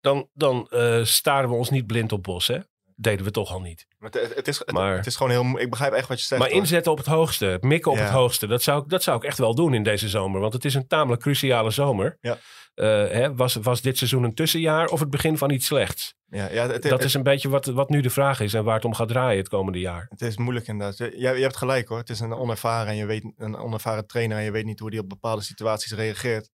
dan, 0.00 0.28
dan 0.32 0.68
eh, 0.68 1.04
staren 1.04 1.48
we 1.48 1.54
ons 1.54 1.70
niet 1.70 1.86
blind 1.86 2.12
op 2.12 2.22
Bos, 2.22 2.46
hè? 2.46 2.58
Deden 2.94 3.24
we 3.24 3.30
toch 3.30 3.50
al 3.50 3.60
niet. 3.60 3.86
Maar 4.12 4.22
het, 4.22 4.34
het 4.34 4.48
is, 4.48 4.58
het, 4.58 4.72
Maar- 4.72 4.96
het 4.96 5.06
is 5.06 5.16
gewoon 5.16 5.32
heel... 5.32 5.58
Ik 5.60 5.70
begrijp 5.70 5.92
echt 5.92 6.08
wat 6.08 6.20
je 6.20 6.26
zegt. 6.26 6.40
Maar 6.40 6.50
hoor. 6.50 6.60
inzetten 6.60 6.92
op 6.92 6.98
het 6.98 7.06
hoogste, 7.06 7.58
mikken 7.60 7.90
op 7.90 7.96
Ja. 7.96 8.02
het 8.02 8.12
hoogste, 8.12 8.46
dat 8.46 8.62
zou, 8.62 8.82
ik- 8.82 8.88
dat 8.88 9.02
zou 9.02 9.16
ik 9.16 9.24
echt 9.24 9.38
wel 9.38 9.54
doen 9.54 9.74
in 9.74 9.82
deze 9.82 10.08
zomer. 10.08 10.40
Want 10.40 10.52
het 10.52 10.64
is 10.64 10.74
een 10.74 10.86
tamelijk 10.86 11.22
cruciale 11.22 11.70
zomer. 11.70 12.18
Ja. 12.20 12.38
Eh, 12.74 12.86
hè, 12.88 13.34
was, 13.34 13.54
was 13.54 13.80
dit 13.80 13.96
seizoen 13.98 14.22
een 14.22 14.34
tussenjaar 14.34 14.86
of 14.88 15.00
het 15.00 15.10
begin 15.10 15.38
van 15.38 15.50
iets 15.50 15.66
slechts? 15.66 16.14
Ja, 16.26 16.48
ja, 16.50 16.68
het, 16.68 16.82
Dat 16.82 17.04
is 17.04 17.14
een 17.14 17.22
beetje 17.22 17.48
wat, 17.48 17.66
wat 17.66 17.88
nu 17.88 18.00
de 18.00 18.10
vraag 18.10 18.40
is 18.40 18.54
en 18.54 18.64
waar 18.64 18.74
het 18.74 18.84
om 18.84 18.94
gaat 18.94 19.08
draaien 19.08 19.38
het 19.38 19.48
komende 19.48 19.78
jaar. 19.78 20.06
het 20.08 20.20
is 20.22 20.36
moeilijk 20.36 20.66
inderdaad. 20.66 20.98
Je, 20.98 21.18
je 21.18 21.26
hebt 21.42 21.56
gelijk 21.56 21.88
hoor. 21.88 21.98
Het 21.98 22.10
is 22.10 22.20
een 22.20 22.32
onervaren, 22.32 22.88
en 22.88 22.96
je 22.96 23.06
weet, 23.06 23.32
een 23.36 23.56
onervaren 23.56 24.06
trainer 24.06 24.38
en 24.38 24.44
je 24.44 24.50
weet 24.50 24.64
niet 24.64 24.80
hoe 24.80 24.90
die 24.90 25.00
op 25.00 25.08
bepaalde 25.08 25.42
situaties 25.42 25.92
reageert. 25.92 26.50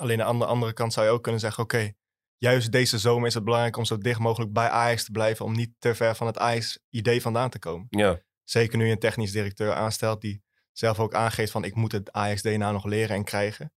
Alleen 0.00 0.22
aan 0.22 0.38
de 0.38 0.44
andere 0.46 0.72
kant 0.72 0.92
zou 0.92 1.06
je 1.06 1.12
ook 1.12 1.22
kunnen 1.22 1.40
zeggen, 1.40 1.62
oké, 1.62 1.92
juist 2.40 2.72
deze 2.72 2.98
zomer 2.98 3.26
is 3.26 3.34
het 3.34 3.44
belangrijk 3.44 3.76
om 3.76 3.84
zo 3.84 3.98
dicht 3.98 4.18
mogelijk 4.20 4.52
bij 4.52 4.68
Ajax 4.68 5.04
te 5.04 5.10
blijven, 5.10 5.44
om 5.44 5.52
niet 5.52 5.70
te 5.78 5.94
ver 5.94 6.14
van 6.14 6.26
het 6.26 6.38
Ajax-idee 6.38 7.22
vandaan 7.22 7.50
te 7.50 7.58
komen. 7.58 7.86
Ja, 7.90 8.20
Zeker 8.44 8.78
nu 8.78 8.86
je 8.86 8.92
een 8.92 8.98
technisch 8.98 9.32
directeur 9.32 9.72
aanstelt 9.74 10.20
die 10.20 10.42
zelf 10.72 10.98
ook 11.00 11.14
aangeeft 11.14 11.52
van 11.52 11.64
ik 11.64 11.74
moet 11.74 11.92
het 11.92 12.12
Ajax-DNA 12.12 12.72
nog 12.72 12.84
leren 12.84 13.16
en 13.16 13.24
krijgen. 13.24 13.72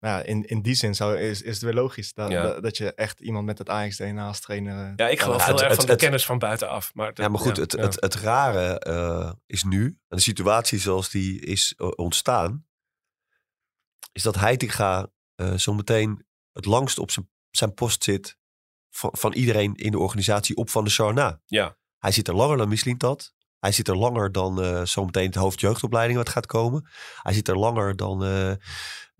Nou, 0.00 0.18
ja, 0.18 0.24
in, 0.24 0.42
in 0.44 0.62
die 0.62 0.74
zin 0.74 0.94
zou, 0.94 1.18
is, 1.18 1.42
is 1.42 1.54
het 1.54 1.62
weer 1.62 1.74
logisch 1.74 2.12
dat, 2.12 2.30
Ja. 2.30 2.42
dat, 2.42 2.62
dat 2.62 2.76
je 2.76 2.94
echt 2.94 3.20
iemand 3.20 3.46
met 3.46 3.58
het 3.58 3.68
Ajax-DNA 3.68 4.26
als 4.26 4.40
trainer... 4.40 4.86
eh, 4.86 4.92
ja 4.96 5.08
ik 5.08 5.20
geloof 5.20 5.38
Ja, 5.38 5.44
heel 5.44 5.52
het- 5.54 5.60
erg 5.62 5.68
het- 5.70 5.76
van 5.78 5.86
de 5.86 5.92
het- 5.92 6.00
kennis 6.00 6.24
van 6.26 6.38
buitenaf. 6.38 6.94
Maar, 6.94 7.10
Ja, 7.14 7.28
maar 7.28 7.40
goed, 7.40 7.56
ja, 7.56 7.62
het, 7.62 7.72
ja. 7.72 7.80
Het, 7.80 8.00
het 8.00 8.14
rare 8.14 8.78
eh, 8.78 9.32
is 9.46 9.62
nu, 9.64 9.84
en 10.08 10.16
de 10.16 10.20
situatie 10.22 10.78
zoals 10.78 11.10
die 11.10 11.40
is 11.40 11.74
eh, 11.76 11.88
ontstaan, 11.94 12.66
is 14.12 14.22
dat 14.22 14.34
Heitinga 14.34 15.10
eh 15.34 15.52
zometeen 15.54 16.26
het 16.52 16.64
langst 16.64 16.98
op 16.98 17.10
zijn, 17.10 17.28
zijn 17.50 17.74
post 17.74 18.04
zit 18.04 18.38
van, 18.90 19.10
van 19.12 19.32
iedereen 19.32 19.74
in 19.74 19.90
de 19.90 19.98
organisatie 19.98 20.56
op 20.56 20.70
Van 20.70 20.84
de 20.84 20.90
Sar 20.90 21.14
na. 21.14 21.40
Ja. 21.46 21.76
Hij 21.98 22.12
zit 22.12 22.28
er 22.28 22.34
langer 22.34 22.56
dan 22.56 22.68
Mislintat. 22.68 23.34
Hij 23.58 23.72
zit 23.72 23.88
er 23.88 23.96
langer 23.96 24.32
dan 24.32 24.62
eh, 24.62 24.84
zometeen 24.84 25.26
het 25.26 25.34
hoofdjeugdopleiding 25.34 26.18
wat 26.18 26.28
gaat 26.28 26.46
komen. 26.46 26.88
Hij 27.22 27.32
zit 27.32 27.48
er 27.48 27.58
langer 27.58 27.96
dan 27.96 28.24
eh 28.24 28.52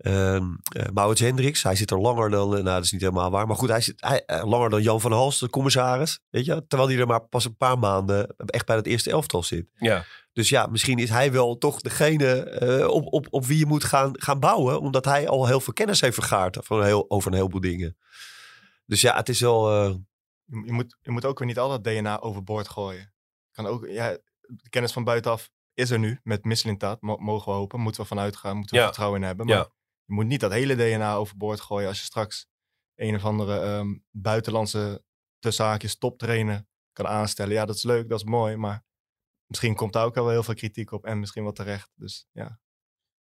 ehm, 0.01 0.45
eh, 0.75 0.85
Maurits 0.93 1.21
Hendricks. 1.21 1.63
Hij 1.63 1.75
zit 1.75 1.91
er 1.91 1.99
langer 1.99 2.29
dan, 2.29 2.47
eh, 2.47 2.53
nou 2.63 2.63
dat 2.75 2.83
is 2.83 2.91
niet 2.91 3.01
helemaal 3.01 3.31
waar. 3.31 3.47
Maar 3.47 3.55
goed, 3.55 3.69
hij 3.69 3.81
zit 3.81 4.01
hij, 4.01 4.25
eh, 4.25 4.43
langer 4.45 4.69
dan 4.69 4.81
Jan 4.81 5.01
van 5.01 5.11
Hals, 5.11 5.39
de 5.39 5.49
commissaris. 5.49 6.19
Weet 6.29 6.45
je? 6.45 6.65
Terwijl 6.67 6.89
hij 6.89 6.99
er 6.99 7.07
maar 7.07 7.21
pas 7.27 7.45
een 7.45 7.55
paar 7.57 7.79
maanden 7.79 8.35
echt 8.37 8.65
bij 8.65 8.75
het 8.75 8.85
eerste 8.87 9.11
elftal 9.11 9.43
zit. 9.43 9.67
ja. 9.75 10.05
Dus 10.33 10.49
ja, 10.49 10.65
misschien 10.65 10.97
is 10.97 11.09
hij 11.09 11.31
wel 11.31 11.57
toch 11.57 11.81
degene 11.81 12.43
eh, 12.43 12.87
op, 12.87 13.13
op, 13.13 13.27
op 13.29 13.45
wie 13.45 13.57
je 13.57 13.65
moet 13.65 13.83
gaan, 13.83 14.11
gaan 14.21 14.39
bouwen. 14.39 14.79
Omdat 14.79 15.05
hij 15.05 15.27
al 15.27 15.47
heel 15.47 15.59
veel 15.59 15.73
kennis 15.73 16.01
heeft 16.01 16.13
vergaard 16.13 16.57
van 16.61 16.79
een 16.79 16.85
heel, 16.85 17.05
over 17.09 17.31
een 17.31 17.37
heleboel 17.37 17.61
dingen. 17.61 17.97
Dus 18.85 19.01
ja, 19.01 19.15
het 19.15 19.29
is 19.29 19.39
wel... 19.39 19.71
eh, 19.71 19.93
Je, 20.65 20.71
moet, 20.71 20.97
je 21.01 21.11
moet 21.11 21.25
ook 21.25 21.37
weer 21.39 21.47
niet 21.47 21.59
al 21.59 21.69
dat 21.69 21.83
DNA 21.83 22.19
overboord 22.21 22.69
gooien. 22.69 23.13
Kan 23.51 23.65
ook, 23.65 23.87
ja, 23.87 24.09
de 24.41 24.69
kennis 24.69 24.91
van 24.91 25.03
buitenaf 25.03 25.49
is 25.73 25.89
er 25.89 25.99
nu 25.99 26.19
met 26.23 26.43
Mislintat, 26.45 27.01
mo- 27.01 27.17
mogen 27.17 27.51
we 27.51 27.57
hopen. 27.57 27.79
Moeten 27.79 28.01
we 28.01 28.07
vanuit 28.07 28.35
gaan, 28.37 28.55
moeten 28.57 28.75
we 28.75 28.81
Ja. 28.81 28.87
vertrouwen 28.87 29.19
in 29.21 29.27
hebben. 29.27 29.47
Ja. 29.47 29.67
Je 30.11 30.17
moet 30.17 30.25
niet 30.25 30.39
dat 30.39 30.51
hele 30.51 30.75
DNA 30.75 31.15
overboord 31.15 31.61
gooien 31.61 31.87
als 31.87 31.99
je 31.99 32.05
straks 32.05 32.47
een 32.95 33.15
of 33.15 33.25
andere 33.25 33.59
ehm, 33.59 33.97
buitenlandse 34.09 35.03
tussenhaakjes 35.39 35.97
toptrainer 35.97 36.65
kan 36.93 37.07
aanstellen. 37.07 37.53
Ja, 37.53 37.65
dat 37.65 37.75
is 37.75 37.83
leuk, 37.83 38.09
dat 38.09 38.19
is 38.19 38.25
mooi, 38.25 38.55
maar 38.55 38.83
misschien 39.45 39.75
komt 39.75 39.93
daar 39.93 40.05
ook 40.05 40.15
wel 40.15 40.29
heel 40.29 40.43
veel 40.43 40.53
kritiek 40.53 40.91
op 40.91 41.05
en 41.05 41.19
misschien 41.19 41.43
wel 41.43 41.51
terecht. 41.51 41.91
Dus 41.95 42.27
ja, 42.31 42.59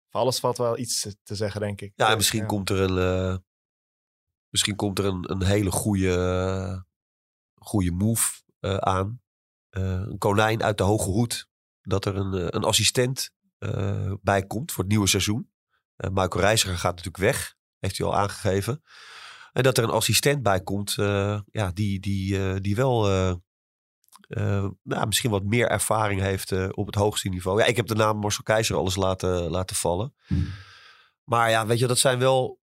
voor 0.09 0.19
alles 0.21 0.39
valt 0.39 0.57
wel 0.57 0.77
iets 0.77 1.01
te- 1.23 1.35
zeggen, 1.35 1.61
denk 1.61 1.81
ik. 1.81 1.91
ja, 1.95 2.09
en 2.09 2.17
misschien 2.17 2.45
komt 2.45 2.69
er 2.69 2.79
een... 2.79 2.97
eh, 3.33 3.37
misschien 4.49 4.75
komt 4.75 4.99
er 4.99 5.05
een, 5.05 5.31
een 5.31 5.43
hele 5.43 5.71
goede, 5.71 6.13
eh, 6.15 6.81
goede 7.55 7.91
move 7.91 8.41
eh, 8.59 8.77
aan. 8.77 9.21
Een 9.69 10.17
konijn 10.17 10.63
uit 10.63 10.77
de 10.77 10.83
hoge 10.83 11.09
hoed. 11.09 11.47
Dat 11.81 12.05
er 12.05 12.15
een, 12.15 12.55
een 12.55 12.63
assistent 12.63 13.31
bij 14.21 14.45
komt 14.47 14.71
voor 14.71 14.83
het 14.83 14.91
nieuwe 14.91 15.07
seizoen. 15.07 15.51
Uh, 15.97 16.09
Michael 16.09 16.43
Reiziger 16.43 16.77
gaat 16.77 16.95
natuurlijk 16.95 17.23
weg, 17.23 17.55
heeft 17.79 17.97
hij 17.97 18.07
al 18.07 18.15
aangegeven. 18.15 18.81
En 19.53 19.63
dat 19.63 19.77
er 19.77 19.83
een 19.83 19.89
assistent 19.89 20.43
bij 20.43 20.61
komt, 20.61 20.95
uh, 20.99 21.39
ja, 21.51 21.71
die, 21.71 21.99
die, 21.99 22.59
die 22.61 22.75
wel 22.75 23.07
nou, 24.83 25.07
misschien 25.07 25.31
wat 25.31 25.43
meer 25.43 25.67
ervaring 25.67 26.21
heeft 26.21 26.71
op 26.71 26.85
het 26.85 26.95
hoogste 26.95 27.29
niveau. 27.29 27.59
Ja, 27.59 27.65
ik 27.65 27.75
heb 27.75 27.87
de 27.87 27.95
naam 27.95 28.17
Marcel 28.17 28.43
Keizer 28.43 28.75
alles 28.75 28.95
laten, 28.95 29.49
laten 29.49 29.75
vallen. 29.75 30.15
Maar 31.23 31.49
ja, 31.49 31.65
weet 31.65 31.79
je, 31.79 31.87
dat 31.87 31.99
zijn 31.99 32.19
wel 32.19 32.59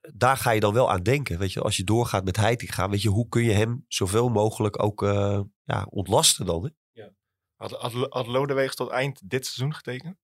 daar 0.00 0.36
ga 0.36 0.50
je 0.50 0.60
dan 0.60 0.72
wel 0.72 0.90
aan 0.90 1.02
denken. 1.02 1.38
Weet 1.38 1.52
je, 1.52 1.60
als 1.60 1.76
je 1.76 1.84
doorgaat 1.84 2.24
met 2.24 2.36
Heitinga, 2.36 2.88
weet 2.88 3.02
je, 3.02 3.08
hoe 3.08 3.28
kun 3.28 3.42
je 3.42 3.52
hem 3.52 3.84
zoveel 3.88 4.28
mogelijk 4.28 4.82
ook 4.82 5.02
uh, 5.02 5.40
ja, 5.64 5.86
ontlasten 5.90 6.46
dan? 6.46 6.64
Hè? 6.64 6.70
Ja. 7.02 7.10
Had, 7.56 7.70
had, 7.70 7.92
had 8.08 8.26
Lodewijk 8.26 8.74
tot 8.74 8.90
eind 8.90 9.30
dit 9.30 9.46
seizoen 9.46 9.74
getekend? 9.74 10.16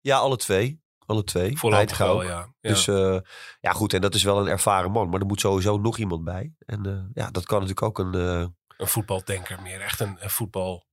Ja, 0.00 0.18
alle 0.18 0.36
twee. 0.36 0.80
Alle 1.08 1.24
twee. 1.24 1.58
Voorlopig 1.58 1.98
wel, 1.98 2.22
ja. 2.22 2.28
ja. 2.28 2.70
Dus 2.70 2.86
uh, 2.86 3.18
ja, 3.60 3.72
goed. 3.72 3.92
En 3.92 4.00
dat 4.00 4.14
is 4.14 4.22
wel 4.22 4.40
een 4.40 4.48
ervaren 4.48 4.90
man. 4.90 5.08
Maar 5.08 5.20
er 5.20 5.26
moet 5.26 5.40
sowieso 5.40 5.78
nog 5.78 5.98
iemand 5.98 6.24
bij. 6.24 6.52
En 6.58 6.86
uh, 6.86 7.00
ja, 7.12 7.30
dat 7.30 7.44
kan 7.44 7.60
natuurlijk 7.60 7.86
ook 7.86 7.98
een... 7.98 8.14
een 8.14 8.86
voetbaldenker 8.86 9.62
meer. 9.62 9.80
Echt 9.80 10.00
een, 10.00 10.16
een 10.20 10.30
voetbal... 10.30 10.86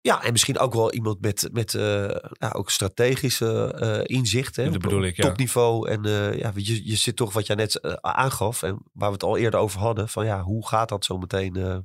Ja, 0.00 0.22
en 0.22 0.32
misschien 0.32 0.58
ook 0.58 0.74
wel 0.74 0.92
iemand 0.92 1.20
met, 1.20 1.48
met 1.52 1.72
uh, 1.72 2.08
ja, 2.32 2.50
ook 2.52 2.70
strategische 2.70 3.78
uh, 4.08 4.16
inzicht. 4.16 4.56
Hè, 4.56 4.70
dat 4.70 4.80
bedoel 4.80 5.02
ik, 5.02 5.16
ja. 5.16 5.22
Topniveau. 5.22 5.88
En 5.88 6.06
uh, 6.06 6.38
ja, 6.38 6.52
je, 6.54 6.88
je 6.88 6.96
zit 6.96 7.16
toch 7.16 7.32
wat 7.32 7.46
jij 7.46 7.56
net 7.56 8.02
aangaf. 8.02 8.62
En 8.62 8.82
waar 8.92 9.08
we 9.08 9.14
het 9.14 9.22
al 9.22 9.36
eerder 9.36 9.60
over 9.60 9.80
hadden. 9.80 10.08
Van 10.08 10.24
ja, 10.24 10.42
hoe 10.42 10.68
gaat 10.68 10.88
dat 10.88 11.04
zo 11.04 11.18
meteen 11.18 11.84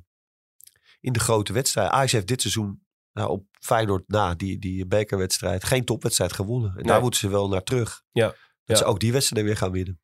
in 1.00 1.12
de 1.12 1.20
grote 1.20 1.52
wedstrijd? 1.52 1.90
Ajax 1.90 2.12
heeft 2.12 2.26
dit 2.26 2.40
seizoen 2.40 2.82
nou, 3.12 3.30
op 3.30 3.44
Feyenoord 3.60 4.04
na 4.06 4.34
die, 4.34 4.58
die 4.58 4.86
bekerwedstrijd 4.86 5.64
geen 5.64 5.84
topwedstrijd 5.84 6.32
gewonnen. 6.32 6.70
En 6.70 6.76
nee. 6.76 6.84
daar 6.84 7.00
moeten 7.00 7.20
ze 7.20 7.28
wel 7.28 7.48
naar 7.48 7.62
terug. 7.62 8.02
Ja. 8.12 8.26
Dat 8.26 8.36
ja. 8.64 8.76
ze 8.76 8.84
ook 8.84 9.00
die 9.00 9.12
wedstrijd 9.12 9.44
weer 9.44 9.56
gaan 9.56 9.72
winnen. 9.72 10.00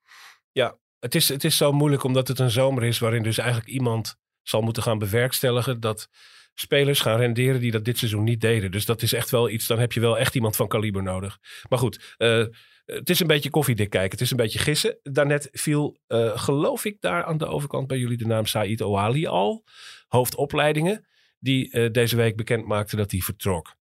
Ja, 0.52 0.78
het 0.98 1.14
is, 1.14 1.28
het 1.28 1.44
is 1.44 1.56
zo 1.56 1.72
moeilijk 1.72 2.04
omdat 2.04 2.28
het 2.28 2.38
een 2.38 2.50
zomer 2.50 2.84
is 2.84 2.98
waarin 2.98 3.22
dus 3.22 3.38
eigenlijk 3.38 3.68
iemand 3.68 4.16
zal 4.42 4.60
moeten 4.60 4.82
gaan 4.82 4.98
bewerkstelligen 4.98 5.80
dat 5.80 6.08
spelers 6.54 7.00
gaan 7.00 7.18
renderen 7.18 7.60
die 7.60 7.70
dat 7.70 7.84
dit 7.84 7.98
seizoen 7.98 8.24
niet 8.24 8.40
deden. 8.40 8.70
Dus 8.70 8.84
dat 8.84 9.02
is 9.02 9.12
echt 9.12 9.30
wel 9.30 9.48
iets, 9.50 9.66
dan 9.66 9.78
heb 9.78 9.92
je 9.92 10.00
wel 10.00 10.18
echt 10.18 10.34
iemand 10.34 10.56
van 10.56 10.68
kaliber 10.68 11.02
nodig. 11.02 11.38
Maar 11.68 11.78
goed, 11.78 12.14
uh, 12.18 12.46
het 12.84 13.10
is 13.10 13.20
een 13.20 13.26
beetje 13.26 13.50
koffiedik 13.50 13.90
kijken. 13.90 14.10
Het 14.10 14.20
is 14.20 14.30
een 14.30 14.36
beetje 14.36 14.58
gissen. 14.58 14.98
Daarnet 15.02 15.48
viel, 15.52 15.96
uh, 16.08 16.38
geloof 16.38 16.84
ik, 16.84 17.00
daar 17.00 17.24
aan 17.24 17.38
de 17.38 17.46
overkant 17.46 17.86
bij 17.86 17.98
jullie 17.98 18.16
de 18.16 18.26
naam 18.26 18.46
Said 18.46 18.80
Ouali 18.80 19.26
al. 19.26 19.64
Hoofdopleidingen. 20.08 21.06
Die 21.46 21.72
uh, 21.72 21.92
deze 21.92 22.16
week 22.16 22.36
bekend 22.36 22.66
maakte 22.66 22.96
dat 22.96 23.10
hij 23.10 23.20
vertrok. 23.20 23.76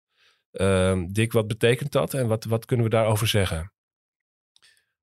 Uh, 0.53 1.03
Dick, 1.09 1.33
wat 1.33 1.47
betekent 1.47 1.93
dat 1.93 2.15
en 2.15 2.27
wat, 2.27 2.45
wat 2.45 2.65
kunnen 2.65 2.87
we 2.87 2.93
daarover 2.93 3.27
zeggen? 3.27 3.73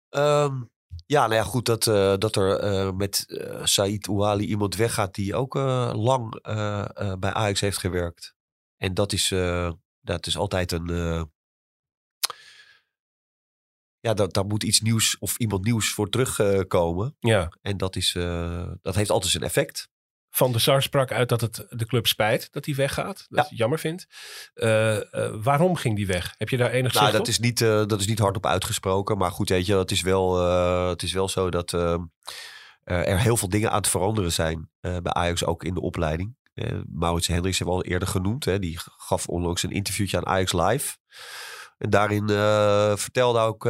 Um, 0.09 0.71
ja, 1.05 1.21
nou 1.21 1.33
ja, 1.33 1.43
goed 1.43 1.65
dat, 1.65 1.85
uh, 1.85 2.17
dat 2.17 2.35
er 2.35 2.63
uh, 2.63 2.91
met 2.91 3.25
Said 3.63 4.07
Ouali 4.07 4.45
iemand 4.45 4.75
weggaat 4.75 5.15
die 5.15 5.35
ook 5.35 5.53
lang 5.93 6.41
bij 7.19 7.33
Ajax 7.33 7.59
heeft 7.59 7.77
gewerkt. 7.77 8.35
En 8.77 8.93
dat 8.93 9.13
is, 9.13 9.33
dat 10.01 10.27
is 10.27 10.37
altijd 10.37 10.71
een. 10.71 10.87
ja, 13.99 14.13
dat, 14.13 14.33
daar 14.33 14.45
moet 14.45 14.63
iets 14.63 14.81
nieuws 14.81 15.17
of 15.19 15.37
iemand 15.37 15.63
nieuws 15.63 15.93
voor 15.93 16.09
terugkomen. 16.09 17.15
ja. 17.19 17.51
En 17.61 17.77
dat, 17.77 17.95
is, 17.95 18.11
dat 18.81 18.95
heeft 18.95 19.09
altijd 19.09 19.31
zijn 19.31 19.43
effect. 19.43 19.90
Van 20.33 20.51
der 20.51 20.61
Sar 20.61 20.81
sprak 20.81 21.11
uit 21.11 21.29
dat 21.29 21.41
het 21.41 21.65
de 21.69 21.85
club 21.85 22.07
spijt 22.07 22.47
dat 22.51 22.65
hij 22.65 22.75
weggaat. 22.75 23.25
Dat 23.29 23.43
ja. 23.43 23.47
hij 23.47 23.57
jammer 23.57 23.79
vindt. 23.79 24.07
Uh, 24.55 24.95
uh, 24.95 25.01
waarom 25.43 25.75
ging 25.75 25.95
die 25.95 26.07
weg? 26.07 26.33
Heb 26.37 26.49
je 26.49 26.57
daar 26.57 26.71
enig 26.71 26.93
nou, 26.93 27.05
zicht 27.05 27.11
dat 27.11 27.21
op? 27.21 27.27
Is 27.27 27.39
niet, 27.39 27.61
uh, 27.61 27.85
dat 27.85 27.99
is 27.99 28.07
niet 28.07 28.19
hardop 28.19 28.45
uitgesproken. 28.45 29.17
Maar 29.17 29.31
goed, 29.31 29.49
weet 29.49 29.65
je, 29.65 29.75
het 29.75 29.91
is 29.91 30.01
wel, 30.01 30.39
het 30.89 31.03
is 31.03 31.13
wel 31.13 31.29
zo 31.29 31.49
dat 31.49 31.71
er 32.83 33.19
heel 33.19 33.37
veel 33.37 33.49
dingen 33.49 33.69
aan 33.69 33.77
het 33.77 33.87
veranderen 33.87 34.31
zijn 34.31 34.69
bij 34.79 35.13
Ajax, 35.13 35.45
ook 35.45 35.63
in 35.63 35.73
de 35.73 35.81
opleiding. 35.81 36.35
Maurits 36.85 37.27
Hendricks 37.27 37.57
hebben 37.57 37.75
we 37.75 37.83
al 37.83 37.89
eerder 37.89 38.07
genoemd. 38.07 38.45
Hè, 38.45 38.59
die 38.59 38.79
gaf 38.97 39.27
onlangs 39.27 39.63
een 39.63 39.71
interviewtje 39.71 40.17
aan 40.17 40.25
Ajax 40.25 40.53
Live. 40.53 40.97
En 41.77 41.89
daarin 41.89 42.27
vertelde 42.97 43.39
ook, 43.39 43.63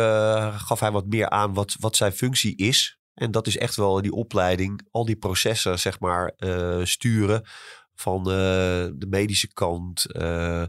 gaf 0.57 0.79
hij 0.79 0.91
wat 0.91 1.05
meer 1.05 1.29
aan 1.29 1.53
wat, 1.53 1.75
wat 1.79 1.95
zijn 1.95 2.11
functie 2.11 2.55
is. 2.55 2.99
En 3.21 3.31
dat 3.31 3.47
is 3.47 3.57
echt 3.57 3.75
wel 3.75 4.01
die 4.01 4.13
opleiding, 4.13 4.87
al 4.91 5.05
die 5.05 5.15
processen, 5.15 5.79
zeg 5.79 5.99
maar, 5.99 6.33
uh, 6.37 6.85
sturen. 6.85 7.43
Van 7.95 8.19
uh, 8.19 8.33
de 8.93 9.07
medische 9.09 9.53
kant, 9.53 10.05
uh, 10.15 10.63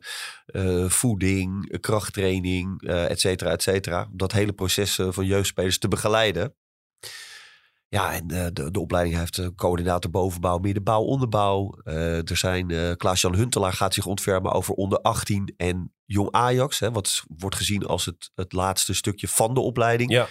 voeding, 0.87 1.81
krachttraining, 1.81 2.83
et 2.83 3.21
cetera, 3.21 3.51
et 3.51 3.63
cetera. 3.63 4.09
Om 4.11 4.17
dat 4.17 4.33
hele 4.33 4.53
proces 4.53 5.01
van 5.09 5.27
jeugdspelers 5.27 5.79
te 5.79 5.89
begeleiden. 5.89 6.55
Ja, 7.89 8.13
en 8.13 8.27
de, 8.27 8.71
de 8.71 8.81
opleiding 8.81 9.17
heeft 9.17 9.37
een 9.37 9.55
coördinator 9.55 10.11
bovenbouw, 10.11 10.59
middenbouw, 10.59 11.03
onderbouw. 11.03 11.79
er 11.85 12.37
zijn, 12.37 12.97
Klaas-Jan 12.97 13.35
Huntelaar 13.35 13.73
gaat 13.73 13.95
zich 13.95 14.07
ontfermen 14.07 14.53
over 14.53 14.75
onder 14.75 14.99
18 15.01 15.55
en 15.57 15.93
jong 16.05 16.31
Ajax. 16.31 16.79
Hè, 16.79 16.91
wat 16.91 17.23
wordt 17.37 17.57
gezien 17.57 17.87
als 17.87 18.05
het, 18.05 18.31
het 18.35 18.53
laatste 18.53 18.95
stukje 18.95 19.29
van 19.29 19.55
de 19.55 19.61
opleiding. 19.61 20.11
Ja. 20.11 20.29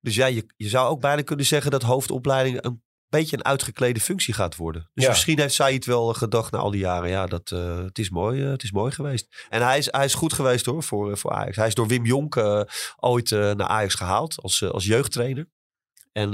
Dus 0.00 0.14
ja, 0.14 0.26
je, 0.26 0.46
je 0.56 0.68
zou 0.68 0.88
ook 0.88 1.00
bijna 1.00 1.22
kunnen 1.22 1.46
zeggen 1.46 1.70
dat 1.70 1.82
hoofdopleiding 1.82 2.64
een 2.64 2.82
beetje 3.08 3.36
een 3.36 3.44
uitgeklede 3.44 4.00
functie 4.00 4.34
gaat 4.34 4.56
worden. 4.56 4.90
Dus 4.94 5.04
Ja. 5.04 5.10
misschien 5.10 5.38
heeft 5.38 5.54
Said 5.54 5.84
wel 5.84 6.14
gedacht 6.14 6.52
na 6.52 6.58
al 6.58 6.70
die 6.70 6.80
jaren, 6.80 7.08
ja, 7.08 7.26
dat, 7.26 7.50
eh, 7.50 7.78
het, 7.78 7.98
is 7.98 8.10
mooi, 8.10 8.44
eh, 8.44 8.50
het 8.50 8.62
is 8.62 8.72
mooi 8.72 8.92
geweest. 8.92 9.46
En 9.48 9.62
hij 9.62 9.78
is, 9.78 9.88
hij 9.90 10.04
is 10.04 10.14
goed 10.14 10.32
geweest 10.32 10.66
hoor, 10.66 10.82
voor, 10.82 11.10
eh, 11.10 11.16
voor 11.16 11.32
Ajax. 11.32 11.56
Hij 11.56 11.66
is 11.66 11.74
door 11.74 11.86
Wim 11.86 12.04
Jonk 12.04 12.36
ooit 12.96 13.30
naar 13.30 13.66
Ajax 13.66 13.94
gehaald 13.94 14.42
als, 14.42 14.64
als 14.64 14.84
jeugdtrainer. 14.84 15.48
En 16.12 16.32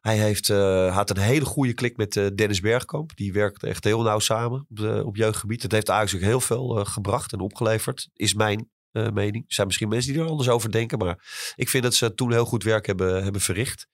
hij 0.00 0.16
heeft, 0.16 0.48
had 0.88 1.10
een 1.10 1.16
hele 1.16 1.44
goede 1.44 1.72
klik 1.72 1.96
met 1.96 2.12
Dennis 2.12 2.60
Bergkamp. 2.60 3.16
Die 3.16 3.32
werkt 3.32 3.62
echt 3.62 3.84
heel 3.84 4.02
nauw 4.02 4.18
samen 4.18 4.66
op, 4.70 5.04
op 5.04 5.16
jeugdgebied. 5.16 5.62
Dat 5.62 5.72
heeft 5.72 5.90
Ajax 5.90 6.14
ook 6.14 6.20
heel 6.20 6.40
veel 6.40 6.84
gebracht 6.84 7.32
en 7.32 7.40
opgeleverd, 7.40 8.08
is 8.14 8.34
mijn 8.34 8.70
eh, 8.94 9.10
mening. 9.10 9.44
Er 9.48 9.54
zijn 9.54 9.66
misschien 9.66 9.88
mensen 9.88 10.12
die 10.12 10.22
er 10.22 10.28
anders 10.28 10.48
over 10.48 10.70
denken. 10.70 10.98
Maar 10.98 11.52
ik 11.56 11.68
vind 11.68 11.82
dat 11.82 11.94
ze 11.94 12.14
toen 12.14 12.32
heel 12.32 12.44
goed 12.44 12.62
werk 12.62 12.86
hebben, 12.86 13.22
hebben 13.22 13.40
verricht. 13.40 13.88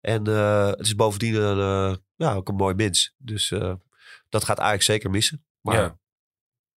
En 0.00 0.26
eh, 0.26 0.66
het 0.66 0.80
is 0.86 0.94
bovendien 0.94 1.34
een, 1.34 1.90
eh, 1.92 1.96
ja, 2.16 2.34
ook 2.34 2.48
een 2.48 2.54
mooi 2.54 2.74
mens. 2.74 3.14
Dus 3.18 3.52
dat 4.28 4.44
gaat 4.44 4.60
Ajax 4.60 4.84
zeker 4.84 5.10
missen. 5.10 5.44
Maar 5.60 5.76
Ja. 5.76 5.98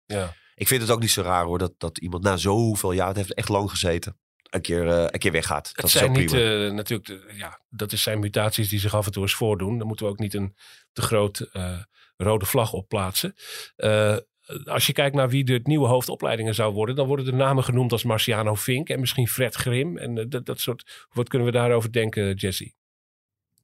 Ja. 0.05 0.33
ik 0.55 0.67
vind 0.67 0.81
het 0.81 0.91
ook 0.91 0.99
niet 0.99 1.11
zo 1.11 1.21
raar 1.21 1.45
hoor. 1.45 1.57
Dat, 1.57 1.73
dat 1.77 1.97
iemand 1.97 2.23
na 2.23 2.37
zoveel 2.37 2.91
jaar, 2.91 3.07
het 3.07 3.15
heeft 3.17 3.33
echt 3.33 3.49
lang 3.49 3.69
gezeten, 3.69 4.19
een 4.49 4.61
keer, 4.61 4.87
een 4.87 5.19
keer 5.19 5.31
weggaat. 5.31 5.67
Het 5.67 5.75
dat 5.75 5.85
is 5.85 5.91
zijn 5.91 6.09
ook 6.09 6.15
niet 6.17 6.33
eh, 6.33 6.71
natuurlijk, 6.71 7.05
de- 7.07 7.33
ja, 7.37 7.61
dat 7.69 7.91
is 7.91 8.01
zijn 8.03 8.19
mutaties 8.19 8.69
die 8.69 8.79
zich 8.79 8.93
af 8.95 9.05
en 9.05 9.11
toe 9.11 9.21
eens 9.23 9.35
voordoen. 9.35 9.77
Dan 9.77 9.87
moeten 9.87 10.05
we 10.05 10.11
ook 10.11 10.19
niet 10.19 10.33
een 10.33 10.55
te 10.91 11.01
groot 11.01 11.49
rode 12.17 12.45
vlag 12.45 12.73
op 12.73 12.87
plaatsen. 12.87 13.33
Als 14.65 14.87
je 14.87 14.93
kijkt 14.93 15.15
naar 15.15 15.29
wie 15.29 15.43
de 15.43 15.59
nieuwe 15.63 15.87
hoofdopleidingen 15.87 16.55
zou 16.55 16.73
worden, 16.73 16.95
dan 16.95 17.07
worden 17.07 17.27
er 17.27 17.33
namen 17.33 17.63
genoemd 17.63 17.91
als 17.91 18.03
Marciano 18.03 18.55
Vink 18.55 18.89
en 18.89 18.99
misschien 18.99 19.27
Fred 19.27 19.55
Grim. 19.55 19.97
En 19.97 20.17
eh, 20.17 20.25
dat, 20.27 20.45
dat 20.45 20.59
soort. 20.59 21.07
Wat 21.11 21.29
kunnen 21.29 21.47
we 21.47 21.53
daarover 21.53 21.91
denken, 21.91 22.33
Jesse? 22.33 22.73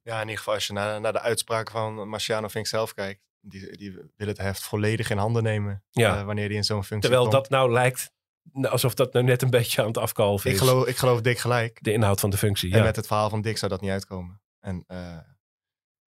Ja, 0.02 0.14
in 0.14 0.20
ieder 0.20 0.38
geval 0.38 0.54
als 0.54 0.66
je 0.66 0.72
naar, 0.72 1.00
naar 1.00 1.12
de 1.12 1.20
uitspraken 1.20 1.72
van 1.72 2.08
Marciano 2.08 2.48
Vink 2.48 2.66
zelf 2.66 2.94
kijkt. 2.94 3.20
Die, 3.40 3.76
die 3.76 3.92
wil 4.16 4.26
het 4.26 4.38
heft 4.38 4.62
volledig 4.62 5.10
in 5.10 5.16
handen 5.18 5.42
nemen 5.42 5.84
Ja. 5.90 6.18
eh, 6.18 6.24
wanneer 6.24 6.46
hij 6.46 6.56
in 6.56 6.64
zo'n 6.64 6.84
functie 6.84 7.00
Terwijl 7.10 7.22
komt. 7.30 7.32
dat 7.42 7.48
nou 7.50 7.72
lijkt 7.72 8.10
nou, 8.52 8.72
alsof 8.72 8.94
dat 8.94 9.12
nou 9.12 9.24
net 9.24 9.42
een 9.42 9.50
beetje 9.50 9.80
aan 9.80 9.86
het 9.88 9.98
afkalven 9.98 10.50
ik, 10.50 10.56
is. 10.56 10.62
geloof, 10.62 10.86
ik 10.86 10.96
geloof 10.96 11.20
dik 11.20 11.38
gelijk. 11.38 11.78
De 11.82 11.92
inhoud 11.92 12.20
van 12.20 12.30
de 12.30 12.36
functie. 12.36 12.72
En 12.72 12.78
Ja. 12.78 12.84
met 12.84 12.96
het 12.96 13.06
verhaal 13.06 13.30
van 13.30 13.40
Dick 13.42 13.58
zou 13.58 13.70
dat 13.70 13.80
niet 13.80 13.90
uitkomen. 13.90 14.40
En 14.60 14.84
eh, 14.86 15.16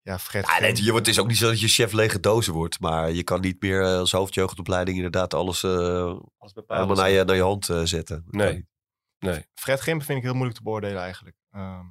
ja, 0.08 0.18
Fred... 0.18 0.46
Ja, 0.46 0.58
nee, 0.60 0.72
Grim- 0.74 0.84
je, 0.84 0.92
het 0.94 1.08
is 1.08 1.18
ook 1.18 1.26
niet 1.26 1.36
zo 1.36 1.48
dat 1.48 1.60
je 1.60 1.68
chef 1.68 1.92
lege 1.92 2.20
dozen 2.20 2.52
wordt. 2.52 2.80
Maar 2.80 3.10
je 3.10 3.22
kan 3.22 3.40
niet 3.40 3.62
meer 3.62 3.82
eh, 3.82 3.98
als 3.98 4.12
hoofdjeugdopleiding 4.12 4.96
inderdaad 4.96 5.34
alles 5.34 5.62
eh, 5.62 5.70
als 6.38 6.52
bepaalde 6.52 6.82
helemaal 6.82 7.04
naar 7.04 7.10
je, 7.14 7.24
naar 7.24 7.36
je 7.36 7.42
hand 7.42 7.68
eh, 7.68 7.82
zetten. 7.82 8.24
Nee. 8.26 8.66
Nee. 9.18 9.46
Fred 9.54 9.80
Grim 9.80 10.02
vind 10.02 10.18
ik 10.18 10.24
heel 10.24 10.32
moeilijk 10.34 10.56
te 10.56 10.62
beoordelen 10.62 11.02
eigenlijk. 11.02 11.36
Ehm, 11.50 11.84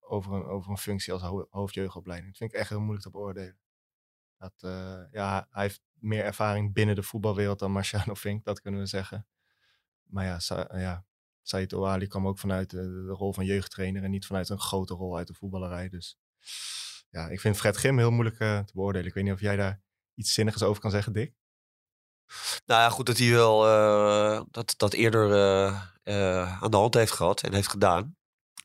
over, 0.00 0.32
een, 0.32 0.44
over 0.44 0.70
een 0.70 0.78
functie 0.78 1.12
als 1.12 1.22
ho- 1.22 1.46
hoofdjeugdopleiding. 1.50 2.30
Dat 2.30 2.38
vind 2.38 2.52
ik 2.52 2.58
echt 2.58 2.68
heel 2.68 2.80
moeilijk 2.80 3.02
te 3.04 3.10
beoordelen. 3.10 3.58
Dat, 4.38 4.52
eh, 4.56 5.00
ja, 5.10 5.46
hij 5.50 5.62
heeft 5.62 5.80
meer 5.92 6.24
ervaring 6.24 6.72
binnen 6.72 6.94
de 6.94 7.02
voetbalwereld 7.02 7.58
dan 7.58 7.72
Marciano 7.72 8.14
Vink, 8.14 8.44
dat 8.44 8.60
kunnen 8.60 8.80
we 8.80 8.86
zeggen. 8.86 9.26
Maar 10.02 10.24
ja, 10.24 10.38
Sa 10.38 10.68
ja 10.72 11.04
Said 11.42 11.72
Ouali 11.72 12.06
kwam 12.06 12.26
ook 12.26 12.38
vanuit 12.38 12.70
de, 12.70 12.82
de 13.06 13.12
rol 13.12 13.32
van 13.32 13.44
jeugdtrainer 13.44 14.02
en 14.02 14.10
niet 14.10 14.26
vanuit 14.26 14.48
een 14.48 14.60
grote 14.60 14.94
rol 14.94 15.16
uit 15.16 15.26
de 15.26 15.34
voetballerij. 15.34 15.88
Dus 15.88 16.18
ja, 17.16 17.28
ik 17.28 17.40
vind 17.40 17.56
Fred 17.56 17.76
Grim 17.76 17.98
heel 17.98 18.10
moeilijk 18.10 18.38
eh, 18.38 18.58
te 18.58 18.72
beoordelen. 18.74 19.06
Ik 19.06 19.14
weet 19.14 19.24
niet 19.24 19.32
of 19.32 19.40
jij 19.40 19.56
daar 19.56 19.80
iets 20.14 20.34
zinnigs 20.34 20.62
over 20.62 20.80
kan 20.82 20.90
zeggen, 20.90 21.12
Dick. 21.12 21.32
Nou 22.66 22.80
ja, 22.80 22.90
goed 22.90 23.06
dat 23.06 23.18
hij 23.18 23.30
wel 23.30 23.66
eh, 23.66 24.42
dat, 24.50 24.74
dat 24.76 24.92
eerder 24.92 25.32
eh, 26.02 26.62
aan 26.62 26.70
de 26.70 26.76
hand 26.76 26.94
heeft 26.94 27.12
gehad 27.12 27.42
en 27.42 27.54
heeft 27.54 27.68
gedaan. 27.68 28.16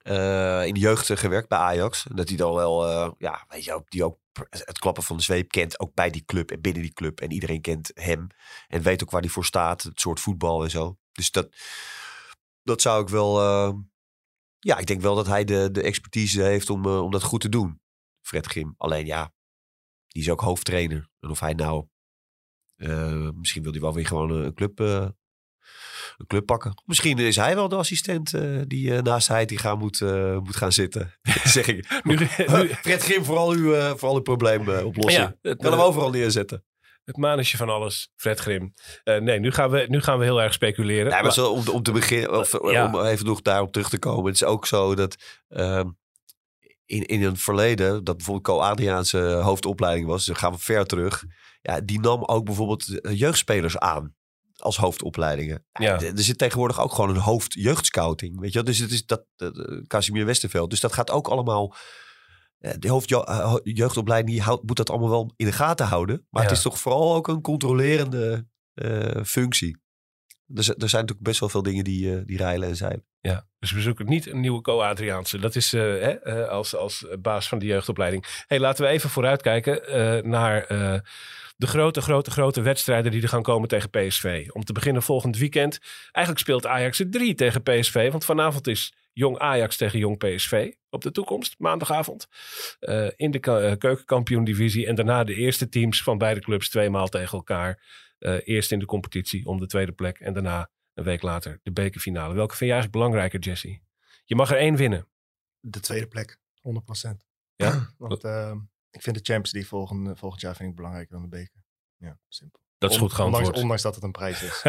In 0.03 0.73
de 0.73 0.79
jeugd 0.79 1.19
gewerkt 1.19 1.47
bij 1.47 1.57
Ajax. 1.57 2.05
Dat 2.13 2.27
hij 2.27 2.37
dan 2.37 2.53
wel, 2.53 2.85
ja, 3.17 3.45
weet 3.47 3.63
je, 3.63 3.73
ook, 3.73 3.89
die 3.89 4.03
ook 4.03 4.19
het 4.49 4.79
klappen 4.79 5.03
van 5.03 5.17
de 5.17 5.23
zweep 5.23 5.49
kent. 5.49 5.79
Ook 5.79 5.93
bij 5.93 6.09
die 6.09 6.25
club 6.25 6.51
en 6.51 6.61
binnen 6.61 6.81
die 6.81 6.93
club. 6.93 7.19
En 7.19 7.31
iedereen 7.31 7.61
kent 7.61 7.91
hem. 7.93 8.27
En 8.67 8.81
weet 8.81 9.03
ook 9.03 9.11
waar 9.11 9.21
hij 9.21 9.29
voor 9.29 9.45
staat. 9.45 9.83
Het 9.83 9.99
soort 9.99 10.19
voetbal 10.19 10.63
en 10.63 10.69
zo. 10.69 10.97
Dus 11.11 11.31
dat, 11.31 11.49
dat 12.63 12.81
zou 12.81 13.01
ik 13.01 13.09
wel... 13.09 13.41
ja, 14.59 14.77
ik 14.77 14.85
denk 14.87 15.01
wel 15.01 15.15
dat 15.15 15.27
hij 15.27 15.43
de, 15.43 15.69
de 15.71 15.81
expertise 15.81 16.41
heeft 16.41 16.69
om, 16.69 16.85
om 16.85 17.11
dat 17.11 17.23
goed 17.23 17.41
te 17.41 17.49
doen. 17.49 17.80
Fred 18.21 18.45
Grim. 18.45 18.73
Alleen 18.77 19.05
ja, 19.05 19.33
die 20.07 20.21
is 20.21 20.29
ook 20.29 20.41
hoofdtrainer. 20.41 21.09
En 21.19 21.29
of 21.29 21.39
hij 21.39 21.53
nou... 21.53 21.85
eh, 22.75 23.29
misschien 23.33 23.63
wil 23.63 23.71
hij 23.71 23.81
wel 23.81 23.93
weer 23.93 24.05
gewoon 24.05 24.31
een 24.31 24.53
club, 24.53 24.79
eh, 24.79 25.07
een 26.17 26.25
club 26.27 26.45
pakken. 26.45 26.81
Misschien 26.85 27.17
is 27.19 27.35
hij 27.35 27.55
wel 27.55 27.67
de 27.69 27.75
assistent 27.75 28.33
eh, 28.33 28.61
die 28.67 29.01
naast 29.01 29.27
hij 29.27 29.45
die 29.45 29.57
gaan 29.57 29.77
moet, 29.77 29.99
moet 30.43 30.55
gaan 30.55 30.71
zitten. 30.71 31.13
zeg 31.43 31.67
ik. 31.67 31.87
Nu, 32.03 32.15
nu, 32.17 32.27
Fred 32.67 33.03
Grim, 33.03 33.23
voor 33.23 33.37
al 33.37 33.51
uw, 33.51 33.73
eh, 33.73 33.93
voor 33.95 34.09
al 34.09 34.15
uw 34.15 34.21
probleemoplossing. 34.21 35.23
ja, 35.23 35.35
het, 35.41 35.61
Kan 35.61 35.71
hem 35.71 35.81
overal 35.81 36.09
neerzetten. 36.09 36.65
het 37.03 37.17
manusje 37.17 37.57
van 37.57 37.69
alles, 37.69 38.11
Fred 38.15 38.39
Grim. 38.39 38.73
Nee, 39.03 39.39
nu 39.39 39.51
gaan, 39.51 39.69
we, 39.69 39.85
nu 39.89 40.01
gaan 40.01 40.17
we 40.17 40.23
heel 40.23 40.41
erg 40.41 40.53
speculeren. 40.53 41.05
Ja, 41.05 41.11
maar 41.11 41.23
Maar- 41.23 41.33
zo, 41.33 41.51
om, 41.51 41.67
om 41.69 41.83
te 41.83 41.91
beginnen, 41.91 42.37
of, 42.39 42.71
Ja. 42.71 42.85
om 42.85 43.05
even 43.05 43.25
nog 43.25 43.41
daarop 43.41 43.71
terug 43.71 43.89
te 43.89 43.99
komen. 43.99 44.25
Het 44.25 44.35
is 44.35 44.43
ook 44.43 44.65
zo 44.67 44.95
dat 44.95 45.15
ehm, 45.47 45.89
in, 46.91 47.05
in 47.05 47.23
het 47.23 47.41
verleden, 47.41 48.03
dat 48.03 48.15
bijvoorbeeld 48.17 48.45
Co 48.45 48.59
Adriaanse 48.59 49.17
hoofdopleiding 49.17 50.07
was, 50.07 50.25
dan 50.25 50.35
gaan 50.35 50.51
we 50.51 50.57
ver 50.57 50.85
terug. 50.85 51.23
Ja, 51.61 51.81
die 51.81 51.99
nam 51.99 52.23
ook 52.23 52.45
bijvoorbeeld 52.45 52.99
eh, 52.99 53.19
jeugdspelers 53.19 53.77
aan 53.77 54.15
als 54.55 54.77
hoofdopleidingen. 54.77 55.65
Ja. 55.73 56.01
Er 56.01 56.11
zit 56.23 56.37
tegenwoordig 56.37 56.79
ook 56.81 56.93
gewoon 56.93 57.09
een 57.09 57.21
hoofd 57.21 57.53
jeugdscouting. 57.53 58.39
Weet 58.39 58.49
je 58.53 58.55
wel? 58.55 58.63
Dus 58.63 58.77
het 58.77 58.91
is 58.91 59.05
dat, 59.05 59.25
eh, 59.35 59.47
Casimir 59.87 60.25
Westerveld. 60.25 60.69
Dus 60.69 60.79
dat 60.79 60.93
gaat 60.93 61.09
ook 61.11 61.27
allemaal. 61.27 61.75
eh, 62.57 62.71
De 62.79 62.89
hoofdjeugdopleiding 62.89 64.31
die 64.35 64.41
houdt, 64.41 64.67
moet 64.67 64.77
dat 64.77 64.89
allemaal 64.89 65.09
wel 65.09 65.33
in 65.35 65.45
de 65.45 65.51
gaten 65.51 65.85
houden. 65.85 66.27
Maar 66.29 66.43
het 66.43 66.51
is 66.51 66.61
toch 66.61 66.79
vooral 66.79 67.15
ook 67.15 67.27
een 67.27 67.41
controlerende 67.41 68.47
functie. 69.23 69.77
Er, 70.55 70.63
z- 70.63 70.69
er 70.69 70.89
zijn 70.89 71.01
natuurlijk 71.01 71.21
best 71.27 71.39
wel 71.39 71.49
veel 71.49 71.63
dingen 71.63 71.83
die, 71.83 72.15
eh, 72.15 72.21
die 72.25 72.37
rijlen 72.37 72.67
en 72.69 72.75
zeilen. 72.75 73.05
Ja, 73.21 73.47
dus 73.59 73.71
we 73.71 73.81
zoeken 73.81 74.05
niet 74.05 74.27
een 74.27 74.39
nieuwe 74.39 74.61
Co-Adriaanse. 74.61 75.39
Dat 75.39 75.55
is 75.55 75.73
eh, 75.73 76.25
eh, 76.41 76.47
als, 76.49 76.75
als 76.75 77.05
baas 77.19 77.47
van 77.47 77.59
de 77.59 77.65
jeugdopleiding. 77.65 78.43
hey, 78.47 78.59
laten 78.59 78.85
we 78.85 78.89
even 78.91 79.09
vooruitkijken 79.09 79.87
eh, 79.87 80.23
naar 80.23 80.65
de 81.57 81.67
grote, 81.67 82.01
grote, 82.01 82.31
grote 82.31 82.61
wedstrijden 82.61 83.11
die 83.11 83.21
er 83.21 83.27
gaan 83.27 83.41
komen 83.43 83.67
tegen 83.67 83.89
PSV. 83.89 84.47
Om 84.51 84.63
te 84.63 84.73
beginnen 84.73 85.01
volgend 85.03 85.37
weekend. 85.37 85.79
Eigenlijk 86.11 86.45
speelt 86.45 86.65
Ajax 86.65 86.99
er 86.99 87.09
drie 87.09 87.35
tegen 87.35 87.63
PSV. 87.63 88.11
Want 88.11 88.25
vanavond 88.25 88.67
is 88.67 88.93
Jong 89.13 89.37
Ajax 89.37 89.77
tegen 89.77 89.99
Jong 89.99 90.17
PSV 90.17 90.71
op 90.89 91.01
de 91.01 91.11
toekomst, 91.11 91.55
maandagavond. 91.57 92.27
In 93.15 93.31
de 93.31 93.39
ka- 93.39 93.75
keukenkampioen-divisie. 93.75 94.87
En 94.87 94.95
daarna 94.95 95.23
de 95.23 95.35
eerste 95.35 95.69
teams 95.69 96.03
van 96.03 96.17
beide 96.17 96.39
clubs 96.41 96.69
tweemaal 96.69 97.07
tegen 97.07 97.37
elkaar. 97.37 97.79
Eh, 98.21 98.37
eerst 98.43 98.71
in 98.71 98.79
de 98.79 98.85
competitie 98.85 99.45
om 99.45 99.59
de 99.59 99.65
tweede 99.65 99.91
plek. 99.91 100.19
En 100.19 100.33
daarna 100.33 100.69
een 100.93 101.03
week 101.03 101.21
later 101.21 101.59
de 101.63 101.71
bekerfinale. 101.71 102.33
Welke 102.33 102.55
vind 102.55 102.69
je 102.69 102.75
eigenlijk 102.75 102.91
belangrijker, 102.91 103.39
Jesse? 103.39 103.81
Je 104.25 104.35
mag 104.35 104.51
er 104.51 104.57
één 104.57 104.75
winnen. 104.75 105.07
De 105.59 105.79
tweede 105.79 106.07
plek, 106.07 106.37
100%. 106.61 107.25
Ja? 107.55 107.89
Want 107.97 108.23
ehm, 108.23 108.57
ik 108.91 109.01
vind 109.01 109.15
de 109.15 109.23
Champions 109.23 109.51
League 109.51 109.69
volgend, 109.69 110.19
volgend 110.19 110.41
jaar 110.41 110.55
vind 110.55 110.69
ik 110.69 110.75
belangrijker 110.75 111.13
dan 111.13 111.21
de 111.21 111.27
beker. 111.27 111.63
Ja, 111.97 112.19
simpel. 112.27 112.59
Dat 112.77 112.91
is 112.91 112.97
goed 112.97 113.13
geantwoord. 113.13 113.43
Ondanks, 113.45 113.61
ondanks 113.61 113.81
dat 113.81 113.95
het 113.95 114.03
een 114.03 114.11
prijs 114.11 114.43
is. 114.43 114.63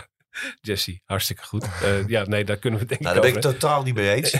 Jesse, 0.60 1.00
hartstikke 1.04 1.42
goed. 1.42 1.64
Eh, 1.64 2.08
ja, 2.08 2.24
nee, 2.24 2.44
daar 2.44 2.58
kunnen 2.58 2.80
we 2.80 2.86
het 2.86 2.98
denk 2.98 3.00
Nou, 3.00 3.16
ik 3.16 3.22
daar 3.22 3.32
ben 3.32 3.52
ik 3.52 3.58
totaal 3.58 3.82
niet 3.82 3.94
mee 3.94 4.14
eens. 4.14 4.30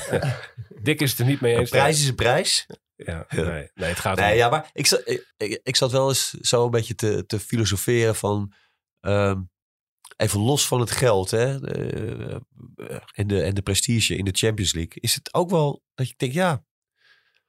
Dick 0.83 1.01
is 1.01 1.11
het 1.11 1.21
er 1.21 1.27
niet 1.27 1.41
mee 1.41 1.53
Een 1.53 1.61
eens. 1.61 1.71
prijs 1.71 2.01
is 2.01 2.09
een 2.09 2.15
prijs. 2.15 2.67
Ja, 3.05 3.27
nee, 3.29 3.71
nee, 3.75 3.89
het 3.89 3.99
gaat 3.99 4.17
Nee, 4.17 4.33
om. 4.33 4.37
ja, 4.39 4.49
maar 4.49 4.71
ik, 4.73 4.87
zat- 4.87 5.21
ik, 5.63 5.77
zat 5.77 5.91
wel 5.91 6.09
eens 6.09 6.31
zo 6.31 6.65
een 6.65 6.71
beetje 6.71 6.95
te, 6.95 7.27
te 7.27 7.41
filosoferen 7.41 8.15
van... 8.17 8.53
ehm, 9.01 9.41
even 10.17 10.41
los 10.41 10.67
van 10.67 10.81
het 10.81 10.91
geld 10.91 11.31
hè, 11.31 11.67
eh, 11.73 12.37
en, 13.13 13.27
de, 13.27 13.43
en 13.43 13.55
de 13.55 13.63
prestige 13.63 14.17
in 14.17 14.25
de 14.25 14.31
Champions 14.35 14.73
League... 14.75 14.93
is 15.03 15.15
het 15.15 15.35
ook 15.35 15.51
wel 15.51 15.83
dat 15.95 16.09
je 16.09 16.15
denkt, 16.17 16.35
ja... 16.35 16.65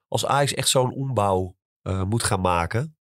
als 0.08 0.26
Ajax 0.26 0.54
echt 0.54 0.70
zo'n 0.70 0.94
ombouw 0.94 1.58
eh, 1.82 2.04
moet 2.04 2.24
gaan 2.24 2.42
maken... 2.42 2.98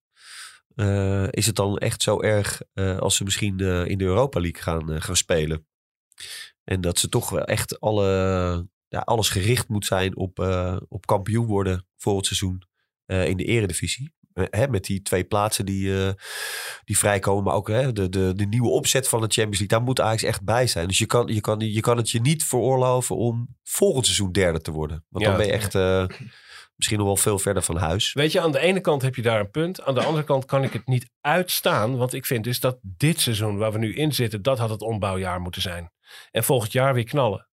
eh, 0.76 1.28
is 1.32 1.46
het 1.46 1.56
dan 1.56 1.78
echt 1.78 2.02
zo 2.02 2.22
erg 2.22 2.62
als 2.74 3.16
ze 3.16 3.24
misschien 3.24 3.60
in 3.88 3.98
de 3.98 4.06
Europa 4.06 4.40
League 4.40 4.62
gaan, 4.62 5.02
gaan 5.02 5.16
spelen? 5.16 5.68
En 6.64 6.82
dat 6.82 7.00
ze 7.00 7.10
toch 7.10 7.30
wel 7.30 7.44
echt 7.46 7.80
alle, 7.80 8.06
ja, 8.88 9.00
alles 9.00 9.30
gericht 9.30 9.68
moet 9.68 9.86
zijn 9.86 10.16
op, 10.16 10.40
op 10.88 11.06
kampioen 11.06 11.46
worden 11.46 11.87
voor 11.98 12.18
het 12.18 12.26
seizoen 12.26 12.62
eh, 13.06 13.28
in 13.28 13.38
de 13.38 13.44
eredivisie. 13.44 14.16
Eh, 14.34 14.46
hè, 14.50 14.68
met 14.68 14.84
die 14.86 15.02
twee 15.02 15.24
plaatsen 15.24 15.66
die, 15.66 16.06
eh, 16.06 16.12
die 16.84 16.98
vrijkomen. 16.98 17.44
Maar 17.44 17.54
ook 17.54 17.68
hè, 17.68 17.94
de, 17.94 18.10
de, 18.10 18.34
de 18.36 18.46
nieuwe 18.46 18.70
opzet 18.70 19.08
van 19.08 19.20
de 19.22 19.28
Champions 19.28 19.60
League. 19.60 19.78
Daar 19.78 19.82
moet 19.82 20.02
Ajax 20.02 20.24
echt 20.24 20.44
bij 20.44 20.68
zijn. 20.68 20.88
Dus 20.88 20.98
je 20.98 21.06
kan, 21.06 21.28
je, 21.28 21.42
kan, 21.42 21.60
je 21.60 21.80
kan 21.80 21.98
het 21.98 22.10
je 22.12 22.22
niet 22.22 22.44
veroorloven 22.44 23.16
om 23.16 23.56
volgend 23.64 24.06
seizoen 24.06 24.32
derde 24.32 24.62
te 24.62 24.72
worden. 24.72 25.06
Want 25.10 25.24
Ja. 25.26 25.30
dan 25.30 25.40
ben 25.40 25.48
je 25.48 25.54
echt 25.54 25.76
eh, 25.76 26.06
misschien 26.76 26.98
nog 26.98 27.08
wel 27.08 27.18
veel 27.18 27.40
verder 27.40 27.64
van 27.64 27.78
huis. 27.78 28.14
Weet 28.14 28.32
je, 28.32 28.42
aan 28.42 28.52
de 28.52 28.60
ene 28.60 28.80
kant 28.82 29.02
heb 29.02 29.16
je 29.16 29.22
daar 29.22 29.40
een 29.40 29.52
punt. 29.52 29.82
Aan 29.82 29.94
de 29.94 30.04
andere 30.04 30.24
kant 30.26 30.46
kan 30.46 30.64
ik 30.64 30.74
het 30.74 30.88
niet 30.88 31.10
uitstaan. 31.22 31.98
Want 31.98 32.14
ik 32.14 32.26
vind 32.26 32.44
dus 32.44 32.60
dat 32.60 32.78
dit 32.82 33.20
seizoen 33.20 33.58
waar 33.58 33.72
we 33.72 33.78
nu 33.78 33.96
in 33.96 34.14
zitten, 34.14 34.42
dat 34.42 34.58
had 34.58 34.70
het 34.70 34.82
ombouwjaar 34.82 35.42
moeten 35.42 35.62
zijn. 35.62 35.92
En 36.32 36.44
volgend 36.44 36.72
jaar 36.72 36.94
weer 36.94 37.04
knallen. 37.04 37.48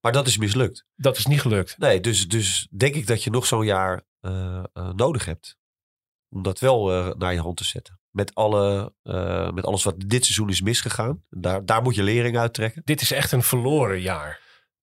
Maar 0.00 0.12
dat 0.12 0.26
is 0.26 0.36
mislukt. 0.38 0.84
Dat 0.96 1.16
is 1.16 1.26
niet 1.26 1.40
gelukt. 1.40 1.78
Nee, 1.78 2.00
dus, 2.00 2.28
dus 2.28 2.68
denk 2.70 2.94
ik 2.94 3.06
dat 3.06 3.22
je 3.24 3.30
nog 3.30 3.46
zo'n 3.46 3.64
jaar 3.64 4.02
eh, 4.20 4.64
eh, 4.72 4.92
nodig 4.92 5.24
hebt. 5.24 5.56
Om 6.28 6.42
dat 6.42 6.58
wel 6.58 6.92
eh, 6.92 7.14
naar 7.16 7.32
je 7.32 7.40
hand 7.40 7.56
te 7.56 7.64
zetten. 7.64 8.00
Met, 8.10 8.34
alle, 8.34 8.92
met 9.54 9.64
alles 9.64 9.84
wat 9.84 9.94
dit 10.06 10.24
seizoen 10.24 10.48
is 10.48 10.60
misgegaan. 10.60 11.24
Daar, 11.28 11.64
daar 11.64 11.82
moet 11.82 11.94
je 11.94 12.02
lering 12.02 12.38
uit 12.38 12.54
trekken. 12.54 12.82
Dit 12.84 13.00
is 13.00 13.12
echt 13.12 13.32
een 13.32 13.42
verloren 13.42 14.00
jaar. 14.00 14.40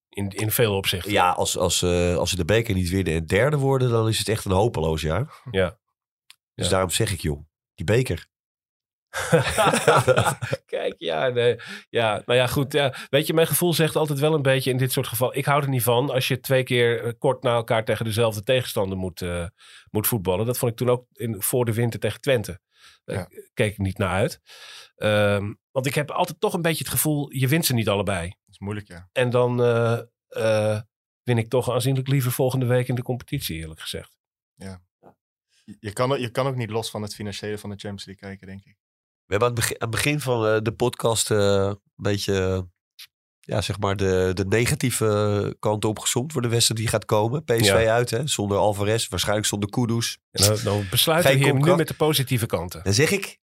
In, 0.09 0.29
in 0.29 0.51
veel 0.51 0.75
opzichten. 0.75 1.11
Ja, 1.11 1.31
als, 1.31 1.57
als, 1.57 1.83
als 2.17 2.29
ze 2.29 2.35
de 2.35 2.45
beker 2.45 2.73
niet 2.73 2.89
winnen 2.89 3.13
en 3.13 3.25
derde 3.25 3.57
worden, 3.57 3.89
dan 3.89 4.07
is 4.07 4.17
het 4.17 4.27
echt 4.27 4.45
een 4.45 4.51
hopeloos 4.51 5.01
jaar. 5.01 5.41
Ja. 5.51 5.77
Dus 6.53 6.65
Ja. 6.65 6.71
daarom 6.71 6.89
zeg 6.89 7.11
ik, 7.11 7.21
joh, 7.21 7.45
die 7.73 7.85
beker. 7.85 8.27
Kijk, 10.65 10.93
ja, 10.97 11.27
nee. 11.27 11.55
ja, 11.89 12.21
nou 12.25 12.39
ja, 12.39 12.47
goed. 12.47 12.73
Ja. 12.73 12.93
Weet 13.09 13.27
je, 13.27 13.33
mijn 13.33 13.47
gevoel 13.47 13.73
zegt 13.73 13.95
altijd 13.95 14.19
wel 14.19 14.33
een 14.33 14.41
beetje 14.41 14.71
in 14.71 14.77
dit 14.77 14.91
soort 14.91 15.07
gevallen. 15.07 15.35
Ik 15.37 15.45
hou 15.45 15.61
er 15.63 15.69
niet 15.69 15.83
van 15.83 16.09
als 16.09 16.27
je 16.27 16.39
twee 16.39 16.63
keer 16.63 17.03
eh, 17.03 17.11
kort 17.17 17.43
na 17.43 17.53
elkaar 17.55 17.85
tegen 17.85 18.05
dezelfde 18.05 18.43
tegenstander 18.43 18.97
moet, 18.97 19.21
eh, 19.21 19.45
moet 19.91 20.07
voetballen. 20.07 20.45
Dat 20.45 20.57
vond 20.57 20.71
ik 20.71 20.77
toen 20.77 20.89
ook 20.89 21.05
in, 21.13 21.41
voor 21.41 21.65
de 21.65 21.73
winter 21.73 21.99
tegen 21.99 22.21
Twente. 22.21 22.59
Daar 23.03 23.17
Ja. 23.17 23.27
keek 23.53 23.71
ik 23.71 23.77
niet 23.77 23.97
naar 23.97 24.09
uit. 24.09 24.39
Ehm, 24.95 25.53
want 25.71 25.85
ik 25.85 25.95
heb 25.95 26.11
altijd 26.11 26.39
toch 26.39 26.53
een 26.53 26.61
beetje 26.61 26.83
het 26.83 26.93
gevoel, 26.93 27.31
je 27.33 27.47
wint 27.47 27.65
ze 27.65 27.73
niet 27.73 27.89
allebei. 27.89 28.27
Dat 28.27 28.37
is 28.53 28.59
moeilijk, 28.59 28.87
ja. 28.87 29.09
En 29.11 29.29
dan 29.29 29.63
eh, 29.63 30.79
win 31.23 31.37
ik 31.37 31.49
toch 31.49 31.71
aanzienlijk 31.71 32.07
liever 32.07 32.31
volgende 32.31 32.65
week 32.65 32.87
in 32.87 32.95
de 32.95 33.01
competitie, 33.03 33.57
eerlijk 33.59 33.79
gezegd. 33.79 34.17
Je- 35.63 35.77
Je 35.79 35.93
kan, 35.93 36.19
je 36.21 36.29
kan 36.29 36.47
ook 36.47 36.55
niet 36.55 36.69
los 36.69 36.89
van 36.89 37.01
het 37.01 37.15
financiële 37.15 37.57
van 37.57 37.69
de 37.69 37.75
Champions 37.75 38.05
League 38.05 38.27
kijken, 38.29 38.47
denk 38.47 38.65
ik. 38.65 38.77
We 39.25 39.31
hebben 39.31 39.49
aan 39.49 39.55
het 39.55 39.63
begin, 39.63 39.81
aan 39.81 39.87
het 39.91 39.97
begin 40.03 40.19
van 40.19 40.47
eh, 40.47 40.61
de 40.61 40.73
podcast 40.73 41.31
eh, 41.31 41.37
een 41.37 41.79
beetje 41.95 42.41
eh, 42.41 42.61
ja, 43.39 43.61
zeg 43.61 43.79
maar 43.79 43.95
de, 43.95 44.31
de 44.33 44.45
negatieve 44.45 45.55
kant 45.59 45.85
opgezomd 45.85 46.31
voor 46.31 46.41
de 46.41 46.47
wedstrijd 46.47 46.79
die 46.79 46.89
gaat 46.89 47.05
komen. 47.05 47.43
PSV 47.43 47.63
Ja. 47.63 47.93
uit, 47.93 48.09
hè, 48.09 48.27
zonder 48.27 48.57
Alvarez, 48.57 49.07
waarschijnlijk 49.07 49.47
zonder 49.47 49.69
Kudus. 49.69 50.17
En 50.31 50.43
dan, 50.45 50.63
dan 50.63 50.87
besluiten 50.89 51.31
we 51.31 51.37
hier 51.37 51.53
nu 51.53 51.75
met 51.75 51.87
de 51.87 51.93
positieve 51.93 52.45
kanten. 52.45 52.83
Dan 52.83 52.93
zeg 52.93 53.11
ik, 53.11 53.39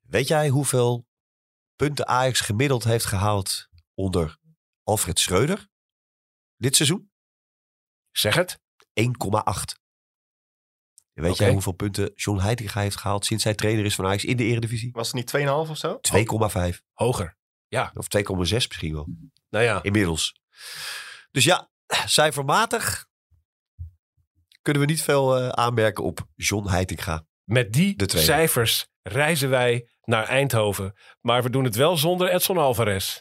weet 0.00 0.28
jij 0.28 0.48
hoeveel 0.48 1.06
punten 1.76 2.06
Ajax 2.06 2.40
gemiddeld 2.40 2.84
heeft 2.84 3.04
gehaald 3.04 3.68
onder 3.94 4.38
Alfred 4.82 5.18
Schreuder 5.18 5.68
dit 6.56 6.76
seizoen? 6.76 7.10
1,8. 7.10 7.10
Zeg 8.10 8.34
het. 8.34 8.60
En 8.92 9.16
weet 11.22 11.36
jij 11.36 11.52
hoeveel 11.52 11.72
punten 11.72 12.12
John 12.14 12.40
Heitinga 12.40 12.80
heeft 12.80 12.96
gehaald 12.96 13.24
sinds 13.24 13.44
hij 13.44 13.54
trainer 13.54 13.84
is 13.84 13.94
van 13.94 14.06
Ajax 14.06 14.24
in 14.24 14.36
de 14.36 14.44
Eredivisie? 14.44 14.90
Was 14.92 15.06
het 15.12 15.16
niet 15.16 15.46
2,5 15.46 15.48
of 15.48 15.76
zo? 15.76 16.00
2,5. 16.70 16.78
Hoger. 16.92 17.36
Of 17.94 18.06
2,6 18.16 18.36
misschien 18.36 18.92
wel. 18.92 19.08
Nou 19.50 19.64
ja, 19.64 19.82
Inmiddels. 19.82 20.40
Dus 21.30 21.44
ja, 21.44 21.70
cijfermatig 22.06 23.06
kunnen 24.62 24.82
we 24.82 24.88
niet 24.88 25.02
veel 25.02 25.36
eh, 25.36 25.48
aanmerken 25.48 26.04
op 26.04 26.26
John 26.34 26.68
Heitinga. 26.68 27.26
Met 27.44 27.72
die 27.72 27.94
cijfers 28.06 28.86
reizen 29.04 29.50
wij 29.50 29.86
naar 30.04 30.24
Eindhoven. 30.28 30.94
Maar 31.20 31.42
we 31.42 31.50
doen 31.50 31.64
het 31.64 31.76
wel 31.76 31.96
zonder 31.96 32.28
Edson 32.28 32.58
Alvarez. 32.58 33.20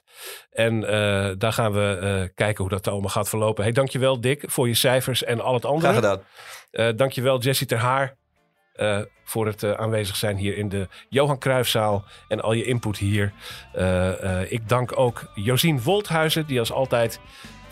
En 0.51 0.83
eh, 0.83 1.31
daar 1.37 1.53
gaan 1.53 1.71
we 1.71 1.97
eh, 2.01 2.29
kijken 2.35 2.63
hoe 2.63 2.73
dat 2.73 2.87
allemaal 2.87 3.09
gaat 3.09 3.29
verlopen. 3.29 3.63
Hey, 3.63 3.71
dankjewel 3.71 4.21
Dick 4.21 4.43
voor 4.45 4.67
je 4.67 4.73
cijfers 4.73 5.23
en 5.23 5.41
al 5.41 5.53
het 5.53 5.65
andere. 5.65 5.91
Graag 5.91 5.95
gedaan. 5.95 6.21
Eh, 6.71 6.97
dankjewel 6.97 7.39
Jessie 7.39 7.67
Ter 7.67 7.77
Haar 7.77 8.15
voor 9.23 9.45
het 9.45 9.63
aanwezig 9.63 10.15
zijn 10.15 10.37
hier 10.37 10.57
in 10.57 10.69
de 10.69 10.87
Johan 11.09 11.39
Cruijffzaal. 11.39 12.03
En 12.27 12.41
al 12.41 12.53
je 12.53 12.63
input 12.63 12.97
hier. 12.97 13.33
Ik 14.49 14.69
dank 14.69 14.99
ook 14.99 15.31
Josien 15.35 15.81
Wolthuizen 15.81 16.45
die 16.45 16.59
als 16.59 16.71
altijd 16.71 17.19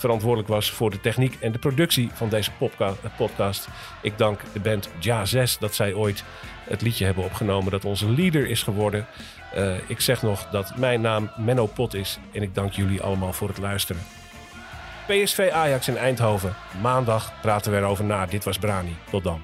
verantwoordelijk 0.01 0.49
was 0.49 0.71
voor 0.71 0.89
de 0.89 0.99
techniek 0.99 1.37
en 1.39 1.51
de 1.51 1.59
productie 1.59 2.09
van 2.13 2.29
deze 2.29 2.51
podcast. 3.17 3.67
Ik 4.01 4.17
dank 4.17 4.41
de 4.53 4.59
band 4.59 4.89
Ja 4.99 5.25
6 5.25 5.57
dat 5.57 5.75
zij 5.75 5.93
ooit 5.93 6.23
het 6.71 6.81
liedje 6.81 7.05
hebben 7.05 7.23
opgenomen 7.23 7.71
dat 7.71 7.85
onze 7.85 8.09
leader 8.09 8.47
is 8.47 8.63
geworden. 8.63 9.05
Eh, 9.53 9.75
ik 9.87 10.01
zeg 10.01 10.21
nog 10.21 10.47
dat 10.49 10.77
mijn 10.77 11.01
naam 11.01 11.31
Menno 11.37 11.65
Pot 11.65 11.93
is 11.93 12.19
en 12.33 12.41
ik 12.41 12.55
dank 12.55 12.73
jullie 12.73 13.01
allemaal 13.01 13.33
voor 13.33 13.47
het 13.47 13.57
luisteren. 13.57 14.01
PSV 15.07 15.49
Ajax 15.53 15.87
in 15.87 15.97
Eindhoven. 15.97 16.55
Maandag 16.81 17.33
praten 17.41 17.71
we 17.71 17.77
erover 17.77 18.05
na. 18.05 18.25
Dit 18.25 18.43
was 18.43 18.57
Brani. 18.57 18.95
Tot 19.09 19.23
dan. 19.23 19.41